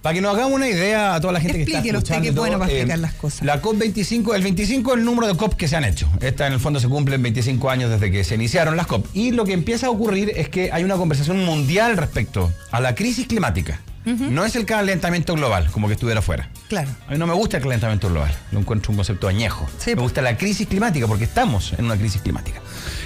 Para 0.05 0.13
que 0.13 0.21
nos 0.21 0.35
hagamos 0.35 0.53
una 0.53 0.69
idea 0.69 1.15
a 1.15 1.19
toda 1.19 1.33
la 1.33 1.39
gente 1.39 1.57
que 1.57 1.63
está 1.63 1.77
Explíquelo 1.79 1.97
usted, 1.97 2.13
escuchando. 2.13 2.31
que 2.35 2.39
bueno 2.39 2.59
para 2.59 2.71
explicar 2.71 2.99
las 2.99 3.13
cosas. 3.15 3.41
La 3.43 3.59
COP25, 3.59 4.35
el 4.35 4.43
25 4.43 4.91
es 4.91 4.99
el 4.99 5.03
número 5.03 5.25
de 5.25 5.35
COP 5.35 5.55
que 5.55 5.67
se 5.67 5.77
han 5.77 5.83
hecho. 5.83 6.07
Esta 6.21 6.45
en 6.45 6.53
el 6.53 6.59
fondo 6.59 6.79
se 6.79 6.87
cumplen 6.87 7.23
25 7.23 7.71
años 7.71 7.89
desde 7.89 8.11
que 8.11 8.23
se 8.23 8.35
iniciaron 8.35 8.77
las 8.77 8.85
COP. 8.85 9.03
Y 9.15 9.31
lo 9.31 9.45
que 9.45 9.53
empieza 9.53 9.87
a 9.87 9.89
ocurrir 9.89 10.31
es 10.35 10.47
que 10.49 10.69
hay 10.71 10.83
una 10.83 10.95
conversación 10.97 11.43
mundial 11.43 11.97
respecto 11.97 12.53
a 12.69 12.81
la 12.81 12.93
crisis 12.93 13.25
climática. 13.25 13.81
No 14.05 14.45
es 14.45 14.55
el 14.55 14.67
calentamiento 14.67 15.33
global, 15.33 15.71
como 15.71 15.87
que 15.87 15.93
estuviera 15.95 16.21
fuera. 16.21 16.49
Claro. 16.69 16.91
A 17.07 17.13
mí 17.13 17.17
no 17.17 17.25
me 17.25 17.33
gusta 17.33 17.57
el 17.57 17.63
calentamiento 17.63 18.07
global, 18.07 18.31
lo 18.51 18.59
encuentro 18.59 18.91
un 18.91 18.97
concepto 18.97 19.27
añejo. 19.27 19.67
Sí, 19.79 19.95
me 19.95 20.03
gusta 20.03 20.21
la 20.21 20.37
crisis 20.37 20.67
climática 20.67 21.07
porque 21.07 21.23
estamos 21.23 21.73
en 21.73 21.85
una 21.85 21.97
crisis 21.97 22.21
climática. 22.21 22.61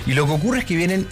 Y 0.05 0.15
lo 0.15 0.25
que 0.25 0.33
ocurre 0.33 0.59
es 0.59 0.65
que 0.65 0.75
vienen 0.75 1.07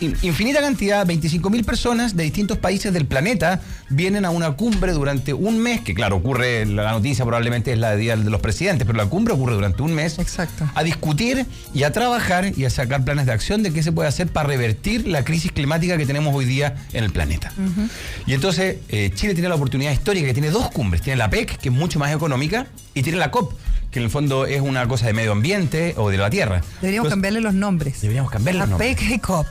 infinita 0.00 0.60
cantidad, 0.60 1.06
25.000 1.06 1.64
personas 1.64 2.16
de 2.16 2.24
distintos 2.24 2.58
países 2.58 2.92
del 2.92 3.06
planeta 3.06 3.60
vienen 3.88 4.24
a 4.24 4.30
una 4.30 4.52
cumbre 4.52 4.92
durante 4.92 5.32
un 5.32 5.58
mes, 5.58 5.80
que 5.80 5.94
claro, 5.94 6.16
ocurre, 6.16 6.66
la 6.66 6.92
noticia 6.92 7.24
probablemente 7.24 7.72
es 7.72 7.78
la 7.78 7.90
de 7.92 7.96
Día 7.96 8.16
de 8.16 8.30
los 8.30 8.40
Presidentes, 8.40 8.86
pero 8.86 8.98
la 8.98 9.06
cumbre 9.06 9.34
ocurre 9.34 9.54
durante 9.54 9.82
un 9.82 9.94
mes. 9.94 10.18
Exacto. 10.18 10.68
A 10.74 10.82
discutir 10.82 11.46
y 11.74 11.82
a 11.84 11.92
trabajar 11.92 12.52
y 12.56 12.64
a 12.64 12.70
sacar 12.70 13.04
planes 13.04 13.26
de 13.26 13.32
acción 13.32 13.62
de 13.62 13.72
qué 13.72 13.82
se 13.82 13.92
puede 13.92 14.08
hacer 14.08 14.28
para 14.28 14.48
revertir 14.48 15.06
la 15.06 15.24
crisis 15.24 15.52
climática 15.52 15.96
que 15.96 16.06
tenemos 16.06 16.34
hoy 16.34 16.44
día 16.44 16.74
en 16.92 17.04
el 17.04 17.10
planeta. 17.10 17.52
Y 18.26 18.34
entonces 18.34 18.76
eh, 18.88 19.10
Chile 19.14 19.34
tiene 19.34 19.48
la 19.48 19.54
oportunidad 19.54 19.92
histórica 19.92 20.26
que 20.26 20.34
tiene 20.34 20.50
dos 20.50 20.70
cumbres. 20.70 21.02
Tiene 21.02 21.16
la 21.16 21.30
PEC, 21.30 21.58
que 21.58 21.68
es 21.68 21.74
mucho 21.74 21.98
más 21.98 22.14
económica, 22.14 22.66
y 22.94 23.02
tiene 23.02 23.18
la 23.18 23.30
COP, 23.30 23.52
que 23.96 24.00
en 24.00 24.04
el 24.04 24.10
fondo 24.10 24.44
es 24.44 24.60
una 24.60 24.86
cosa 24.86 25.06
de 25.06 25.14
medio 25.14 25.32
ambiente 25.32 25.94
o 25.96 26.10
de 26.10 26.18
la 26.18 26.28
tierra. 26.28 26.60
Deberíamos 26.82 27.06
Entonces, 27.06 27.10
cambiarle 27.12 27.40
los 27.40 27.54
nombres. 27.54 28.02
Deberíamos 28.02 28.30
cambiarle 28.30 28.60
los 28.60 28.68
nombres. 28.68 29.00
Y 29.00 29.18
COP. 29.18 29.46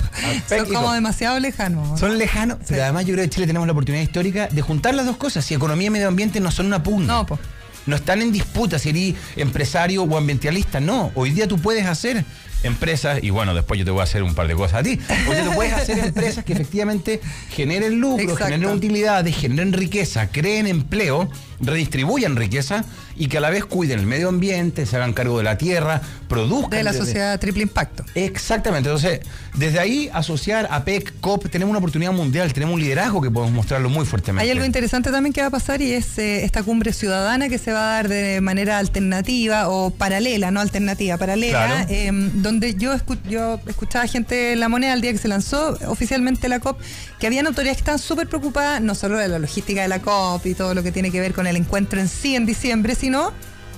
Son 0.48 0.66
como 0.68 0.82
COP. 0.82 0.94
demasiado 0.94 1.40
lejanos. 1.40 2.00
Son 2.00 2.16
lejanos, 2.20 2.60
pero 2.68 2.84
además 2.84 3.06
yo 3.06 3.14
creo 3.14 3.22
que 3.22 3.24
en 3.24 3.30
Chile 3.32 3.48
tenemos 3.48 3.66
la 3.66 3.72
oportunidad 3.72 4.04
histórica 4.04 4.48
de 4.48 4.62
juntar 4.62 4.94
las 4.94 5.08
dos 5.08 5.18
cosas. 5.18 5.44
Si 5.46 5.56
economía 5.56 5.88
y 5.88 5.90
medio 5.90 6.08
ambiente 6.08 6.40
no 6.40 6.52
son 6.52 6.68
una 6.68 6.84
pugna. 6.84 7.08
No. 7.08 7.40
No 7.88 7.96
están 7.96 8.22
en 8.22 8.32
disputa 8.32 8.78
si 8.78 8.90
eres 8.90 9.16
empresario 9.36 10.04
o 10.04 10.16
ambientalista. 10.16 10.80
No, 10.80 11.12
hoy 11.16 11.32
día 11.32 11.48
tú 11.48 11.58
puedes 11.58 11.88
hacer 11.88 12.24
empresas, 12.62 13.24
y 13.24 13.32
bueno, 13.32 13.56
después 13.56 13.80
yo 13.80 13.86
te 13.86 13.92
voy 13.92 14.02
a 14.02 14.04
hacer 14.04 14.22
un 14.22 14.36
par 14.36 14.48
de 14.48 14.54
cosas 14.54 14.82
a 14.82 14.84
ti. 14.84 15.00
Hoy 15.28 15.36
día 15.36 15.46
tú 15.46 15.54
puedes 15.54 15.74
hacer 15.74 15.98
empresas 16.06 16.46
que 16.46 16.54
efectivamente 16.54 17.20
generen 17.50 18.00
lucro, 18.00 18.24
Exacto. 18.24 18.46
generen 18.46 18.76
utilidades, 18.76 19.36
generen 19.36 19.74
riqueza, 19.74 20.28
creen 20.28 20.68
empleo, 20.68 21.30
redistribuyan 21.62 22.36
riqueza 22.36 22.86
y 23.16 23.28
que 23.28 23.38
a 23.38 23.42
la 23.42 23.50
vez 23.50 23.66
cuiden 23.66 24.00
el 24.00 24.06
medio 24.06 24.30
ambiente, 24.30 24.86
se 24.86 24.96
hagan 24.96 25.14
cargo 25.14 25.38
de 25.38 25.44
la 25.44 25.58
tierra, 25.58 26.02
produzcan. 26.28 26.70
De 26.72 26.84
la 26.84 26.92
desde- 26.92 27.06
sociedad 27.06 27.40
triple 27.40 27.64
impacto. 27.64 28.04
Exactamente, 28.16 28.90
entonces 28.90 29.22
desde 29.56 29.80
ahí 29.80 30.10
asociar 30.14 30.68
a 30.70 30.84
PEC, 30.84 31.14
COP, 31.22 31.50
tenemos 31.50 31.70
una 31.72 31.80
oportunidad 31.80 32.12
mundial, 32.12 32.52
tenemos 32.54 32.76
un 32.76 32.82
liderazgo 32.82 33.22
que 33.22 33.32
podemos 33.32 33.54
mostrarlo 33.56 33.90
muy 33.90 34.06
fuertemente. 34.06 34.44
Hay 34.44 34.52
algo 34.52 34.66
interesante 34.66 35.12
también 35.12 35.32
que 35.34 35.42
va 35.42 35.48
a 35.48 35.52
pasar 35.52 35.82
y 35.82 35.94
es 35.94 36.18
eh, 36.18 36.44
esta 36.44 36.64
cumbre 36.64 36.92
ciudadana 36.94 37.48
que 37.50 37.58
se 37.58 37.72
va 37.72 37.80
a 37.92 37.94
dar 37.96 38.08
de 38.10 38.42
manera 38.42 38.80
alternativa 38.80 39.70
o 39.70 39.92
paralela, 39.92 40.52
no 40.52 40.60
alternativa, 40.60 41.18
paralela, 41.18 41.68
Claro. 41.68 41.86
eh, 41.90 42.10
donde 42.36 42.76
yo, 42.76 42.94
escu- 42.94 43.18
yo 43.30 43.60
escuchaba 43.68 44.08
gente 44.08 44.54
en 44.54 44.60
la 44.60 44.68
moneda 44.70 44.94
el 44.94 45.02
día 45.02 45.12
que 45.12 45.18
se 45.20 45.28
lanzó 45.28 45.78
oficialmente 45.88 46.50
la 46.50 46.60
COP, 46.60 46.80
que 47.20 47.28
habían 47.28 47.48
autoridades 47.48 47.78
que 47.78 47.82
estaban 47.82 48.00
súper 48.00 48.28
preocupadas, 48.28 48.82
no 48.82 48.94
solo 48.96 49.18
de 49.18 49.28
la 49.30 49.40
logística 49.40 49.82
de 49.82 49.88
la 49.88 50.00
COP 50.02 50.46
y 50.48 50.54
todo 50.54 50.74
lo 50.74 50.84
que 50.84 50.92
tiene 50.92 51.12
que 51.12 51.20
ver 51.22 51.34
con 51.34 51.48
el 51.48 51.56
encuentro 51.56 52.00
en 52.00 52.10
sí 52.10 52.36
en 52.36 52.46
diciembre, 52.46 52.96
sino 53.06 53.32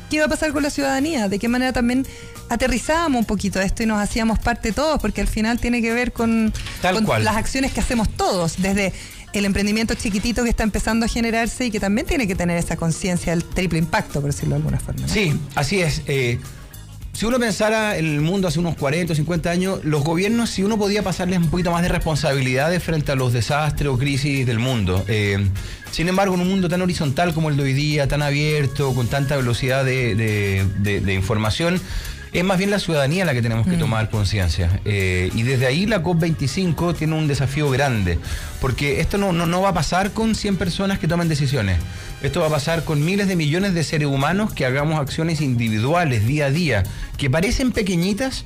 qué 0.10 0.16
iba 0.16 0.26
a 0.26 0.30
pasar 0.30 0.54
con 0.54 0.64
la 0.64 0.70
ciudadanía, 0.70 1.28
de 1.28 1.38
qué 1.38 1.50
manera 1.50 1.74
también 1.74 2.08
aterrizábamos 2.48 3.20
un 3.20 3.26
poquito 3.26 3.60
esto 3.60 3.84
y 3.84 3.86
nos 3.86 4.00
hacíamos 4.02 4.40
parte 4.40 4.72
todos, 4.72 5.02
porque 5.02 5.20
al 5.20 5.28
final 5.28 5.60
tiene 5.60 5.82
que 5.82 5.92
ver 5.92 6.14
con, 6.14 6.54
Tal 6.82 6.96
con 6.96 7.04
cual. 7.04 7.26
las 7.26 7.36
acciones 7.36 7.74
que 7.74 7.82
hacemos 7.82 8.08
todos, 8.16 8.56
desde 8.62 8.94
el 9.34 9.44
emprendimiento 9.44 9.96
chiquitito 9.96 10.46
que 10.46 10.50
está 10.50 10.64
empezando 10.64 11.06
a 11.06 11.10
generarse 11.10 11.66
y 11.66 11.72
que 11.72 11.82
también 11.82 12.08
tiene 12.08 12.26
que 12.26 12.36
tener 12.36 12.58
esa 12.58 12.78
conciencia 12.78 13.34
del 13.34 13.44
triple 13.44 13.80
impacto, 13.80 14.22
por 14.22 14.32
decirlo 14.32 14.52
de 14.52 14.60
alguna 14.60 14.80
forma. 14.80 15.02
¿no? 15.02 15.10
Sí, 15.10 15.38
así 15.56 15.82
es. 15.82 16.02
Eh, 16.08 16.40
si 17.18 17.26
uno 17.26 17.40
pensara 17.40 17.98
en 17.98 18.06
el 18.06 18.22
mundo 18.22 18.48
hace 18.48 18.60
unos 18.60 18.76
40 18.76 19.14
o 19.14 19.16
50 19.16 19.50
años, 19.50 19.80
los 19.84 20.04
gobiernos, 20.04 20.52
si 20.52 20.62
uno 20.62 20.78
podía 20.78 21.02
pasarles 21.02 21.40
un 21.40 21.50
poquito 21.50 21.72
más 21.72 21.82
de 21.82 21.90
responsabilidades 21.90 22.84
frente 22.84 23.12
a 23.12 23.16
los 23.16 23.34
desastres 23.34 23.90
o 23.90 23.98
crisis 23.98 24.46
del 24.46 24.60
mundo. 24.60 25.04
Eh, 25.08 25.44
sin 25.90 26.10
embargo, 26.10 26.36
en 26.36 26.42
un 26.42 26.48
mundo 26.48 26.70
tan 26.70 26.84
horizontal 26.84 27.34
como 27.34 27.50
el 27.50 27.58
de 27.58 27.64
hoy 27.64 27.74
día, 27.74 28.08
tan 28.08 28.22
abierto, 28.22 28.94
con 28.94 29.08
tanta 29.08 29.36
velocidad 29.36 29.84
de, 29.84 31.14
información, 31.16 31.82
es 32.34 32.44
más 32.44 32.58
bien 32.58 32.70
la 32.72 32.80
ciudadanía 32.80 33.26
la 33.26 33.34
que 33.34 33.42
tenemos 33.42 33.66
que 33.68 33.78
tomar 33.78 34.10
conciencia. 34.10 34.80
Eh, 34.86 35.32
y 35.36 35.44
desde 35.44 35.66
ahí 35.66 35.86
la 35.86 36.04
COP25 36.04 36.96
tiene 36.96 37.16
un 37.16 37.28
desafío 37.28 37.70
grande, 37.70 38.20
porque 38.62 39.00
esto 39.00 39.18
no, 39.18 39.32
no, 39.34 39.46
no 39.46 39.62
va 39.62 39.70
a 39.70 39.74
pasar 39.74 40.12
con 40.12 40.36
100 40.36 40.58
personas 40.58 41.00
que 41.00 41.08
tomen 41.08 41.28
decisiones. 41.30 41.78
Esto 42.22 42.42
va 42.42 42.48
a 42.48 42.52
pasar 42.52 42.84
con 42.84 43.04
miles 43.06 43.28
de 43.28 43.36
millones 43.36 43.74
de 43.74 43.84
seres 43.84 44.08
humanos 44.08 44.54
que 44.54 44.66
hagamos 44.66 45.00
acciones 45.00 45.40
individuales 45.42 46.26
día 46.28 46.48
a 46.48 46.52
día, 46.52 46.84
que 47.18 47.30
parecen 47.30 47.72
pequeñitas, 47.72 48.46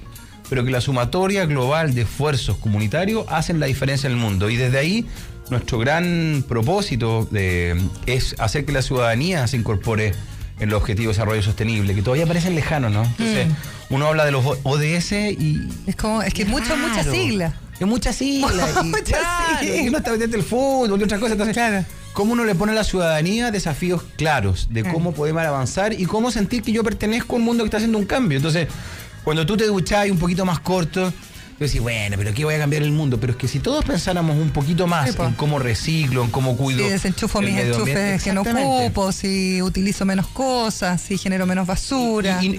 pero 0.49 0.65
que 0.65 0.71
la 0.71 0.81
sumatoria 0.81 1.45
global 1.45 1.93
de 1.93 2.01
esfuerzos 2.01 2.57
comunitarios 2.57 3.25
hacen 3.29 3.59
la 3.59 3.67
diferencia 3.67 4.07
en 4.07 4.13
el 4.13 4.19
mundo. 4.19 4.49
Y 4.49 4.57
desde 4.57 4.77
ahí 4.79 5.05
nuestro 5.49 5.79
gran 5.79 6.43
propósito 6.47 7.27
de- 7.31 7.81
es 8.05 8.35
hacer 8.39 8.65
que 8.65 8.73
la 8.73 8.81
ciudadanía 8.81 9.47
se 9.47 9.57
incorpore 9.57 10.13
en 10.61 10.69
los 10.69 10.79
objetivos 10.79 11.15
de 11.15 11.19
desarrollo 11.19 11.41
sostenible, 11.43 11.93
que 11.93 12.01
todavía 12.01 12.25
parecen 12.25 12.55
lejanos, 12.55 12.91
¿no? 12.91 13.03
Entonces, 13.03 13.47
uno 13.89 14.07
habla 14.07 14.23
de 14.25 14.31
los 14.31 14.45
ODS 14.63 15.11
y... 15.11 15.67
Es 15.87 15.95
como, 15.97 16.21
es 16.21 16.33
que 16.33 16.45
mucho, 16.45 16.77
muchas 16.77 17.03
Claro. 17.03 17.11
siglas. 17.11 17.53
Es 17.79 17.87
mucha 17.87 18.13
sigla. 18.13 18.47
y, 18.83 18.85
Muchas 18.87 19.03
claro, 19.19 19.59
siglas. 19.59 19.77
y 19.83 19.87
uno 19.89 19.97
está 19.97 20.11
metiendo 20.11 20.37
el 20.37 20.43
fútbol 20.43 21.01
y 21.01 21.03
otras 21.03 21.19
cosas. 21.19 21.31
Entonces, 21.33 21.55
Claro. 21.55 21.83
¿cómo 22.13 22.33
uno 22.33 22.45
le 22.45 22.53
pone 22.55 22.71
a 22.73 22.75
la 22.75 22.83
ciudadanía 22.83 23.49
desafíos 23.51 24.03
claros 24.17 24.67
de 24.69 24.81
Claro. 24.83 24.93
cómo 24.93 25.13
podemos 25.13 25.41
avanzar 25.43 25.93
y 25.99 26.05
cómo 26.05 26.29
sentir 26.31 26.61
que 26.61 26.71
yo 26.71 26.83
pertenezco 26.83 27.35
a 27.35 27.39
un 27.39 27.45
mundo 27.45 27.63
que 27.63 27.67
está 27.67 27.77
haciendo 27.77 27.97
un 27.97 28.05
cambio? 28.05 28.37
Entonces, 28.37 28.67
cuando 29.23 29.45
tú 29.47 29.57
te 29.57 29.65
duchás 29.65 30.07
y 30.07 30.11
un 30.11 30.19
poquito 30.19 30.45
más 30.45 30.59
corto, 30.59 31.11
decís, 31.65 31.81
bueno, 31.81 32.15
pero 32.17 32.33
¿qué 32.33 32.43
voy 32.45 32.55
a 32.55 32.59
cambiar 32.59 32.83
el 32.83 32.91
mundo? 32.91 33.19
Pero 33.19 33.33
es 33.33 33.37
que 33.37 33.47
si 33.47 33.59
todos 33.59 33.83
pensáramos 33.85 34.37
un 34.37 34.49
poquito 34.51 34.87
más 34.87 35.11
Sí, 35.11 35.15
en 35.21 35.33
cómo 35.33 35.59
reciclo, 35.59 36.23
en 36.23 36.29
cómo 36.31 36.55
cuido. 36.57 36.83
Si 36.83 36.89
desenchufo 36.89 37.39
el 37.39 37.45
mis 37.47 37.57
enchufes 37.59 38.23
que 38.23 38.33
no 38.33 38.41
ocupo, 38.41 39.11
si 39.11 39.61
utilizo 39.61 40.05
menos 40.05 40.27
cosas, 40.27 41.01
si 41.01 41.17
genero 41.17 41.45
menos 41.45 41.67
basura. 41.67 42.39
Y, 42.43 42.57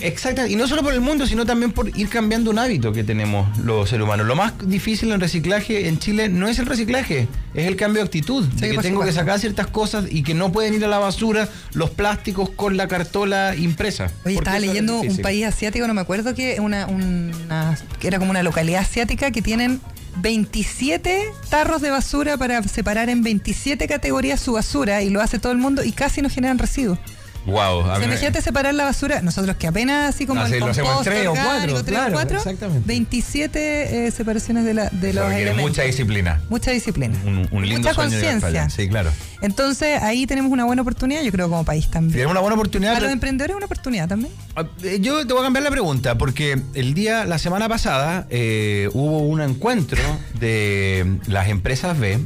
y- 0.48 0.56
no 0.56 0.66
solo 0.68 0.82
por 0.82 0.92
el 0.94 1.00
mundo, 1.00 1.26
sino 1.26 1.44
también 1.46 1.72
por 1.72 1.88
ir 1.98 2.08
cambiando 2.08 2.50
un 2.50 2.58
hábito 2.58 2.92
que 2.92 3.04
tenemos 3.04 3.56
los 3.58 3.88
seres 3.90 4.04
humanos. 4.04 4.26
Lo 4.26 4.34
más 4.36 4.52
difícil 4.64 5.10
en 5.12 5.20
reciclaje 5.20 5.88
en 5.88 5.98
Chile 5.98 6.28
no 6.28 6.48
es 6.48 6.58
el 6.58 6.66
reciclaje, 6.66 7.28
es 7.54 7.66
el 7.66 7.76
cambio 7.76 8.02
de 8.02 8.06
actitud. 8.06 8.46
Sí, 8.56 8.66
de 8.66 8.70
que 8.72 8.78
tengo 8.78 9.04
que 9.04 9.12
sacar 9.12 9.38
ciertas 9.40 9.66
cosas 9.66 10.04
y 10.10 10.22
que 10.22 10.34
no 10.34 10.52
pueden 10.52 10.74
ir 10.74 10.84
a 10.84 10.88
la 10.88 10.98
basura 10.98 11.48
los 11.74 11.90
plásticos 11.90 12.50
con 12.50 12.76
la 12.76 12.88
cartola 12.88 13.54
impresa. 13.56 14.10
Oye, 14.24 14.36
estaba 14.36 14.56
es 14.56 14.62
leyendo 14.62 15.00
un 15.00 15.18
país 15.18 15.44
asiático, 15.46 15.86
no 15.86 15.94
me 15.94 16.00
acuerdo 16.00 16.34
que 16.34 16.60
una, 16.60 16.86
una- 16.86 17.76
que 17.98 18.06
era 18.08 18.18
como 18.18 18.30
una 18.30 18.42
localidad 18.42 18.86
asiática 18.92 19.30
que 19.30 19.40
tienen 19.40 19.80
27 20.18 21.32
tarros 21.48 21.80
de 21.80 21.88
basura 21.88 22.36
para 22.36 22.62
separar 22.62 23.08
en 23.08 23.22
27 23.22 23.88
categorías 23.88 24.38
su 24.38 24.52
basura 24.52 25.00
y 25.00 25.08
lo 25.08 25.22
hace 25.22 25.38
todo 25.38 25.50
el 25.50 25.56
mundo 25.56 25.82
y 25.82 25.92
casi 25.92 26.20
no 26.20 26.28
generan 26.28 26.58
residuos. 26.58 26.98
Wow, 27.46 27.56
a 27.60 27.68
O 27.80 27.84
sea, 27.84 27.98
me- 27.98 28.04
imagínate 28.04 28.40
separar 28.40 28.72
la 28.74 28.84
basura, 28.84 29.20
nosotros 29.22 29.56
que 29.56 29.66
apenas 29.66 30.14
así 30.14 30.26
como 30.26 30.40
No, 30.40 30.46
el 30.46 30.60
lo 30.60 30.66
hacemos 30.66 31.02
tres 31.02 31.26
o 31.26 31.34
cuatro, 31.34 31.84
claro, 31.84 32.20
exactamente. 32.20 32.86
27 32.86 34.06
eh, 34.06 34.10
separaciones 34.10 34.64
de, 34.64 34.74
la, 34.74 34.88
de 34.90 35.12
los 35.12 35.32
elementos. 35.32 35.62
mucha 35.62 35.82
disciplina. 35.82 36.40
Mucha 36.48 36.70
disciplina. 36.70 37.16
Un, 37.24 37.48
un 37.50 37.66
lindo 37.68 37.88
Mucha 37.88 37.94
conciencia. 37.94 38.70
Sí, 38.70 38.88
claro. 38.88 39.10
Entonces 39.40 40.00
ahí 40.02 40.26
tenemos 40.26 40.52
una 40.52 40.64
buena 40.64 40.82
oportunidad, 40.82 41.22
yo 41.22 41.32
creo, 41.32 41.48
como 41.48 41.64
país 41.64 41.90
también. 41.90 42.12
Tenemos 42.12 42.30
una 42.30 42.40
buena 42.40 42.54
oportunidad. 42.54 42.92
Para 42.92 43.06
los 43.06 43.12
emprendedores 43.12 43.56
una 43.56 43.66
oportunidad 43.66 44.08
también. 44.08 44.32
Ah, 44.54 44.64
eh, 44.84 44.98
Yo 45.00 45.26
te 45.26 45.32
voy 45.32 45.40
a 45.42 45.44
cambiar 45.44 45.64
la 45.64 45.70
pregunta, 45.70 46.16
porque 46.16 46.60
el 46.74 46.94
día, 46.94 47.24
la 47.24 47.38
semana 47.38 47.68
pasada, 47.68 48.26
eh, 48.30 48.88
hubo 48.92 49.18
un 49.18 49.40
encuentro 49.40 50.00
de 50.38 51.18
las 51.26 51.48
empresas 51.48 51.98
B. 51.98 52.20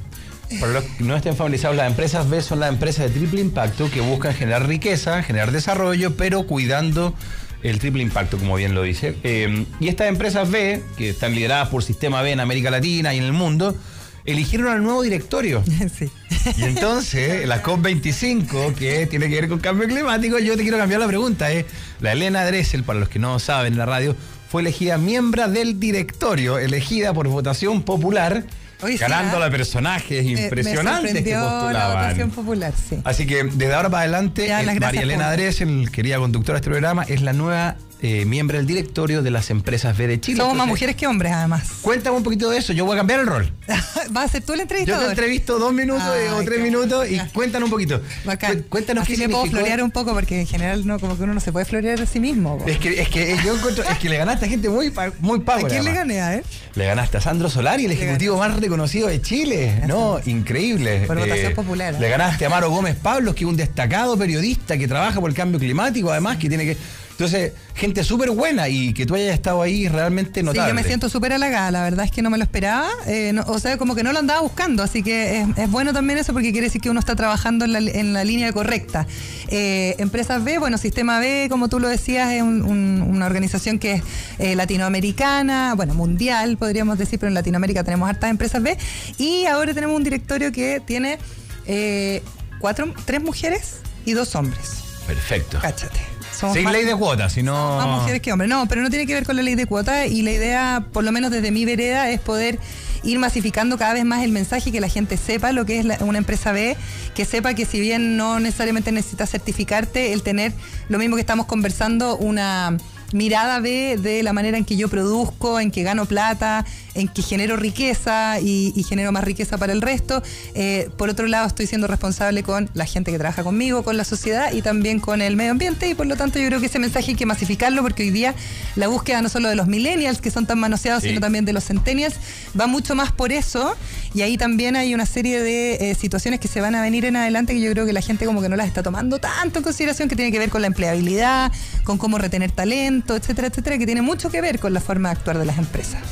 Para 0.60 0.72
los 0.72 0.84
que 0.84 1.04
no 1.04 1.16
estén 1.16 1.36
familiarizados, 1.36 1.76
las 1.76 1.88
empresas 1.88 2.28
B 2.28 2.40
son 2.40 2.60
las 2.60 2.70
empresas 2.70 3.06
de 3.06 3.18
triple 3.18 3.40
impacto 3.40 3.90
que 3.90 4.00
buscan 4.00 4.34
generar 4.34 4.66
riqueza, 4.66 5.22
generar 5.22 5.52
desarrollo, 5.52 6.16
pero 6.16 6.46
cuidando 6.46 7.14
el 7.62 7.78
triple 7.78 8.02
impacto, 8.02 8.38
como 8.38 8.56
bien 8.56 8.74
lo 8.74 8.82
dice. 8.82 9.16
Eh, 9.24 9.66
y 9.80 9.88
estas 9.88 10.08
empresas 10.08 10.50
B, 10.50 10.82
que 10.96 11.10
están 11.10 11.34
lideradas 11.34 11.68
por 11.68 11.82
Sistema 11.82 12.22
B 12.22 12.32
en 12.32 12.40
América 12.40 12.70
Latina 12.70 13.14
y 13.14 13.18
en 13.18 13.24
el 13.24 13.32
mundo, 13.32 13.76
eligieron 14.24 14.68
al 14.68 14.82
nuevo 14.82 15.02
directorio. 15.02 15.62
sí. 15.98 16.10
Y 16.56 16.62
entonces, 16.64 17.46
la 17.46 17.62
COP25, 17.62 18.74
que 18.74 19.06
tiene 19.06 19.28
que 19.28 19.34
ver 19.36 19.48
con 19.48 19.58
cambio 19.58 19.88
climático, 19.88 20.38
yo 20.38 20.56
te 20.56 20.62
quiero 20.62 20.78
cambiar 20.78 21.00
la 21.00 21.06
pregunta. 21.06 21.50
¿eh? 21.52 21.64
La 22.00 22.12
Elena 22.12 22.44
Dressel, 22.44 22.84
para 22.84 23.00
los 23.00 23.08
que 23.08 23.18
no 23.18 23.38
saben 23.38 23.74
en 23.74 23.78
la 23.78 23.86
radio, 23.86 24.14
fue 24.48 24.62
elegida 24.62 24.98
miembro 24.98 25.48
del 25.48 25.80
directorio, 25.80 26.58
elegida 26.58 27.12
por 27.12 27.28
votación 27.28 27.82
popular. 27.82 28.44
Oye, 28.82 28.94
sí, 28.94 28.98
ganando 28.98 29.42
¿ah? 29.42 29.46
a 29.46 29.50
personajes 29.50 30.24
Eh, 30.24 30.42
impresionantes 30.44 31.14
me 31.14 31.24
que 31.24 31.30
la 31.32 31.40
postulaban. 31.48 32.02
votación 32.04 32.30
popular, 32.30 32.72
sí. 32.88 32.98
Así 33.04 33.26
que 33.26 33.44
desde 33.44 33.74
ahora 33.74 33.88
para 33.90 34.02
adelante, 34.02 34.46
eh, 34.48 34.78
María 34.80 35.02
Elena. 35.02 35.28
Adres, 35.30 35.60
el 35.60 35.90
querida 35.90 36.18
conductora 36.18 36.56
de 36.56 36.60
este 36.60 36.70
programa, 36.70 37.02
es 37.04 37.22
la 37.22 37.32
nueva 37.32 37.76
eh, 38.02 38.24
miembro 38.26 38.58
del 38.58 38.66
directorio 38.66 39.22
de 39.22 39.30
las 39.30 39.50
empresas 39.50 39.96
B 39.96 40.06
de 40.06 40.20
Chile. 40.20 40.36
Somos 40.38 40.54
más 40.56 40.66
mujeres 40.66 40.96
que 40.96 41.06
hombres, 41.06 41.32
además. 41.32 41.62
Cuéntame 41.80 42.16
un 42.16 42.22
poquito 42.22 42.50
de 42.50 42.58
eso, 42.58 42.72
yo 42.72 42.84
voy 42.84 42.94
a 42.94 42.98
cambiar 42.98 43.20
el 43.20 43.26
rol. 43.26 43.50
¿Vas 44.10 44.26
a 44.26 44.28
ser 44.28 44.42
tú 44.42 44.52
el 44.52 44.58
Yo 44.58 44.62
entrevistador? 44.62 45.04
te 45.06 45.10
entrevisto 45.10 45.58
dos 45.58 45.72
minutos 45.72 46.02
eh, 46.16 46.30
o 46.30 46.42
tres 46.44 46.60
minutos 46.60 47.08
y 47.10 47.18
cuéntanos 47.32 47.66
un 47.68 47.70
poquito. 47.70 48.00
Bacán. 48.24 48.62
Cu- 48.62 48.68
Cuéntanos 48.68 49.04
Así 49.04 49.14
qué 49.14 49.20
me 49.26 49.28
puedo 49.30 49.44
significó- 49.44 49.56
florear 49.58 49.82
un 49.82 49.90
poco 49.90 50.12
porque 50.12 50.40
en 50.40 50.46
general 50.46 50.86
no, 50.86 50.98
como 51.00 51.16
que 51.16 51.22
uno 51.24 51.34
no 51.34 51.40
se 51.40 51.52
puede 51.52 51.64
florear 51.64 52.00
a 52.00 52.06
sí 52.06 52.20
mismo. 52.20 52.62
Es 52.66 52.78
que, 52.78 53.00
es 53.00 53.08
que 53.08 53.36
yo 53.44 53.56
encuentro, 53.56 53.82
es 53.84 53.98
que 53.98 54.08
le 54.08 54.18
ganaste 54.18 54.44
a 54.46 54.48
gente 54.48 54.68
muy, 54.68 54.92
muy 55.20 55.42
¿A 55.46 55.66
quién 55.68 55.84
le 55.84 55.92
gané 55.92 56.20
a 56.20 56.34
él? 56.34 56.44
Le 56.74 56.84
ganaste 56.86 57.16
a 57.16 57.20
Sandro 57.22 57.48
Solari, 57.48 57.84
el 57.86 57.88
Le 57.90 57.94
ejecutivo 57.96 58.36
más 58.38 58.54
reconocido 58.60 59.08
de 59.08 59.20
Chile. 59.22 59.82
No, 59.86 60.20
increíble. 60.26 61.04
Eh, 61.04 61.06
Por 61.06 61.18
votación 61.18 61.54
popular, 61.54 61.94
¿eh? 61.94 61.98
Le 62.00 62.08
ganaste 62.10 62.44
a 62.44 62.50
Maro 62.50 62.70
Gómez 62.70 62.96
Pablos, 62.96 63.34
que 63.34 63.44
es 63.44 63.48
un 63.50 63.56
destacado 63.56 64.16
periodista 64.18 64.76
que 64.76 64.86
trabaja 64.86 65.20
por 65.20 65.30
el 65.30 65.36
cambio 65.36 65.58
climático, 65.58 66.10
además, 66.12 66.36
que 66.36 66.48
tiene 66.48 66.64
que. 66.66 66.76
Entonces, 67.18 67.52
gente 67.74 68.04
súper 68.04 68.30
buena 68.30 68.68
y 68.68 68.92
que 68.92 69.06
tú 69.06 69.14
hayas 69.14 69.32
estado 69.32 69.62
ahí 69.62 69.88
realmente 69.88 70.42
notable. 70.42 70.64
Sí, 70.64 70.68
yo 70.68 70.74
me 70.74 70.84
siento 70.84 71.08
súper 71.08 71.32
halagada, 71.32 71.70
la 71.70 71.82
verdad 71.82 72.04
es 72.04 72.10
que 72.10 72.20
no 72.20 72.28
me 72.28 72.36
lo 72.36 72.44
esperaba, 72.44 72.90
eh, 73.06 73.30
no- 73.32 73.42
o 73.46 73.58
sea, 73.58 73.78
como 73.78 73.94
que 73.94 74.02
no 74.02 74.12
lo 74.12 74.18
andaba 74.18 74.40
buscando, 74.42 74.82
así 74.82 75.02
que 75.02 75.40
es, 75.40 75.48
es 75.56 75.70
bueno 75.70 75.94
también 75.94 76.18
eso 76.18 76.34
porque 76.34 76.52
quiere 76.52 76.66
decir 76.66 76.82
que 76.82 76.90
uno 76.90 77.00
está 77.00 77.16
trabajando 77.16 77.64
en 77.64 77.72
la, 77.72 77.78
en 77.78 78.12
la 78.12 78.22
línea 78.22 78.52
correcta. 78.52 79.06
Eh, 79.48 79.94
Empresas 79.98 80.44
B, 80.44 80.58
bueno, 80.58 80.76
Sistema 80.76 81.18
B, 81.18 81.46
como 81.48 81.68
tú 81.70 81.80
lo 81.80 81.88
decías, 81.88 82.30
es 82.32 82.42
un- 82.42 82.60
un- 82.62 83.00
una 83.00 83.24
organización 83.24 83.78
que 83.78 83.94
es 83.94 84.02
eh, 84.38 84.54
latinoamericana, 84.54 85.72
bueno, 85.74 85.94
mundial, 85.94 86.58
podríamos 86.58 86.98
decir, 86.98 87.18
pero 87.18 87.28
en 87.28 87.34
Latinoamérica 87.34 87.82
tenemos 87.82 88.10
hartas 88.10 88.30
empresas 88.30 88.62
B, 88.62 88.76
y 89.16 89.46
ahora 89.46 89.72
tenemos 89.72 89.96
un 89.96 90.04
directorio 90.04 90.52
que 90.52 90.82
tiene 90.84 91.18
eh, 91.66 92.22
cuatro, 92.60 92.92
tres 93.06 93.22
mujeres 93.22 93.76
y 94.04 94.12
dos 94.12 94.34
hombres. 94.34 94.82
Perfecto. 95.06 95.58
Cáchate. 95.62 95.98
Somos 96.38 96.54
Sin 96.56 96.70
ley 96.70 96.84
de 96.84 96.94
cuotas, 96.94 97.32
sino. 97.32 97.76
más 97.76 97.86
mujeres 98.00 98.20
que 98.20 98.32
hombres. 98.32 98.48
No, 98.50 98.66
pero 98.68 98.82
no 98.82 98.90
tiene 98.90 99.06
que 99.06 99.14
ver 99.14 99.24
con 99.24 99.36
la 99.36 99.42
ley 99.42 99.54
de 99.54 99.66
cuota 99.66 100.06
y 100.06 100.22
la 100.22 100.32
idea, 100.32 100.84
por 100.92 101.02
lo 101.04 101.12
menos 101.12 101.30
desde 101.30 101.50
mi 101.50 101.64
vereda, 101.64 102.10
es 102.10 102.20
poder 102.20 102.58
ir 103.02 103.18
masificando 103.18 103.78
cada 103.78 103.94
vez 103.94 104.04
más 104.04 104.22
el 104.24 104.32
mensaje 104.32 104.68
y 104.70 104.72
que 104.72 104.80
la 104.80 104.88
gente 104.88 105.16
sepa 105.16 105.52
lo 105.52 105.64
que 105.64 105.78
es 105.78 105.84
la- 105.84 105.98
una 106.00 106.18
empresa 106.18 106.52
B, 106.52 106.76
que 107.14 107.24
sepa 107.24 107.54
que 107.54 107.64
si 107.64 107.80
bien 107.80 108.16
no 108.16 108.40
necesariamente 108.40 108.90
necesitas 108.92 109.30
certificarte, 109.30 110.12
el 110.12 110.22
tener 110.22 110.52
lo 110.88 110.98
mismo 110.98 111.14
que 111.16 111.20
estamos 111.20 111.46
conversando, 111.46 112.16
una 112.16 112.76
mirada 113.12 113.60
B 113.60 113.98
de 114.00 114.22
la 114.22 114.32
manera 114.32 114.58
en 114.58 114.64
que 114.64 114.76
yo 114.76 114.88
produzco, 114.88 115.60
en 115.60 115.70
que 115.70 115.82
gano 115.82 116.06
plata, 116.06 116.64
en 116.94 117.08
que 117.08 117.22
genero 117.22 117.56
riqueza 117.56 118.40
y, 118.40 118.72
y 118.74 118.82
genero 118.82 119.12
más 119.12 119.24
riqueza 119.24 119.58
para 119.58 119.72
el 119.72 119.82
resto. 119.82 120.22
Eh, 120.54 120.88
por 120.96 121.08
otro 121.10 121.26
lado, 121.26 121.46
estoy 121.46 121.66
siendo 121.66 121.86
responsable 121.86 122.42
con 122.42 122.70
la 122.74 122.86
gente 122.86 123.12
que 123.12 123.18
trabaja 123.18 123.42
conmigo, 123.44 123.82
con 123.82 123.96
la 123.96 124.04
sociedad 124.04 124.52
y 124.52 124.62
también 124.62 125.00
con 125.00 125.20
el 125.22 125.36
medio 125.36 125.50
ambiente 125.52 125.88
y 125.88 125.94
por 125.94 126.06
lo 126.06 126.16
tanto 126.16 126.38
yo 126.38 126.46
creo 126.46 126.60
que 126.60 126.66
ese 126.66 126.78
mensaje 126.78 127.10
hay 127.12 127.16
que 127.16 127.26
masificarlo 127.26 127.82
porque 127.82 128.02
hoy 128.02 128.10
día 128.10 128.34
la 128.76 128.88
búsqueda 128.88 129.22
no 129.22 129.28
solo 129.28 129.48
de 129.48 129.54
los 129.56 129.66
millennials 129.66 130.20
que 130.20 130.30
son 130.30 130.46
tan 130.46 130.58
manoseados, 130.58 131.02
Sí. 131.02 131.08
sino 131.10 131.20
también 131.20 131.44
de 131.44 131.52
los 131.52 131.64
centennials 131.64 132.14
va 132.58 132.66
mucho 132.66 132.94
más 132.94 133.12
por 133.12 133.30
eso 133.32 133.76
y 134.14 134.22
ahí 134.22 134.38
también 134.38 134.76
hay 134.76 134.94
una 134.94 135.04
serie 135.06 135.40
de 135.42 135.90
eh, 135.90 135.94
situaciones 135.94 136.40
que 136.40 136.48
se 136.48 136.60
van 136.60 136.74
a 136.74 136.80
venir 136.82 137.04
en 137.04 137.16
adelante 137.16 137.52
que 137.52 137.60
yo 137.60 137.70
creo 137.72 137.84
que 137.86 137.92
la 137.92 138.00
gente 138.00 138.24
como 138.26 138.40
que 138.40 138.48
no 138.48 138.56
las 138.56 138.66
está 138.66 138.82
tomando 138.82 139.18
tanto 139.18 139.58
en 139.58 139.62
consideración 139.62 140.08
que 140.08 140.16
tiene 140.16 140.32
que 140.32 140.38
ver 140.38 140.48
con 140.50 140.62
la 140.62 140.66
empleabilidad, 140.68 141.52
con 141.84 141.98
cómo 141.98 142.18
retener 142.18 142.50
talento, 142.50 142.95
etcétera, 143.16 143.48
etcétera, 143.48 143.78
que 143.78 143.86
tiene 143.86 144.02
mucho 144.02 144.30
que 144.30 144.40
ver 144.40 144.58
con 144.58 144.72
la 144.72 144.80
forma 144.80 145.10
de 145.10 145.16
actuar 145.16 145.38
de 145.38 145.44
las 145.44 145.58
empresas. 145.58 146.02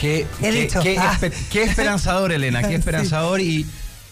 Qué, 0.00 0.26
Ah. 0.98 1.18
qué 1.50 1.62
esperanzador, 1.62 2.32
Elena, 2.32 2.62
qué 2.62 2.68
Sí. 2.70 2.74
esperanzador 2.74 3.40
y, 3.40 3.66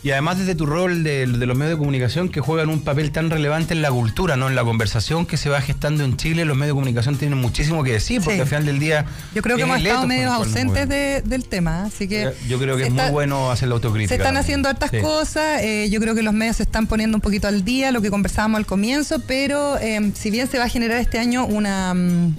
y 0.05 0.11
además 0.11 0.39
desde 0.39 0.55
tu 0.55 0.67
rol 0.67 1.05
de, 1.05 1.27
de 1.27 1.47
los 1.47 1.57
medios 1.57 1.75
de 1.75 1.79
comunicación 1.79 2.29
que 2.29 2.41
juegan 2.41 2.69
un 2.69 2.81
papel 2.83 3.13
tan 3.13 3.31
relevante 3.31 3.73
en 3.75 3.83
la 3.83 3.91
cultura, 3.91 4.37
¿no? 4.37 4.49
En 4.49 4.55
la 4.57 4.65
conversación 4.65 5.27
que 5.27 5.37
se 5.37 5.49
va 5.49 5.61
gestando 5.61 6.05
en 6.05 6.17
Chile, 6.17 6.45
los 6.45 6.57
medios 6.57 6.75
de 6.75 6.81
comunicación 6.81 7.17
tienen 7.17 7.39
muchísimo 7.39 7.85
que 7.85 7.93
decir, 7.93 8.21
porque 8.21 8.35
Sí. 8.37 8.41
al 8.41 8.47
final 8.49 8.67
del 8.67 8.79
día. 8.81 9.07
Yo 9.35 9.43
creo 9.43 9.57
que 9.57 9.63
hemos 9.63 9.79
estado 9.79 10.07
medios 10.07 10.33
ausentes 10.33 10.89
de- 10.89 11.23
del 11.25 11.45
tema, 11.45 11.85
así 11.85 12.09
que... 12.09 12.33
Yo 12.49 12.59
creo 12.59 12.77
que 12.77 12.83
es 12.85 12.89
está- 12.89 13.05
muy 13.05 13.13
bueno 13.13 13.51
hacer 13.51 13.69
la 13.69 13.75
autocrítica. 13.77 14.09
Se 14.09 14.17
están 14.21 14.37
haciendo 14.37 14.69
hartas 14.69 14.91
Sí. 14.91 14.99
cosas, 15.01 15.63
eh, 15.63 15.89
yo 15.91 16.01
creo 16.01 16.15
que 16.15 16.23
los 16.23 16.35
medios 16.35 16.57
se 16.57 16.65
están 16.65 16.87
poniendo 16.87 17.17
un 17.17 17.21
poquito 17.21 17.47
al 17.49 17.65
día, 17.65 17.93
lo 17.93 18.03
que 18.03 18.11
conversábamos 18.11 18.59
al 18.59 18.67
comienzo, 18.67 19.21
pero 19.27 19.79
eh, 19.79 20.11
si 20.15 20.31
bien 20.31 20.49
se 20.51 20.59
va 20.59 20.65
a 20.65 20.69
generar 20.69 20.99
este 20.99 21.19
año 21.19 21.47
una, 21.47 21.95
mm, 21.95 22.35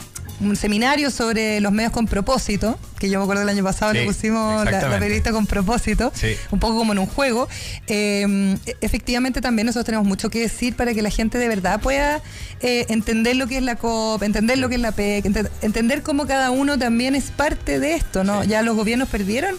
un 0.49 0.55
seminario 0.55 1.09
sobre 1.11 1.59
los 1.61 1.71
medios 1.71 1.91
con 1.91 2.07
propósito, 2.07 2.77
que 2.99 3.09
yo 3.09 3.19
me 3.19 3.23
acuerdo 3.23 3.43
el 3.43 3.49
año 3.49 3.63
pasado 3.63 3.91
Sí, 3.91 3.99
le 3.99 4.05
pusimos 4.05 4.63
la, 4.65 4.71
la 4.89 4.99
periodista 4.99 5.31
con 5.31 5.45
propósito, 5.47 6.11
Sí. 6.15 6.35
un 6.51 6.59
poco 6.59 6.77
como 6.77 6.93
en 6.93 6.99
un 6.99 7.05
juego, 7.07 7.47
eh, 7.87 8.57
efectivamente 8.81 9.41
también 9.41 9.65
nosotros 9.65 9.85
tenemos 9.85 10.07
mucho 10.07 10.29
que 10.29 10.39
decir 10.39 10.75
para 10.75 10.93
que 10.93 11.01
la 11.01 11.09
gente 11.09 11.37
de 11.37 11.47
verdad 11.47 11.79
pueda 11.81 12.21
eh, 12.61 12.85
entender 12.89 13.35
lo 13.35 13.47
que 13.47 13.57
es 13.57 13.63
la 13.63 13.75
COP, 13.75 14.23
entender 14.23 14.57
lo 14.57 14.69
que 14.69 14.75
es 14.75 14.81
la 14.81 14.91
PEC, 14.91 15.25
ente- 15.25 15.49
entender 15.61 16.01
cómo 16.01 16.25
cada 16.27 16.51
uno 16.51 16.77
también 16.77 17.15
es 17.15 17.25
parte 17.31 17.79
de 17.79 17.95
esto, 17.95 18.23
¿no? 18.23 18.43
Ya 18.43 18.61
los 18.61 18.75
gobiernos 18.75 19.09
perdieron 19.09 19.55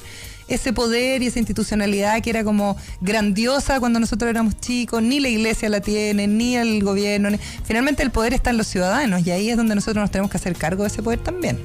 ese 0.49 0.73
poder 0.73 1.23
y 1.23 1.27
esa 1.27 1.39
institucionalidad 1.39 2.21
que 2.23 2.31
era 2.31 2.45
como 2.45 2.77
grandiosa 3.01 3.81
cuando 3.81 4.01
nosotros 4.01 4.29
éramos 4.31 4.61
chicos, 4.61 5.03
ni 5.03 5.21
la 5.21 5.29
iglesia 5.29 5.69
la 5.69 5.81
tiene, 5.81 6.27
ni 6.27 6.57
el 6.57 6.83
gobierno. 6.83 7.31
ni- 7.31 7.39
Finalmente 7.65 8.03
el 8.03 8.11
poder 8.11 8.35
está 8.35 8.51
en 8.51 8.57
los 8.59 8.67
ciudadanos 8.67 9.27
y 9.27 9.31
ahí 9.31 9.51
es 9.51 9.57
donde 9.57 9.75
nosotros 9.75 10.03
nos 10.03 10.11
tenemos 10.11 10.31
que 10.31 10.37
hacer 10.37 10.55
cargo 10.57 10.83
de 10.85 10.89
ese 10.89 11.03
poder 11.03 11.19
también. 11.21 11.59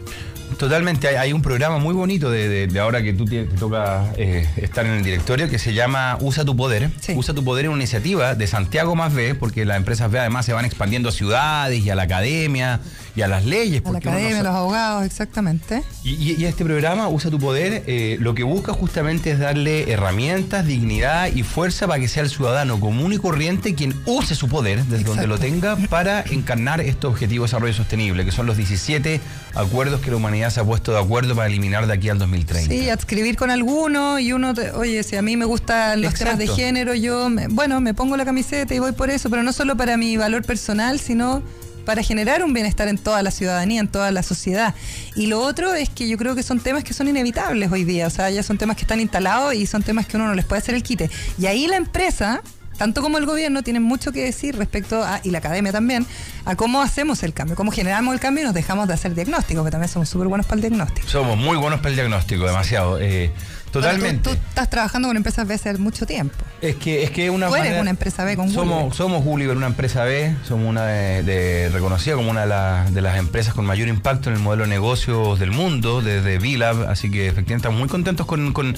Totalmente, 0.59 1.07
hay, 1.07 1.15
hay 1.15 1.33
un 1.33 1.41
programa 1.41 1.77
muy 1.79 1.93
bonito 1.93 2.29
de, 2.29 2.49
de- 2.49 2.67
de 2.67 2.79
ahora 2.81 3.01
que 3.01 3.13
tú 3.13 3.23
te 3.25 3.45
toca 3.45 4.11
eh, 4.17 4.45
estar 4.57 4.85
en 4.85 4.91
el 4.91 5.03
directorio 5.03 5.49
que 5.49 5.57
se 5.57 5.73
llama 5.73 6.17
Usa 6.19 6.43
tu 6.43 6.55
Poder. 6.55 6.89
Sí. 6.99 7.13
Usa 7.15 7.33
tu 7.33 7.43
Poder 7.45 7.65
es 7.65 7.69
una 7.69 7.77
iniciativa 7.79 8.35
de 8.35 8.45
Santiago 8.45 8.93
más 8.95 9.13
B, 9.13 9.35
porque 9.35 9.63
las 9.63 9.77
empresas 9.77 10.11
B 10.11 10.19
además 10.19 10.45
se 10.45 10.51
van 10.53 10.65
expandiendo 10.65 11.07
a 11.09 11.11
ciudades 11.13 11.79
y 11.83 11.89
a 11.89 11.95
la 11.95 12.03
academia 12.03 12.81
y 13.15 13.21
a 13.21 13.27
las 13.29 13.45
leyes. 13.45 13.81
A 13.85 13.85
la 13.85 13.91
no 13.93 13.97
academia, 13.99 14.43
los 14.43 14.53
abogados, 14.53 15.05
exactamente. 15.05 15.81
y, 16.03 16.11
y- 16.15 16.35
y 16.37 16.45
este 16.45 16.65
programa, 16.65 17.07
Usa 17.07 17.31
tu 17.31 17.39
Poder, 17.39 17.83
eh, 17.87 18.17
lo 18.19 18.35
que 18.35 18.43
busca 18.43 18.73
justamente 18.73 19.31
es 19.31 19.39
darle 19.39 19.89
herramientas, 19.91 20.65
dignidad 20.65 21.31
y 21.33 21.43
fuerza 21.43 21.87
para 21.87 22.01
que 22.01 22.09
sea 22.09 22.23
el 22.23 22.29
ciudadano 22.29 22.81
común 22.81 23.13
y 23.13 23.17
corriente 23.17 23.75
quien 23.75 23.95
use 24.05 24.35
su 24.35 24.49
poder, 24.49 24.83
desde 24.83 25.05
donde 25.05 25.25
lo 25.27 25.37
tenga, 25.37 25.77
para 25.89 26.21
encarnar 26.21 26.81
estos 26.81 27.11
objetivos 27.11 27.49
de 27.49 27.55
desarrollo 27.55 27.73
sostenible, 27.73 28.25
que 28.25 28.31
son 28.33 28.45
los 28.45 28.57
17 28.57 29.21
acuerdos 29.55 30.01
que 30.01 30.11
la 30.11 30.17
humanidad 30.17 30.48
se 30.49 30.59
ha 30.59 30.63
puesto 30.63 30.91
de 30.91 30.99
acuerdo 30.99 31.35
para 31.35 31.47
eliminar 31.47 31.87
de 31.87 31.93
aquí 31.93 32.09
al 32.09 32.17
2030. 32.19 32.69
Sí, 32.73 32.89
adscribir 32.89 33.35
con 33.35 33.49
alguno 33.51 34.19
y 34.19 34.33
uno, 34.33 34.53
te- 34.53 34.71
oye, 34.71 35.03
si 35.03 35.15
a 35.15 35.21
mí 35.21 35.37
me 35.37 35.45
gustan 35.45 36.01
los 36.01 36.13
temas 36.13 36.37
de 36.37 36.45
género, 36.55 36.93
yo, 36.93 37.29
me- 37.29 37.47
bueno, 37.47 37.81
me 37.81 37.93
pongo 37.93 38.17
la 38.17 38.25
camiseta 38.25 38.73
y 38.73 38.79
voy 38.79 38.91
por 38.93 39.09
eso, 39.09 39.29
pero 39.29 39.43
no 39.43 39.53
solo 39.53 39.75
para 39.77 39.97
mi 39.97 40.17
valor 40.17 40.43
personal, 40.43 40.99
sino 40.99 41.41
para 41.85 42.03
generar 42.03 42.43
un 42.43 42.53
bienestar 42.53 42.87
en 42.87 42.97
toda 42.99 43.23
la 43.23 43.31
ciudadanía, 43.31 43.79
en 43.81 43.87
toda 43.87 44.11
la 44.11 44.21
sociedad. 44.21 44.75
Y 45.15 45.25
lo 45.25 45.39
otro 45.41 45.73
es 45.73 45.89
que 45.89 46.07
yo 46.07 46.17
creo 46.19 46.35
que 46.35 46.43
son 46.43 46.59
temas 46.59 46.83
que 46.83 46.93
son 46.93 47.07
inevitables 47.07 47.71
hoy 47.71 47.83
día, 47.83 48.05
o 48.05 48.09
sea, 48.11 48.29
ya 48.29 48.43
son 48.43 48.57
temas 48.59 48.75
que 48.75 48.83
están 48.83 48.99
instalados 48.99 49.55
y 49.55 49.65
son 49.65 49.81
temas 49.81 50.05
que 50.05 50.17
uno 50.17 50.27
no 50.27 50.35
les 50.35 50.45
puede 50.45 50.59
hacer 50.61 50.75
el 50.75 50.83
quite. 50.83 51.09
Y 51.39 51.47
ahí 51.47 51.65
la 51.65 51.77
empresa 51.77 52.41
tanto 52.79 53.01
como 53.01 53.17
el 53.17 53.25
gobierno 53.25 53.61
tienen 53.61 53.83
mucho 53.83 54.13
que 54.13 54.23
decir 54.23 54.55
respecto 54.55 55.03
a, 55.03 55.19
y 55.23 55.31
la 55.31 55.39
academia 55.39 55.71
también, 55.73 56.07
a 56.45 56.55
cómo 56.55 56.81
hacemos 56.81 57.21
el 57.23 57.33
cambio, 57.33 57.55
cómo 57.57 57.71
generamos 57.71 58.13
el 58.13 58.21
cambio 58.21 58.43
y 58.43 58.45
nos 58.45 58.53
dejamos 58.55 58.87
de 58.87 58.93
hacer 58.93 59.13
diagnósticos, 59.13 59.65
que 59.65 59.71
también 59.71 59.89
somos 59.89 60.07
súper 60.07 60.29
buenos 60.29 60.47
para 60.47 60.55
el 60.55 60.61
diagnóstico. 60.61 61.07
Somos 61.07 61.37
muy 61.37 61.57
buenos 61.57 61.79
para 61.81 61.89
el 61.89 61.95
diagnóstico, 61.95 62.45
demasiado. 62.45 62.97
eh, 62.99 63.31
totalmente. 63.71 64.23
Bueno, 64.29 64.37
tú, 64.39 64.43
tú 64.43 64.49
estás 64.49 64.69
trabajando 64.69 65.07
con 65.07 65.17
empresas 65.17 65.47
B 65.47 65.53
hace 65.53 65.73
mucho 65.77 66.05
tiempo. 66.05 66.35
Es 66.61 66.75
que 66.75 67.03
es 67.03 67.11
que 67.11 67.29
una 67.29 67.47
Tú 67.47 67.55
eres 67.55 67.65
manera- 67.67 67.81
una 67.81 67.89
empresa 67.91 68.23
B 68.23 68.35
con 68.35 68.49
somos, 68.51 68.75
Gulliver. 68.75 68.93
Somos 68.97 69.23
Gulliver, 69.23 69.57
una 69.57 69.67
empresa 69.67 70.03
B, 70.03 70.35
somos 70.47 70.67
una 70.67 70.85
de, 70.85 71.23
de- 71.23 71.69
reconocida 71.69 72.15
como 72.15 72.29
una 72.31 72.41
de, 72.41 72.47
las- 72.47 72.93
de 72.93 73.01
las 73.01 73.17
empresas 73.17 73.53
con 73.53 73.65
mayor 73.65 73.87
impacto 73.87 74.29
en 74.29 74.35
el 74.35 74.41
modelo 74.41 74.63
de 74.63 74.69
negocios 74.69 75.39
del 75.39 75.51
mundo, 75.51 76.01
desde 76.01 76.37
V-Lab, 76.37 76.89
así 76.89 77.09
que 77.09 77.27
efectivamente 77.27 77.55
estamos 77.67 77.79
muy 77.79 77.89
contentos 77.89 78.25
con, 78.25 78.53
con 78.53 78.75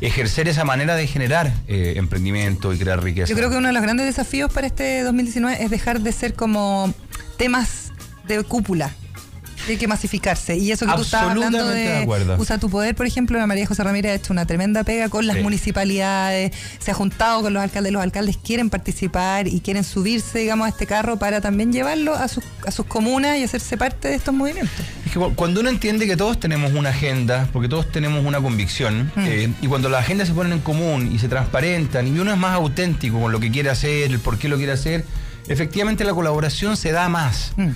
ejercer 0.00 0.48
esa 0.48 0.64
manera 0.64 0.96
de 0.96 1.06
generar 1.06 1.52
eh, 1.68 1.94
emprendimiento 1.96 2.72
y 2.72 2.78
crear 2.78 3.02
riqueza. 3.02 3.28
Yo 3.28 3.36
creo 3.36 3.50
que 3.50 3.56
uno 3.56 3.68
de 3.68 3.72
los 3.74 3.82
grandes 3.82 4.06
desafíos 4.06 4.52
para 4.52 4.66
este 4.66 5.02
2019 5.02 5.62
es 5.62 5.70
dejar 5.70 6.00
de 6.00 6.12
ser 6.12 6.34
como 6.34 6.92
temas 7.36 7.92
de 8.26 8.42
cúpula. 8.42 8.92
Hay 9.68 9.76
que 9.76 9.86
masificarse. 9.86 10.56
Y 10.56 10.72
eso 10.72 10.86
que 10.86 10.92
tú 10.94 11.02
estabas 11.02 11.30
hablando 11.30 11.66
de, 11.68 11.80
de 11.80 11.96
acuerdo. 11.98 12.36
Usa 12.38 12.58
tu 12.58 12.68
poder, 12.68 12.94
por 12.94 13.06
ejemplo, 13.06 13.44
María 13.46 13.66
José 13.66 13.84
Ramírez 13.84 14.12
ha 14.12 14.14
hecho 14.16 14.32
una 14.32 14.44
tremenda 14.46 14.82
pega 14.84 15.08
con 15.08 15.26
las 15.26 15.36
Sí. 15.36 15.42
municipalidades, 15.42 16.52
se 16.78 16.90
ha 16.90 16.94
juntado 16.94 17.42
con 17.42 17.52
los 17.54 17.62
alcaldes, 17.62 17.92
los 17.92 18.02
alcaldes 18.02 18.36
quieren 18.36 18.70
participar 18.70 19.46
y 19.48 19.60
quieren 19.60 19.84
subirse, 19.84 20.40
digamos, 20.40 20.66
a 20.66 20.70
este 20.70 20.86
carro 20.86 21.18
para 21.18 21.40
también 21.40 21.72
llevarlo 21.72 22.14
a 22.14 22.28
sus, 22.28 22.44
a 22.66 22.70
sus 22.70 22.86
comunas 22.86 23.38
y 23.38 23.44
hacerse 23.44 23.76
parte 23.76 24.08
de 24.08 24.14
estos 24.16 24.34
movimientos. 24.34 24.74
Es 25.06 25.12
que 25.12 25.18
cu- 25.18 25.34
cuando 25.34 25.60
uno 25.60 25.70
entiende 25.70 26.06
que 26.06 26.16
todos 26.16 26.38
tenemos 26.40 26.72
una 26.72 26.90
agenda, 26.90 27.48
porque 27.52 27.68
todos 27.68 27.90
tenemos 27.90 28.24
una 28.24 28.40
convicción, 28.40 29.12
Mm. 29.14 29.24
eh, 29.26 29.52
y 29.62 29.66
cuando 29.68 29.88
las 29.88 30.00
agendas 30.00 30.28
se 30.28 30.34
ponen 30.34 30.52
en 30.54 30.60
común 30.60 31.10
y 31.14 31.18
se 31.18 31.28
transparentan, 31.28 32.06
y 32.08 32.18
uno 32.18 32.32
es 32.32 32.38
más 32.38 32.54
auténtico 32.54 33.20
con 33.20 33.32
lo 33.32 33.40
que 33.40 33.50
quiere 33.50 33.70
hacer, 33.70 34.10
el 34.10 34.18
por 34.18 34.38
qué 34.38 34.48
lo 34.48 34.56
quiere 34.56 34.72
hacer, 34.72 35.04
efectivamente 35.48 36.04
la 36.04 36.14
colaboración 36.14 36.76
se 36.76 36.92
da 36.92 37.08
más. 37.08 37.52
Mm. 37.56 37.68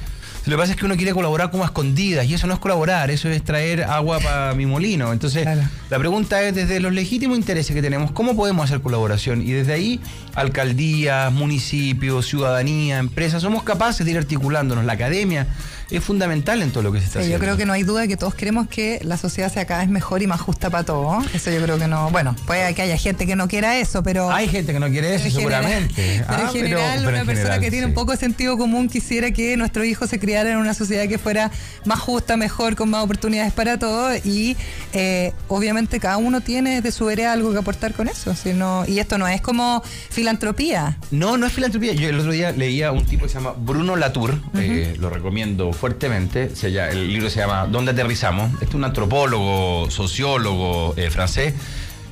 Lo 0.47 0.53
que 0.53 0.59
pasa 0.59 0.73
es 0.73 0.79
que 0.79 0.85
uno 0.85 0.97
quiere 0.97 1.13
colaborar 1.13 1.51
como 1.51 1.65
a 1.65 1.67
escondidas 1.67 2.25
y 2.27 2.35
eso 2.35 2.47
no 2.47 2.55
es 2.55 2.61
colaborar, 2.61 3.11
eso 3.11 3.29
es 3.29 3.43
traer 3.43 3.83
agua 3.83 4.21
para 4.21 4.55
mi 4.55 4.65
molino. 4.65 5.13
Entonces, 5.13 5.43
Claro. 5.43 5.63
la 5.91 5.99
pregunta 5.99 6.41
es, 6.43 6.55
desde 6.55 6.79
los 6.79 6.93
legítimos 6.93 7.37
intereses 7.37 7.75
que 7.75 7.83
tenemos, 7.83 8.13
¿cómo 8.13 8.37
podemos 8.37 8.65
hacer 8.65 8.81
colaboración? 8.81 9.43
Y 9.43 9.51
desde 9.51 9.73
ahí, 9.73 10.01
alcaldías, 10.37 11.33
municipios, 11.33 12.27
ciudadanía, 12.27 12.99
empresas, 12.99 13.43
somos 13.43 13.65
capaces 13.65 14.07
de 14.07 14.13
ir 14.13 14.19
articulándonos. 14.19 14.85
La 14.85 14.93
academia 14.93 15.49
es 15.91 16.03
fundamental 16.03 16.63
en 16.63 16.71
todo 16.73 16.83
lo 16.83 16.93
que 16.93 16.99
se 17.01 17.07
está 17.07 17.21
Sí, 17.21 17.29
yo 17.31 17.37
haciendo. 17.37 17.45
creo 17.45 17.57
que 17.57 17.67
no 17.67 17.73
hay 17.73 17.83
duda 17.85 18.01
de 18.03 18.09
que 18.09 18.17
todos 18.17 18.35
queremos 18.35 18.69
que 18.69 18.99
la 19.05 19.17
sociedad 19.17 19.53
sea 19.53 19.65
cada 19.67 19.81
vez 19.81 19.89
mejor 19.89 20.23
y 20.23 20.27
más 20.27 20.41
justa 20.41 20.69
para 20.71 20.85
todos. 20.85 21.25
Eso 21.35 21.51
yo 21.51 21.63
creo 21.63 21.79
que 21.79 21.87
no. 21.87 22.11
Bueno, 22.11 22.35
puede 22.47 22.75
que 22.75 22.83
haya 22.83 22.97
gente 22.97 23.27
que 23.27 23.37
no 23.37 23.47
quiera 23.49 23.79
eso, 23.79 24.03
pero. 24.03 24.31
Hay 24.31 24.49
gente 24.49 24.73
que 24.73 24.81
no 24.81 24.89
quiere 24.89 25.15
eso, 25.15 25.27
en 25.27 25.33
general- 25.33 25.63
seguramente. 25.65 26.25
Pero 26.27 26.39
Ah, 26.39 26.41
en 26.43 26.49
general, 26.53 26.99
pero 26.99 27.09
una 27.11 27.21
en 27.21 27.27
persona 27.27 27.43
general, 27.55 27.61
que 27.61 27.71
tiene 27.71 27.87
sí. 27.87 27.89
un 27.91 27.95
poco 27.95 28.13
de 28.13 28.19
sentido 28.19 28.59
común 28.59 28.89
quisiera 28.89 29.31
que 29.31 29.57
nuestro 29.57 29.85
hijo 29.85 30.07
se 30.07 30.19
criara 30.19 30.51
en 30.51 30.57
una 30.59 30.75
sociedad 30.75 31.07
que 31.09 31.19
fuera 31.19 31.51
más 31.85 32.01
justa, 32.01 32.37
mejor, 32.37 32.75
con 32.77 32.91
más 32.91 33.05
oportunidades 33.05 33.53
para 33.53 33.79
todos. 33.79 34.25
Y 34.27 34.57
eh, 34.93 35.33
obviamente 35.49 36.01
cada 36.01 36.17
uno 36.17 36.41
tiene 36.41 36.81
de 36.83 36.91
su 36.93 37.05
vereda 37.07 37.33
algo 37.33 37.53
que 37.53 37.59
aportar 37.59 37.93
con 37.95 38.09
eso. 38.09 38.35
Si 38.35 38.53
no- 38.53 38.85
y 38.87 38.99
esto 38.99 39.19
no 39.19 39.29
es 39.29 39.41
como 39.41 39.83
filantropía. 40.11 40.99
No, 41.11 41.37
no 41.37 41.47
es 41.47 41.53
filantropía. 41.53 41.93
Yo 41.93 42.09
el 42.09 42.19
otro 42.19 42.33
día 42.33 42.51
leía 42.53 42.91
un 42.93 43.05
tipo 43.05 43.23
que 43.25 43.29
se 43.29 43.35
llama 43.35 43.55
Bruno 43.57 43.95
Latour, 43.97 44.41
eh, 44.55 44.97
lo 44.99 45.11
recomiendo 45.11 45.73
fuertemente. 45.77 46.55
Se 46.57 46.73
llama- 46.73 46.91
el 46.93 47.09
libro 47.13 47.31
se 47.31 47.39
llama 47.41 47.67
¿Dónde 47.67 47.93
aterrizamos? 47.93 48.53
Este 48.55 48.67
es 48.67 48.75
un 48.75 48.85
antropólogo, 48.85 49.91
sociólogo 49.91 50.95
eh, 50.97 51.11
francés. 51.11 51.55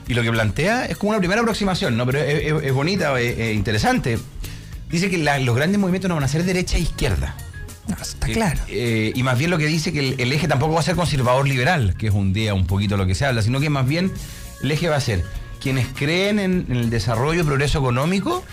Y 0.07 0.15
lo 0.15 0.23
que 0.23 0.31
plantea 0.31 0.85
es 0.87 0.97
como 0.99 1.11
una 1.11 1.19
primera 1.19 1.41
aproximación, 1.41 1.97
¿no? 1.97 2.05
Pero 2.07 2.19
es, 2.21 2.45
es- 2.53 2.63
es 2.65 2.73
bonita, 2.73 3.19
es, 3.21 3.39
es 3.39 3.55
interesante. 3.55 4.19
Dice 4.91 5.11
que 5.11 5.19
la- 5.19 5.39
los 5.39 5.57
grandes 5.57 5.79
movimientos 5.81 6.09
no 6.09 6.15
van 6.15 6.25
a 6.25 6.29
ser 6.29 6.45
derecha 6.45 6.77
e 6.77 6.81
izquierda. 6.81 7.35
No, 7.89 7.97
está 8.01 8.29
Eh, 8.29 8.33
claro. 8.33 8.61
eh, 8.69 9.13
y 9.15 9.23
más 9.23 9.39
bien 9.39 9.51
lo 9.51 9.59
que 9.59 9.67
dice 9.67 9.93
que 9.93 10.01
el, 10.01 10.15
el 10.21 10.33
eje 10.33 10.49
tampoco 10.49 10.75
va 10.75 10.81
a 10.81 10.83
ser 10.83 10.95
conservador 10.97 11.47
liberal, 11.49 11.95
que 11.99 12.07
es 12.09 12.15
un 12.15 12.33
día 12.33 12.55
un 12.55 12.67
poquito 12.67 12.97
lo 12.97 13.07
que 13.07 13.15
se 13.15 13.27
habla, 13.27 13.43
sino 13.43 13.61
que 13.61 13.69
más 13.71 13.87
bien 13.87 14.11
el 14.63 14.71
eje 14.71 14.89
va 14.89 14.97
a 14.97 15.01
ser 15.01 15.23
quienes 15.61 15.87
creen 15.89 16.39
en, 16.39 16.67
en 16.71 16.77
el 16.77 16.91
desarrollo 16.91 17.41
y 17.41 17.45
progreso 17.45 17.79
económico 17.79 18.45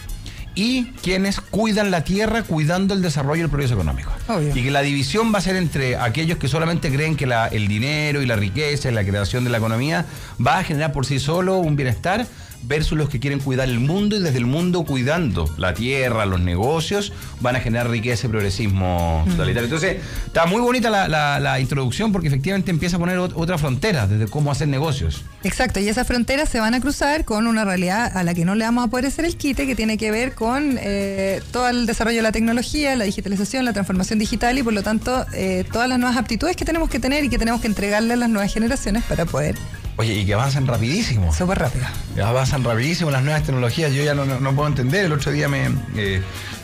y 0.55 0.85
quienes 1.01 1.39
cuidan 1.39 1.91
la 1.91 2.03
tierra 2.03 2.43
cuidando 2.43 2.93
el 2.93 3.01
desarrollo 3.01 3.41
y 3.41 3.43
el 3.45 3.49
progreso 3.49 3.73
económico. 3.75 4.11
Obvio. 4.27 4.55
Y 4.55 4.63
que 4.63 4.71
la 4.71 4.81
división 4.81 5.33
va 5.33 5.37
a 5.37 5.41
ser 5.41 5.55
entre 5.55 5.95
aquellos 5.97 6.37
que 6.37 6.47
solamente 6.47 6.91
creen 6.91 7.15
que 7.15 7.25
la- 7.25 7.47
el 7.47 7.67
dinero 7.67 8.21
y 8.21 8.25
la 8.25 8.35
riqueza 8.35 8.89
y 8.89 8.93
la 8.93 9.03
creación 9.05 9.43
de 9.43 9.49
la 9.49 9.57
economía 9.59 10.05
va 10.45 10.59
a 10.59 10.63
generar 10.63 10.91
por 10.91 11.05
sí 11.05 11.19
solo 11.19 11.57
un 11.57 11.75
bienestar 11.75 12.25
versus 12.63 12.97
los 12.97 13.09
que 13.09 13.19
quieren 13.19 13.39
cuidar 13.39 13.67
el 13.67 13.79
mundo 13.79 14.15
y 14.15 14.19
desde 14.21 14.37
el 14.37 14.45
mundo 14.45 14.83
cuidando 14.83 15.49
la 15.57 15.73
tierra, 15.73 16.25
los 16.25 16.39
negocios, 16.39 17.11
van 17.39 17.55
a 17.55 17.59
generar 17.59 17.89
riqueza 17.89 18.27
y 18.27 18.29
progresismo 18.29 19.23
totalitario. 19.29 19.65
Entonces, 19.65 19.97
está 20.25 20.45
muy 20.45 20.61
bonita 20.61 20.89
la, 20.89 21.07
la- 21.07 21.39
la 21.39 21.59
introducción 21.59 22.11
porque 22.11 22.27
efectivamente 22.27 22.71
empieza 22.71 22.95
a 22.97 22.99
poner 22.99 23.17
ot- 23.17 23.33
otra 23.35 23.57
frontera 23.57 24.07
desde 24.07 24.27
cómo 24.27 24.51
hacer 24.51 24.67
negocios. 24.67 25.23
Exacto, 25.43 25.79
y 25.79 25.89
esas 25.89 26.05
fronteras 26.07 26.49
se 26.49 26.59
van 26.59 26.73
a 26.73 26.79
cruzar 26.81 27.25
con 27.25 27.47
una 27.47 27.65
realidad 27.65 28.15
a 28.15 28.23
la 28.23 28.33
que 28.33 28.45
no 28.45 28.55
le 28.55 28.63
vamos 28.65 28.85
a 28.85 28.87
poder 28.89 29.07
hacer 29.07 29.25
el 29.25 29.35
quite, 29.37 29.65
que 29.65 29.75
tiene 29.75 29.97
que 29.97 30.11
ver 30.11 30.33
con 30.35 30.77
eh, 30.79 31.41
todo 31.51 31.67
el 31.69 31.85
desarrollo 31.85 32.17
de 32.17 32.23
la 32.23 32.31
tecnología, 32.31 32.95
la 32.95 33.05
digitalización, 33.05 33.65
la 33.65 33.73
transformación 33.73 34.19
digital 34.19 34.57
y 34.57 34.63
por 34.63 34.73
lo 34.73 34.83
tanto 34.83 35.25
eh, 35.33 35.65
todas 35.71 35.89
las 35.89 35.97
nuevas 35.99 36.17
aptitudes 36.17 36.55
que 36.55 36.65
tenemos 36.65 36.89
que 36.89 36.99
tener 36.99 37.23
y 37.23 37.29
que 37.29 37.37
tenemos 37.39 37.59
que 37.61 37.67
entregarle 37.67 38.13
a 38.13 38.17
las 38.17 38.29
nuevas 38.29 38.53
generaciones 38.53 39.03
para 39.05 39.25
poder 39.25 39.55
Oye, 39.97 40.13
y 40.15 40.25
que 40.25 40.33
avanzan 40.33 40.65
rapidísimo. 40.67 41.33
súper 41.33 41.59
rápido. 41.59 41.85
Avanzan 42.23 42.63
rapidísimo 42.63 43.11
las 43.11 43.23
nuevas 43.23 43.43
tecnologías. 43.43 43.91
Yo 43.93 44.03
ya 44.03 44.13
no, 44.15 44.25
no- 44.25 44.39
no 44.39 44.55
puedo 44.55 44.67
entender. 44.67 45.05
El 45.05 45.13
otro 45.13 45.31
día 45.31 45.47
me, 45.47 45.69
eh, 45.95 46.21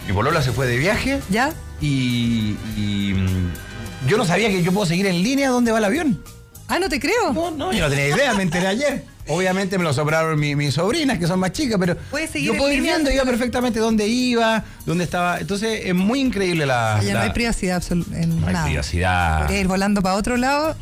mi 0.07 0.13
polola 0.13 0.41
se 0.41 0.51
fue 0.51 0.65
de 0.67 0.77
viaje 0.77 1.19
¿Ya? 1.29 1.53
y, 1.81 2.55
y, 2.75 3.13
mm, 3.15 4.07
yo 4.07 4.17
no 4.17 4.25
sabía 4.25 4.49
que 4.49 4.63
yo 4.63 4.71
puedo 4.71 4.85
seguir 4.87 5.05
en 5.07 5.21
línea 5.21 5.49
dónde 5.49 5.71
va 5.71 5.77
el 5.77 5.85
avión. 5.85 6.21
Ah, 6.69 6.79
no 6.79 6.89
te 6.89 6.99
creo. 6.99 7.31
No, 7.33 7.51
no, 7.51 7.71
yo 7.71 7.81
no 7.83 7.89
tenía 7.89 8.09
idea, 8.09 8.33
me 8.33 8.43
enteré 8.43 8.67
ayer. 8.67 9.05
Obviamente 9.29 9.77
me 9.77 9.83
lo 9.83 9.93
sobraron 9.93 10.39
mi- 10.39 10.55
mis 10.55 10.73
sobrinas, 10.73 11.17
que 11.19 11.27
son 11.27 11.39
más 11.39 11.51
chicas, 11.51 11.77
pero 11.79 11.95
yo 12.41 12.55
puedo 12.57 12.71
ir 12.71 12.81
viendo, 12.81 13.11
iba 13.11 13.23
perfectamente 13.25 13.79
dónde 13.79 14.07
iba, 14.07 14.63
dónde 14.85 15.03
estaba. 15.03 15.37
Entonces 15.39 15.81
es 15.85 15.93
muy 15.93 16.19
increíble 16.21 16.65
la... 16.65 16.99
Ya 17.03 17.13
no 17.13 17.19
la- 17.19 17.25
hay 17.25 17.31
privacidad 17.31 17.81
absolu- 17.81 18.05
en 18.15 18.39
no 18.41 18.47
hay 18.47 18.55
privacidad. 18.69 19.39
Podría 19.41 19.59
ir 19.59 19.67
volando 19.67 20.01
para 20.01 20.15
otro 20.15 20.37
lado. 20.37 20.75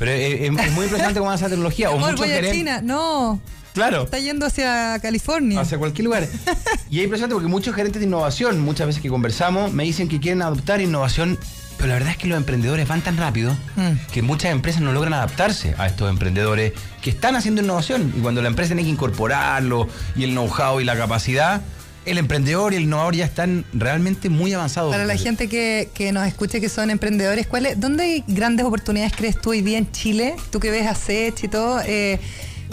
Pero 0.00 0.10
es, 0.10 0.40
es- 0.40 0.66
es 0.66 0.72
muy 0.72 0.84
impresionante 0.86 1.20
cómo 1.20 1.30
avanza 1.30 1.44
la 1.44 1.50
tecnología. 1.50 1.90
o 1.90 1.94
Amor, 1.94 2.10
muchos 2.12 2.26
voy 2.26 2.30
a 2.30 2.34
gerentes- 2.40 2.52
China. 2.58 2.80
No, 2.82 3.40
Claro. 3.74 4.02
está 4.02 4.18
yendo 4.18 4.46
hacia 4.46 4.98
California. 5.00 5.60
hacia 5.60 5.78
cualquier 5.78 6.06
lugar. 6.06 6.26
Y 6.90 6.98
es 6.98 7.04
impresionante 7.04 7.34
porque 7.34 7.48
muchos 7.48 7.72
gerentes 7.76 8.00
de 8.00 8.06
innovación, 8.08 8.58
muchas 8.58 8.88
veces 8.88 9.00
que 9.00 9.08
conversamos, 9.08 9.72
me 9.72 9.84
dicen 9.84 10.08
que 10.08 10.18
quieren 10.18 10.42
adoptar 10.42 10.80
innovación, 10.80 11.38
pero 11.76 11.86
la 11.88 11.94
verdad 11.94 12.10
es 12.10 12.16
que 12.16 12.26
los 12.26 12.36
emprendedores 12.36 12.88
van 12.88 13.00
tan 13.00 13.16
rápido 13.16 13.52
Mm. 13.76 14.10
que 14.12 14.22
muchas 14.22 14.50
empresas 14.50 14.82
no 14.82 14.92
logran 14.92 15.14
adaptarse 15.14 15.74
a 15.78 15.86
estos 15.86 16.10
emprendedores 16.10 16.72
que 17.00 17.10
están 17.10 17.36
haciendo 17.36 17.62
innovación. 17.62 18.12
Y 18.16 18.20
cuando 18.20 18.42
la 18.42 18.48
empresa 18.48 18.70
tiene 18.70 18.82
que 18.82 18.88
incorporarlo 18.90 19.86
y 20.16 20.24
el 20.24 20.30
know-how 20.32 20.80
y 20.80 20.84
la 20.84 20.96
capacidad, 20.96 21.60
el 22.06 22.18
emprendedor 22.18 22.72
y 22.72 22.76
el 22.76 22.82
innovador 22.84 23.14
ya 23.14 23.24
están 23.24 23.64
realmente 23.72 24.28
muy 24.30 24.52
avanzados. 24.52 24.90
Para 24.92 25.04
la 25.04 25.16
gente 25.16 25.48
que, 25.48 25.90
que 25.94 26.12
nos 26.12 26.26
escuche 26.26 26.60
que 26.60 26.68
son 26.68 26.90
emprendedores, 26.90 27.46
¿cuáles, 27.46 27.78
¿dónde 27.78 28.04
hay 28.04 28.24
grandes 28.26 28.64
oportunidades 28.66 29.12
crees 29.14 29.40
tú 29.40 29.50
hoy 29.50 29.60
día 29.60 29.78
en 29.78 29.90
Chile? 29.92 30.34
Tú 30.50 30.60
que 30.60 30.70
ves 30.70 30.86
a 30.86 30.94
Sech 30.94 31.44
y 31.44 31.48
todo, 31.48 31.80
eh, 31.84 32.18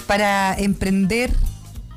para 0.05 0.55
emprender 0.57 1.32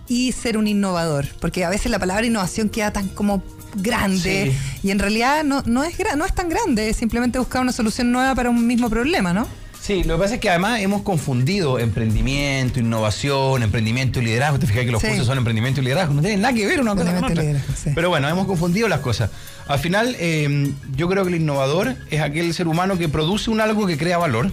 y 0.08 0.32
ser 0.32 0.56
un 0.56 0.66
innovador. 0.66 1.26
Porque 1.40 1.64
a 1.64 1.70
veces 1.70 1.90
la 1.90 1.98
palabra 1.98 2.26
innovación 2.26 2.68
queda 2.68 2.92
tan 2.92 3.08
como 3.08 3.42
grande 3.76 4.52
Sí. 4.52 4.88
y 4.88 4.90
en 4.90 4.98
realidad 4.98 5.44
no, 5.44 5.62
no, 5.66 5.84
es, 5.84 5.94
no 6.16 6.24
es 6.26 6.34
tan 6.34 6.48
grande, 6.48 6.88
es 6.88 6.96
simplemente 6.96 7.38
buscar 7.38 7.62
una 7.62 7.70
solución 7.70 8.10
nueva 8.10 8.34
para 8.34 8.50
un 8.50 8.66
mismo 8.66 8.90
problema, 8.90 9.32
¿no? 9.32 9.46
Sí, 9.90 10.04
lo 10.04 10.14
que 10.14 10.22
pasa 10.22 10.34
es 10.34 10.40
que 10.40 10.48
además 10.48 10.78
hemos 10.82 11.02
confundido 11.02 11.80
emprendimiento, 11.80 12.78
innovación, 12.78 13.64
emprendimiento 13.64 14.20
y 14.20 14.24
liderazgo. 14.26 14.56
Te 14.60 14.68
fijas 14.68 14.84
que 14.84 14.92
los 14.92 15.02
Sí. 15.02 15.08
cursos 15.08 15.26
son 15.26 15.36
emprendimiento 15.36 15.80
y 15.80 15.82
liderazgo. 15.84 16.14
No 16.14 16.20
tienen 16.20 16.42
nada 16.42 16.54
que 16.54 16.64
ver 16.64 16.80
una 16.80 16.94
cosa 16.94 17.12
con 17.16 17.24
otra. 17.24 17.42
sí. 17.76 17.90
Pero 17.92 18.08
bueno, 18.08 18.28
hemos 18.28 18.46
confundido 18.46 18.86
las 18.86 19.00
cosas. 19.00 19.30
Al 19.66 19.80
final, 19.80 20.14
eh, 20.20 20.72
yo 20.94 21.08
creo 21.08 21.24
que 21.24 21.30
el 21.30 21.40
innovador 21.40 21.96
es 22.08 22.20
aquel 22.20 22.54
ser 22.54 22.68
humano 22.68 22.98
que 22.98 23.08
produce 23.08 23.50
un 23.50 23.60
algo 23.60 23.84
que 23.88 23.98
crea 23.98 24.16
valor 24.16 24.52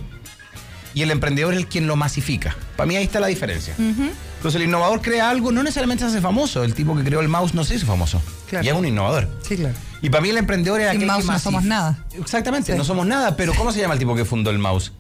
y 0.96 1.04
el 1.04 1.12
emprendedor 1.12 1.54
es 1.54 1.60
el 1.60 1.68
quien 1.68 1.86
lo 1.86 1.96
masifica. 1.96 2.56
Para 2.76 2.88
mí 2.88 2.96
ahí 2.96 3.04
está 3.04 3.20
la 3.20 3.28
diferencia. 3.28 3.76
Entonces 3.78 4.56
el 4.60 4.64
innovador 4.68 5.04
crea 5.04 5.30
algo, 5.30 5.52
no 5.52 5.62
necesariamente 5.62 6.04
se 6.04 6.10
hace 6.10 6.20
famoso. 6.22 6.64
El 6.64 6.74
tipo 6.74 6.96
que 6.98 7.04
creó 7.04 7.20
el 7.20 7.28
mouse 7.28 7.54
no 7.54 7.64
se 7.64 7.76
hizo 7.76 7.86
famoso. 7.86 8.20
Claro. 8.50 8.66
Y 8.66 8.70
es 8.70 8.74
un 8.74 8.88
innovador. 8.88 9.30
Sí, 9.48 9.56
claro. 9.56 9.76
Y 10.02 10.10
para 10.10 10.22
mí 10.24 10.30
el 10.30 10.38
emprendedor 10.38 10.82
es 10.82 10.88
aquel 10.90 11.06
mouse 11.06 11.26
que 11.28 11.32
no 11.32 11.38
somos 11.40 11.64
nada. 11.64 11.96
Exactamente, 12.20 12.72
Sí. 12.72 12.78
no 12.78 12.84
somos 12.84 13.06
nada. 13.06 13.36
Pero 13.36 13.54
¿cómo 13.54 13.72
se 13.72 13.80
llama 13.82 13.94
el 13.94 14.00
tipo 14.00 14.16
que 14.16 14.26
fundó 14.26 14.50
el 14.50 14.58
mouse? 14.58 14.94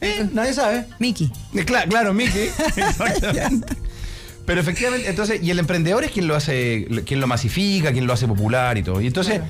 Eh, 0.00 0.28
nadie 0.32 0.54
sabe. 0.54 0.86
Miki. 0.98 1.30
Eh, 1.54 1.64
Claro, 1.64 1.88
claro, 1.88 2.14
Mickey. 2.14 2.50
Exactamente. 2.76 3.74
Pero 4.46 4.60
efectivamente, 4.60 5.08
entonces, 5.08 5.42
y 5.42 5.50
el 5.50 5.58
emprendedor 5.58 6.02
es 6.02 6.10
quien 6.10 6.26
lo 6.26 6.34
hace, 6.34 6.86
quien 7.06 7.20
lo 7.20 7.26
masifica, 7.26 7.92
quien 7.92 8.06
lo 8.06 8.12
hace 8.12 8.26
popular 8.26 8.76
y 8.78 8.82
todo. 8.82 9.00
Y 9.00 9.06
entonces, 9.06 9.40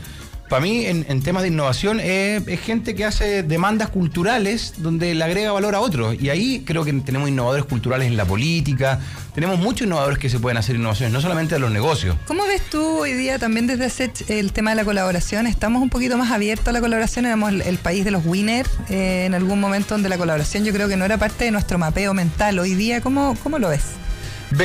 para 0.51 0.61
mí, 0.63 0.85
en, 0.85 1.07
en 1.09 1.23
temas 1.23 1.43
de 1.43 1.49
innovación, 1.49 2.01
es, 2.01 2.47
es 2.47 2.61
gente 2.61 2.97
que 2.97 3.05
hace 3.05 3.45
demandas 3.45 3.89
culturales 3.89 4.75
donde 4.79 5.15
le 5.15 5.25
agrega 5.25 5.53
valor 5.53 5.77
a 5.77 5.81
otros. 5.81 6.21
Y 6.21 6.29
ahí 6.29 6.65
creo 6.67 6.85
que 6.85 6.93
tenemos 6.93 7.29
innovadores 7.29 7.65
culturales 7.65 8.09
en 8.09 8.17
la 8.17 8.25
política, 8.25 8.99
tenemos 9.33 9.61
muchos 9.61 9.87
innovadores 9.87 10.19
que 10.19 10.29
se 10.29 10.41
pueden 10.41 10.59
hacer 10.59 10.75
innovaciones, 10.75 11.13
no 11.13 11.21
solamente 11.21 11.55
de 11.55 11.61
los 11.61 11.71
negocios. 11.71 12.17
¿Cómo 12.27 12.45
ves 12.47 12.63
tú 12.69 12.83
hoy 12.83 13.13
día 13.13 13.39
también 13.39 13.69
desde 13.69 13.89
SET 13.89 14.29
el 14.29 14.53
tema 14.53 14.71
de 14.71 14.77
la 14.77 14.85
colaboración? 14.85 15.47
¿Estamos 15.47 15.81
un 15.81 15.89
poquito 15.89 16.19
más 16.19 16.33
abiertos 16.33 16.67
a 16.67 16.73
la 16.73 16.81
colaboración? 16.81 17.27
Éramos 17.27 17.51
el, 17.51 17.63
el 17.63 17.79
país 17.79 18.05
de 18.05 18.11
los 18.11 18.27
winners 18.27 18.69
eh, 18.89 19.27
en 19.27 19.35
algún 19.35 19.61
momento 19.61 19.95
donde 19.95 20.09
la 20.09 20.19
colaboración 20.19 20.65
yo 20.65 20.73
creo 20.73 20.89
que 20.89 20.97
no 20.97 21.05
era 21.05 21.17
parte 21.17 21.45
de 21.45 21.53
nuestro 21.53 21.79
mapeo 21.79 22.13
mental. 22.13 22.59
Hoy 22.59 22.75
día, 22.75 23.01
¿cómo, 23.01 23.37
cómo 23.45 23.61
lo 23.61 23.69
ves? 23.69 24.00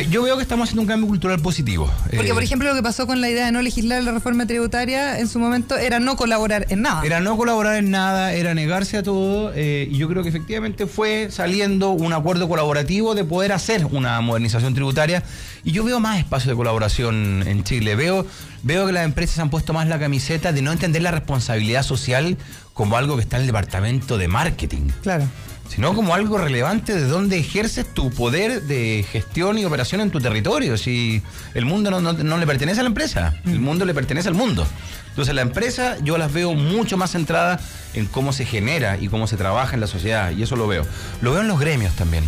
Yo 0.10 0.24
veo 0.24 0.36
que 0.36 0.42
estamos 0.42 0.66
haciendo 0.68 0.82
un 0.82 0.88
cambio 0.88 1.08
cultural 1.08 1.40
positivo. 1.40 1.92
Porque, 2.10 2.30
Eh, 2.30 2.34
por 2.34 2.42
ejemplo, 2.42 2.68
lo 2.68 2.76
que 2.76 2.82
pasó 2.82 3.06
con 3.06 3.22
la 3.22 3.30
idea 3.30 3.46
de 3.46 3.52
no 3.52 3.62
legislar 3.62 4.02
la 4.04 4.12
reforma 4.12 4.48
tributaria 4.48 5.20
en 5.20 5.28
su 5.28 5.38
momento 5.40 5.78
era 5.78 6.00
no 6.00 6.16
colaborar 6.16 6.66
en 6.70 6.82
nada. 6.82 7.06
Era 7.06 7.20
no 7.20 7.38
colaborar 7.38 7.76
en 7.76 7.92
nada, 7.92 8.34
era 8.34 8.56
negarse 8.56 8.98
a 8.98 9.04
todo, 9.04 9.52
eh, 9.56 9.88
y 9.92 9.98
yo 9.98 10.10
creo 10.10 10.24
que 10.24 10.30
efectivamente 10.30 10.88
fue 10.88 11.30
saliendo 11.30 11.92
un 11.92 12.14
acuerdo 12.14 12.50
colaborativo 12.50 13.14
de 13.14 13.24
poder 13.26 13.52
hacer 13.52 13.86
una 13.86 14.20
modernización 14.22 14.74
tributaria, 14.74 15.24
y 15.64 15.72
yo 15.72 15.84
veo 15.84 16.00
más 16.00 16.18
espacio 16.18 16.50
de 16.50 16.58
colaboración 16.58 17.44
en 17.48 17.64
Chile, 17.64 17.96
veo, 17.96 18.26
veo 18.64 18.88
que 18.88 18.92
las 18.92 19.06
empresas 19.06 19.38
han 19.40 19.50
puesto 19.52 19.72
más 19.74 19.88
la 19.88 20.00
camiseta 20.00 20.52
de 20.52 20.62
no 20.64 20.72
entender 20.72 21.04
la 21.04 21.12
responsabilidad 21.12 21.84
social 21.84 22.38
como 22.74 22.98
algo 22.98 23.16
que 23.16 23.22
está 23.22 23.38
en 23.38 23.42
el 23.42 23.48
departamento 23.48 24.18
de 24.18 24.28
marketing, 24.28 24.90
Claro. 25.04 25.26
Sino 25.68 25.93
como 25.93 26.13
algo 26.13 26.38
relevante 26.38 26.93
de 26.95 27.05
dónde 27.07 27.38
ejerces 27.38 27.86
tu 27.93 28.09
poder 28.11 28.61
de 28.63 29.05
gestión 29.11 29.57
y 29.57 29.66
operación 29.66 30.01
en 30.01 30.11
tu 30.11 30.20
territorio. 30.22 30.78
Si 30.78 31.22
el 31.53 31.66
mundo 31.66 31.91
no, 31.91 31.99
no- 32.01 32.13
no 32.13 32.38
le 32.38 32.45
pertenece 32.47 32.80
a 32.80 32.84
la 32.84 32.89
empresa, 32.89 33.36
el 33.45 33.59
mundo 33.59 33.84
le 33.86 33.93
pertenece 33.93 34.28
al 34.30 34.36
mundo. 34.36 34.66
Entonces 35.09 35.34
la 35.34 35.41
empresa 35.41 35.97
yo 36.03 36.18
las 36.18 36.32
veo 36.34 36.53
mucho 36.53 36.97
más 36.97 37.11
centradas 37.11 37.61
en 37.93 38.05
cómo 38.05 38.34
se 38.34 38.45
genera 38.45 38.97
y 38.97 39.07
cómo 39.07 39.28
se 39.28 39.38
trabaja 39.38 39.74
en 39.74 39.80
la 39.82 39.88
sociedad, 39.88 40.32
y 40.32 40.43
eso 40.43 40.55
lo 40.55 40.68
veo. 40.68 40.86
Lo 41.22 41.32
veo 41.32 41.41
en 41.41 41.47
los 41.47 41.59
gremios 41.59 41.93
también. 41.95 42.24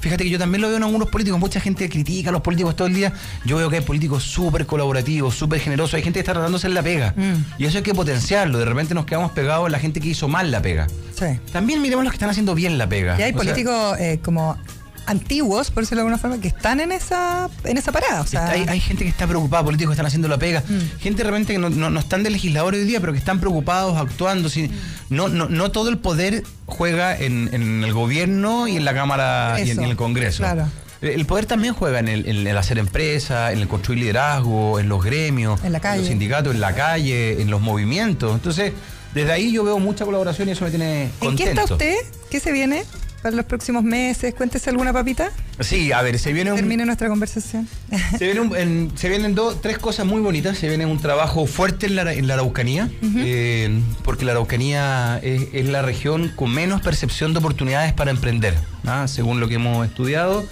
Fíjate 0.00 0.24
que 0.24 0.30
yo 0.30 0.38
también 0.38 0.62
lo 0.62 0.68
veo 0.68 0.76
en 0.76 0.82
algunos 0.82 1.08
políticos. 1.08 1.38
Mucha 1.38 1.60
gente 1.60 1.88
critica 1.88 2.30
a 2.30 2.32
los 2.32 2.42
políticos 2.42 2.74
todo 2.76 2.88
el 2.88 2.94
día. 2.94 3.12
Yo 3.44 3.56
veo 3.56 3.68
que 3.70 3.76
hay 3.76 3.82
políticos 3.82 4.22
súper 4.24 4.66
colaborativos, 4.66 5.34
súper 5.34 5.60
generosos. 5.60 5.94
Hay 5.94 6.02
gente 6.02 6.18
que 6.18 6.20
está 6.20 6.32
tratando 6.32 6.58
de 6.58 6.60
hacer 6.60 6.70
la 6.70 6.82
pega. 6.82 7.14
Mm. 7.16 7.62
Y 7.62 7.66
eso 7.66 7.78
hay 7.78 7.84
que 7.84 7.94
potenciarlo. 7.94 8.58
De 8.58 8.64
repente 8.64 8.94
nos 8.94 9.06
quedamos 9.06 9.32
pegados 9.32 9.66
en 9.66 9.72
la 9.72 9.78
gente 9.78 10.00
que 10.00 10.08
hizo 10.08 10.28
mal 10.28 10.50
la 10.50 10.62
pega. 10.62 10.86
Sí. 11.18 11.38
También 11.52 11.82
miremos 11.82 12.04
los 12.04 12.12
que 12.12 12.16
están 12.16 12.30
haciendo 12.30 12.54
bien 12.54 12.78
la 12.78 12.88
pega. 12.88 13.18
Y 13.18 13.22
hay 13.22 13.32
sea, 13.32 13.38
políticos 13.38 13.98
eh, 13.98 14.20
como 14.22 14.56
antiguos, 15.10 15.70
por 15.70 15.82
decirlo 15.82 16.02
de 16.02 16.08
alguna 16.08 16.18
forma, 16.18 16.40
que 16.40 16.48
están 16.48 16.80
en 16.80 16.92
esa, 16.92 17.48
en 17.64 17.76
esa 17.76 17.92
parada. 17.92 18.20
O 18.22 18.26
sea, 18.26 18.40
Está- 18.46 18.52
hay, 18.52 18.64
hay 18.68 18.80
gente 18.80 19.04
que 19.04 19.10
está 19.10 19.26
preocupada, 19.26 19.64
políticos 19.64 19.90
que 19.90 19.94
están 19.94 20.06
haciendo 20.06 20.28
la 20.28 20.38
pega, 20.38 20.62
Mm. 20.66 20.98
gente 21.00 21.22
de 21.22 21.28
repente 21.30 21.52
que 21.52 21.58
no, 21.58 21.68
no- 21.70 21.90
no 21.90 22.00
están 22.00 22.22
de 22.22 22.30
legislador 22.30 22.74
hoy 22.74 22.84
día, 22.84 23.00
pero 23.00 23.12
que 23.12 23.18
están 23.18 23.40
preocupados, 23.40 23.96
actuando. 23.98 24.48
Mm. 24.48 24.52
sin- 24.52 24.70
no, 25.10 25.28
no, 25.28 25.48
no 25.48 25.70
todo 25.70 25.88
el 25.90 25.98
poder 25.98 26.42
juega 26.66 27.16
en, 27.18 27.50
en 27.52 27.84
el 27.84 27.92
gobierno 27.92 28.68
y 28.68 28.76
en 28.76 28.84
la 28.84 28.94
Cámara 28.94 29.56
y 29.58 29.62
en, 29.62 29.68
Eso, 29.70 29.80
y 29.80 29.84
en 29.84 29.90
el 29.90 29.96
Congreso. 29.96 30.38
claro. 30.38 30.66
El 31.02 31.24
poder 31.24 31.46
también 31.46 31.72
juega 31.72 31.98
en 31.98 32.08
el, 32.08 32.28
en 32.28 32.46
el 32.46 32.58
hacer 32.58 32.78
empresa, 32.78 33.52
en 33.52 33.60
el 33.60 33.68
construir 33.68 34.00
liderazgo, 34.00 34.78
en 34.78 34.90
los 34.90 35.02
gremios, 35.02 35.58
En 35.64 35.72
la 35.72 35.80
calle. 35.80 36.00
los 36.00 36.08
sindicatos, 36.08 36.54
en 36.54 36.60
la 36.60 36.74
calle, 36.74 37.40
en 37.40 37.50
los 37.50 37.62
movimientos. 37.62 38.34
Entonces, 38.34 38.74
desde 39.14 39.32
ahí 39.32 39.50
yo 39.50 39.64
veo 39.64 39.78
mucha 39.78 40.04
colaboración 40.04 40.48
y 40.48 40.52
eso 40.52 40.62
me 40.64 40.70
tiene 40.70 41.04
¿En 41.04 41.10
contento. 41.18 41.42
qué 41.44 41.50
está 41.62 41.72
usted? 41.72 41.94
¿Qué 42.30 42.38
se 42.38 42.52
viene 42.52 42.84
para 43.22 43.36
los 43.36 43.44
próximos 43.44 43.82
meses? 43.84 44.34
Cuéntese 44.34 44.70
alguna 44.70 44.92
papita. 44.92 45.30
Sí, 45.60 45.92
a 45.92 46.00
ver, 46.02 46.18
se 46.18 46.32
viene 46.32 46.50
un, 46.52 46.56
Termine 46.56 46.86
nuestra 46.86 47.08
conversación. 47.08 47.68
Se 48.18 48.24
vienen, 48.24 48.42
un- 48.50 48.56
en- 48.56 48.92
se 48.96 49.08
vienen 49.08 49.34
dos, 49.34 49.60
tres 49.60 49.78
cosas 49.78 50.06
muy 50.06 50.20
bonitas. 50.20 50.56
Se 50.58 50.68
viene 50.68 50.86
un 50.86 50.98
trabajo 51.00 51.46
fuerte 51.46 51.86
en 51.86 51.96
la, 51.96 52.12
en 52.12 52.26
la 52.26 52.34
Araucanía, 52.34 52.88
eh, 53.02 53.80
porque 54.04 54.24
la 54.24 54.32
Araucanía 54.32 55.18
es, 55.22 55.48
es 55.52 55.66
la 55.66 55.82
región 55.82 56.32
con 56.34 56.50
menos 56.52 56.80
percepción 56.80 57.32
de 57.32 57.38
oportunidades 57.40 57.92
para 57.92 58.10
emprender, 58.10 58.54
¿ah? 58.86 59.06
según 59.08 59.40
lo 59.40 59.48
que 59.48 59.54
hemos 59.56 59.86
estudiado. 59.86 60.44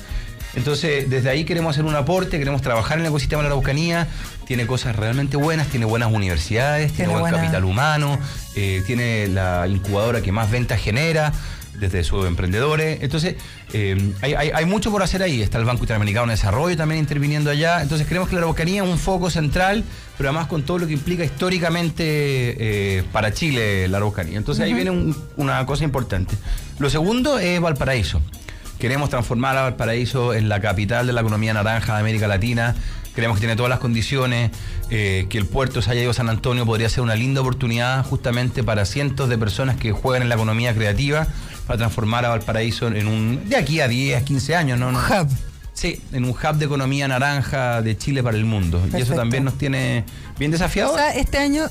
Entonces, 0.54 1.08
desde 1.10 1.28
ahí 1.30 1.44
queremos 1.44 1.70
hacer 1.76 1.84
un 1.84 1.94
aporte, 1.94 2.38
queremos 2.38 2.62
trabajar 2.62 2.98
en 2.98 3.04
el 3.04 3.10
ecosistema 3.10 3.42
de 3.42 3.48
la 3.48 3.54
Araucanía. 3.54 4.08
Tiene 4.46 4.66
cosas 4.66 4.96
realmente 4.96 5.36
buenas, 5.36 5.68
tiene 5.68 5.84
buenas 5.84 6.10
universidades, 6.10 6.92
tiene, 6.92 6.96
Tiene 6.96 7.12
buen 7.12 7.20
buena- 7.22 7.36
capital 7.38 7.64
humano, 7.64 8.18
eh, 8.56 8.82
tiene 8.86 9.28
la 9.28 9.66
incubadora 9.68 10.22
que 10.22 10.32
más 10.32 10.50
ventas 10.50 10.80
genera 10.80 11.32
desde 11.78 12.04
sus 12.04 12.26
emprendedores. 12.26 12.98
Entonces, 13.02 13.36
eh, 13.72 14.12
hay, 14.22 14.34
hay- 14.34 14.50
hay 14.54 14.64
mucho 14.64 14.90
por 14.90 15.02
hacer 15.02 15.22
ahí. 15.22 15.42
Está 15.42 15.58
el 15.58 15.64
Banco 15.64 15.82
Interamericano 15.84 16.26
de 16.26 16.32
Desarrollo 16.32 16.76
también 16.76 16.98
interviniendo 17.00 17.50
allá. 17.50 17.82
Entonces, 17.82 18.06
creemos 18.06 18.28
que 18.28 18.34
la 18.34 18.40
Araucanía 18.42 18.82
es 18.82 18.88
un 18.88 18.98
foco 18.98 19.30
central, 19.30 19.84
pero 20.16 20.28
además 20.30 20.48
con 20.48 20.62
todo 20.62 20.78
lo 20.78 20.86
que 20.86 20.92
implica 20.94 21.24
históricamente 21.24 22.04
eh, 22.98 23.04
para 23.12 23.32
Chile 23.32 23.88
la 23.88 23.98
Araucanía. 23.98 24.36
Entonces, 24.38 24.64
ahí 24.64 24.72
viene 24.74 24.90
un- 24.90 25.16
una 25.36 25.64
cosa 25.66 25.84
importante. 25.84 26.34
Lo 26.78 26.90
segundo 26.90 27.38
es 27.38 27.60
Valparaíso. 27.60 28.20
Queremos 28.78 29.10
transformar 29.10 29.56
a 29.56 29.62
Valparaíso 29.62 30.34
en 30.34 30.48
la 30.48 30.60
capital 30.60 31.06
de 31.06 31.12
la 31.12 31.20
economía 31.22 31.52
naranja 31.52 31.94
de 31.94 32.00
América 32.00 32.28
Latina. 32.28 32.76
Creemos 33.12 33.36
que 33.38 33.40
tiene 33.40 33.56
todas 33.56 33.70
las 33.70 33.80
condiciones, 33.80 34.52
eh, 34.90 35.26
que 35.28 35.38
el 35.38 35.46
puerto 35.46 35.82
Sayayo 35.82 36.12
San 36.12 36.28
Antonio 36.28 36.64
podría 36.64 36.88
ser 36.88 37.02
una 37.02 37.16
linda 37.16 37.40
oportunidad 37.40 38.04
justamente 38.06 38.62
para 38.62 38.84
cientos 38.84 39.28
de 39.28 39.36
personas 39.36 39.74
que 39.76 39.90
juegan 39.90 40.22
en 40.22 40.28
la 40.28 40.36
economía 40.36 40.72
creativa 40.72 41.26
para 41.68 41.76
transformar 41.76 42.24
a 42.24 42.30
Valparaíso 42.30 42.88
en 42.88 43.06
un, 43.06 43.46
de 43.46 43.56
aquí 43.56 43.80
a 43.80 43.86
10, 43.86 44.22
15 44.22 44.56
años, 44.56 44.78
¿no? 44.78 44.90
no 44.90 44.98
Hub. 44.98 45.28
Sí, 45.74 46.00
en 46.12 46.24
un 46.24 46.30
hub 46.30 46.56
de 46.56 46.64
economía 46.64 47.06
naranja 47.06 47.82
de 47.82 47.96
Chile 47.96 48.22
para 48.22 48.36
el 48.36 48.46
mundo. 48.46 48.82
Y 48.92 49.00
eso 49.00 49.14
también 49.14 49.44
nos 49.44 49.58
tiene 49.58 50.04
bien 50.38 50.50
desafiados. 50.50 50.94
O 50.94 50.96
sea, 50.96 51.10
este 51.10 51.38
año 51.38 51.66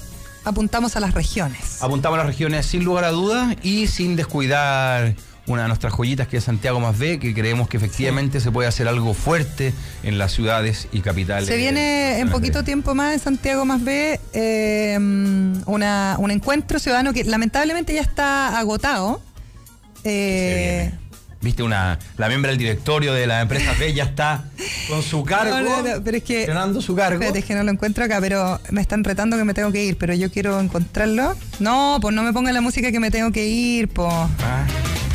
apuntamos 0.45 0.95
a 0.95 1.01
las 1.01 1.13
regiones. 1.13 1.81
Apuntamos 1.81 2.17
a 2.17 2.19
las 2.19 2.27
regiones 2.27 2.67
sin 2.67 2.85
lugar 2.85 3.03
a 3.03 3.09
dudas 3.09 3.57
y 3.63 3.87
sin 3.87 4.15
descuidar 4.15 5.15
una 5.47 5.63
de 5.63 5.67
nuestras 5.69 5.93
joyitas 5.93 6.27
que 6.27 6.37
es 6.37 6.43
Santiago 6.43 6.79
más 6.79 6.97
B, 6.97 7.19
que 7.19 7.33
creemos 7.33 7.67
que 7.67 7.77
efectivamente 7.77 8.39
se 8.39 8.51
puede 8.51 8.67
hacer 8.67 8.87
algo 8.87 9.13
fuerte 9.13 9.73
en 10.03 10.17
las 10.17 10.31
ciudades 10.33 10.87
y 10.91 11.01
capitales. 11.01 11.47
Se 11.47 11.57
viene 11.57 12.19
en 12.19 12.29
poquito 12.29 12.63
tiempo 12.63 12.93
más 12.93 13.13
en 13.13 13.19
Santiago 13.19 13.65
más 13.65 13.83
B 13.83 14.19
eh, 14.33 14.97
una, 15.65 16.15
un 16.19 16.31
encuentro 16.31 16.79
ciudadano 16.79 17.13
que 17.13 17.23
lamentablemente 17.23 17.93
ya 17.93 18.01
está 18.01 18.59
agotado. 18.59 19.21
Eh, 20.03 20.91
Viste, 21.39 21.61
una, 21.61 21.99
la 22.17 22.27
miembro 22.29 22.49
del 22.49 22.57
directorio 22.57 23.13
de 23.13 23.27
la 23.27 23.41
empresa 23.41 23.71
B 23.79 23.93
ya 23.93 24.05
está 24.05 24.45
con 24.89 25.03
su 25.03 25.23
cargo, 25.23 25.55
No, 25.61 25.61
no, 25.83 25.95
no, 25.97 26.03
pero 26.03 26.17
es 26.17 26.23
que- 26.23 26.39
estrenando 26.41 26.81
su 26.81 26.95
cargo. 26.95 27.13
Espérate, 27.13 27.39
es 27.39 27.45
que 27.45 27.53
no 27.53 27.63
lo 27.63 27.69
encuentro 27.71 28.03
acá, 28.03 28.17
pero 28.19 28.59
me 28.71 28.81
están 28.81 29.03
retando 29.03 29.37
que 29.37 29.43
me 29.43 29.53
tengo 29.53 29.71
que 29.71 29.85
ir, 29.85 29.97
pero 29.99 30.15
yo 30.15 30.31
quiero 30.31 30.59
encontrarlo. 30.59 31.35
No, 31.59 31.99
pues 32.01 32.15
no 32.15 32.23
me 32.23 32.33
pongan 32.33 32.55
la 32.55 32.61
música 32.61 32.91
que 32.91 32.99
me 32.99 33.11
tengo 33.11 33.31
que 33.31 33.45
ir, 33.47 33.87
pues. 33.87 34.11
Ah, 34.11 34.65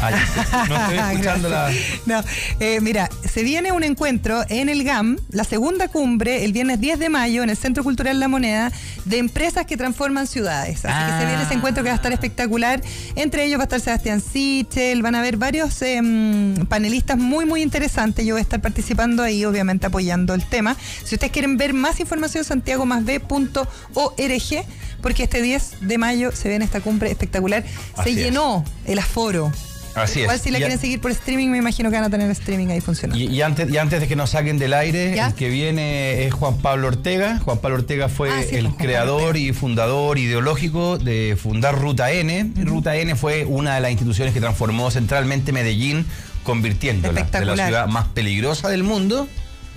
ah, 0.03 0.67
no 0.69 0.77
estoy 0.77 0.99
escuchando 1.13 1.49
la... 1.49 1.71
No, 2.07 2.23
eh, 2.61 2.81
mira, 2.81 3.09
se 3.31 3.43
viene 3.43 3.73
un 3.73 3.85
encuentro 3.85 4.43
en 4.49 4.69
el 4.69 4.85
GAM, 4.85 5.19
la 5.31 5.45
segunda 5.45 5.89
cumbre, 5.89 6.45
el 6.45 6.53
viernes 6.53 6.81
10 6.81 6.99
de 6.99 7.09
mayo, 7.09 7.43
en 7.43 7.51
el 7.51 7.57
Centro 7.57 7.85
Cultural 7.85 8.19
La 8.21 8.29
Moneda, 8.29 8.73
de 9.05 9.19
empresas 9.19 9.67
que 9.67 9.77
transforman 9.77 10.27
ciudades. 10.27 10.85
Así 10.85 11.13
que 11.13 11.19
se 11.19 11.27
viene 11.27 11.43
ese 11.43 11.55
encuentro 11.55 11.83
que 11.83 11.89
va 11.89 11.95
a 11.95 11.97
estar 11.97 12.13
espectacular. 12.13 12.81
Entre 13.17 13.45
ellos 13.45 13.59
va 13.59 13.65
a 13.65 13.65
estar 13.65 13.81
Sebastián 13.81 14.21
Sichel, 14.21 15.03
van 15.03 15.15
a 15.15 15.21
haber 15.21 15.37
varios 15.37 15.81
em, 15.83 16.55
panelistas 16.67 17.19
muy, 17.19 17.45
muy 17.45 17.63
interesantes. 17.63 18.25
Yo 18.25 18.35
voy 18.35 18.41
a 18.41 18.43
estar 18.43 18.61
participando 18.61 19.23
ahí, 19.23 19.45
obviamente 19.45 19.87
apoyando 19.87 20.35
el 20.35 20.45
tema. 20.47 20.77
Si 21.05 21.15
ustedes 21.15 21.33
quieren 21.33 21.57
ver 21.57 21.75
más 21.75 22.01
información, 22.01 22.45
santiagomasb.org, 22.45 24.67
porque 25.01 25.25
este 25.25 25.43
10 25.43 25.73
de 25.81 25.99
mayo 25.99 26.33
se 26.33 26.49
viene 26.49 26.65
esta 26.65 26.81
cumbre 26.81 27.11
espectacular. 27.11 27.65
Así 27.97 28.15
se 28.15 28.21
es. 28.21 28.27
llenó 28.27 28.65
el 28.85 28.99
aforo. 28.99 29.53
Así 29.95 30.21
Igual 30.21 30.37
es. 30.37 30.43
si 30.43 30.51
la 30.51 30.59
Y 30.59 30.61
quieren 30.63 30.79
seguir 30.79 31.01
por 31.01 31.11
streaming, 31.11 31.49
me 31.49 31.59
imagino 31.59 31.91
que 31.91 31.97
van 31.97 32.05
a 32.05 32.11
tener 32.11 32.31
streaming 32.31 32.69
ahí 32.69 32.81
funcionando. 32.81 33.23
Y, 33.23 33.27
y 33.29 33.43
antes, 33.43 33.71
y 33.71 33.77
antes 33.79 34.01
de 34.01 34.09
que 34.09 34.17
nos 34.17 34.31
saquen 34.31 34.59
del 34.59 34.73
aire, 34.75 35.15
¿Ya? 35.15 35.29
el 35.29 35.35
que 35.35 35.49
viene 35.49 36.25
es 36.25 36.33
Juan 36.33 36.59
Pablo 36.59 36.89
Ortega. 36.89 37.39
Juan 37.41 37.59
Pablo 37.59 37.77
Ortega 37.79 38.09
fue 38.09 38.31
Ah, 38.31 38.43
sí, 38.49 38.57
el 38.57 38.67
Juan 38.69 38.77
creador 38.79 39.37
y 39.37 39.53
fundador 39.53 40.19
ideológico 40.19 40.99
de 40.99 41.37
fundar 41.41 41.79
Ruta 41.79 42.11
N. 42.11 42.53
Ruta 42.65 42.97
N 42.97 43.15
fue 43.17 43.45
una 43.45 43.75
de 43.75 43.81
las 43.81 43.91
instituciones 43.91 44.33
que 44.35 44.41
transformó 44.41 44.91
centralmente 44.91 45.53
Medellín, 45.53 46.07
convirtiéndola 46.43 47.23
de 47.25 47.45
la 47.45 47.67
ciudad 47.67 47.87
más 47.89 48.09
peligrosa 48.09 48.69
del 48.69 48.83
mundo 48.85 49.29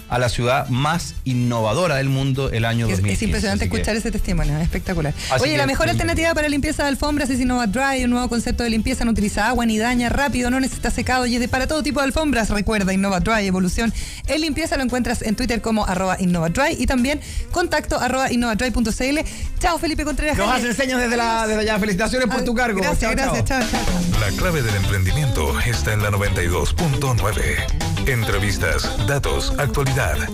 a 0.10 0.20
la 0.20 0.30
ciudad 0.30 0.68
más 0.70 1.16
innovadora 1.24 1.96
del 1.96 2.10
mundo 2.10 2.50
el 2.52 2.66
año 2.66 2.86
Es, 2.86 2.92
2015. 2.98 3.14
es 3.14 3.22
impresionante 3.24 3.64
Así 3.66 3.70
que- 3.72 3.78
escuchar 3.78 3.96
ese 3.96 4.12
testimonio, 4.12 4.56
es 4.58 4.64
espectacular. 4.64 5.14
Así 5.32 5.44
Oye, 5.44 5.58
la 5.58 5.66
mejor 5.66 5.90
alternativa 5.90 6.34
para 6.34 6.48
limpieza 6.48 6.84
de 6.84 6.90
alfombras 6.90 7.30
es 7.30 7.40
Innova 7.40 7.68
Dry, 7.68 8.04
un 8.04 8.12
nuevo 8.12 8.30
concepto 8.30 8.64
de 8.64 8.70
limpieza, 8.70 9.04
no 9.06 9.12
utiliza 9.12 9.48
agua 9.48 9.66
ni 9.66 9.78
daña 9.78 10.10
rápido, 10.10 10.50
no 10.50 10.60
necesita 10.60 10.92
secado 10.92 11.26
y 11.26 11.36
es 11.36 11.40
de 11.42 11.48
para 11.48 11.68
todo 11.68 11.82
tipo 11.84 12.00
de 12.00 12.06
alfombras. 12.06 12.50
Recuerda, 12.50 12.94
Innova 12.94 13.20
Dry, 13.20 13.48
evolución 13.48 13.94
en 14.28 14.42
limpieza, 14.42 14.78
lo 14.78 14.84
encuentras 14.84 15.22
en 15.22 15.36
Twitter 15.36 15.62
como 15.62 15.86
arroba 15.86 16.18
Innova 16.20 16.50
Dry 16.50 16.76
y 16.78 16.86
también 16.86 17.20
contacto 17.52 18.00
arroba 18.00 18.32
innovadry.cl. 18.32 19.20
Chao, 19.60 19.80
Felipe 19.80 20.04
Contreras. 20.04 20.38
Nos 20.38 20.52
hacen 20.52 20.76
señas 20.76 21.00
desde, 21.02 21.18
la, 21.18 21.48
desde 21.48 21.62
allá. 21.62 21.80
Felicitaciones 21.80 22.28
por 22.28 22.40
Ay, 22.40 22.46
tu 22.46 22.54
cargo. 22.54 22.80
Gracias, 22.82 23.00
Chao, 23.02 23.12
gracias, 23.12 23.46
chao, 23.46 23.62
chao. 23.62 24.20
La 24.20 24.28
clave 24.38 24.62
del 24.62 24.76
emprendimiento 24.76 25.60
está 25.62 25.94
en 25.94 26.04
la 26.04 26.10
92.9. 26.12 28.08
Entrevistas, 28.08 28.88
datos, 29.08 29.54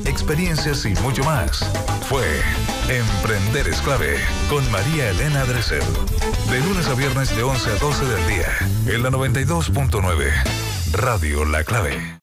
experiencias 0.05 0.85
y 0.85 0.95
mucho 1.01 1.23
más. 1.23 1.59
Fue 2.09 2.23
Emprender 2.89 3.67
es 3.67 3.79
clave 3.81 4.17
con 4.49 4.69
María 4.71 5.11
Elena 5.11 5.45
Dresel. 5.45 5.83
De 6.49 6.59
lunes 6.61 6.87
a 6.87 6.95
viernes 6.95 7.35
de 7.35 7.43
11 7.43 7.69
a 7.69 7.75
12 7.75 8.05
del 8.05 8.27
día 8.27 8.47
en 8.87 9.03
la 9.03 9.11
92.9. 9.11 10.31
Radio 10.93 11.45
La 11.45 11.63
Clave. 11.63 12.19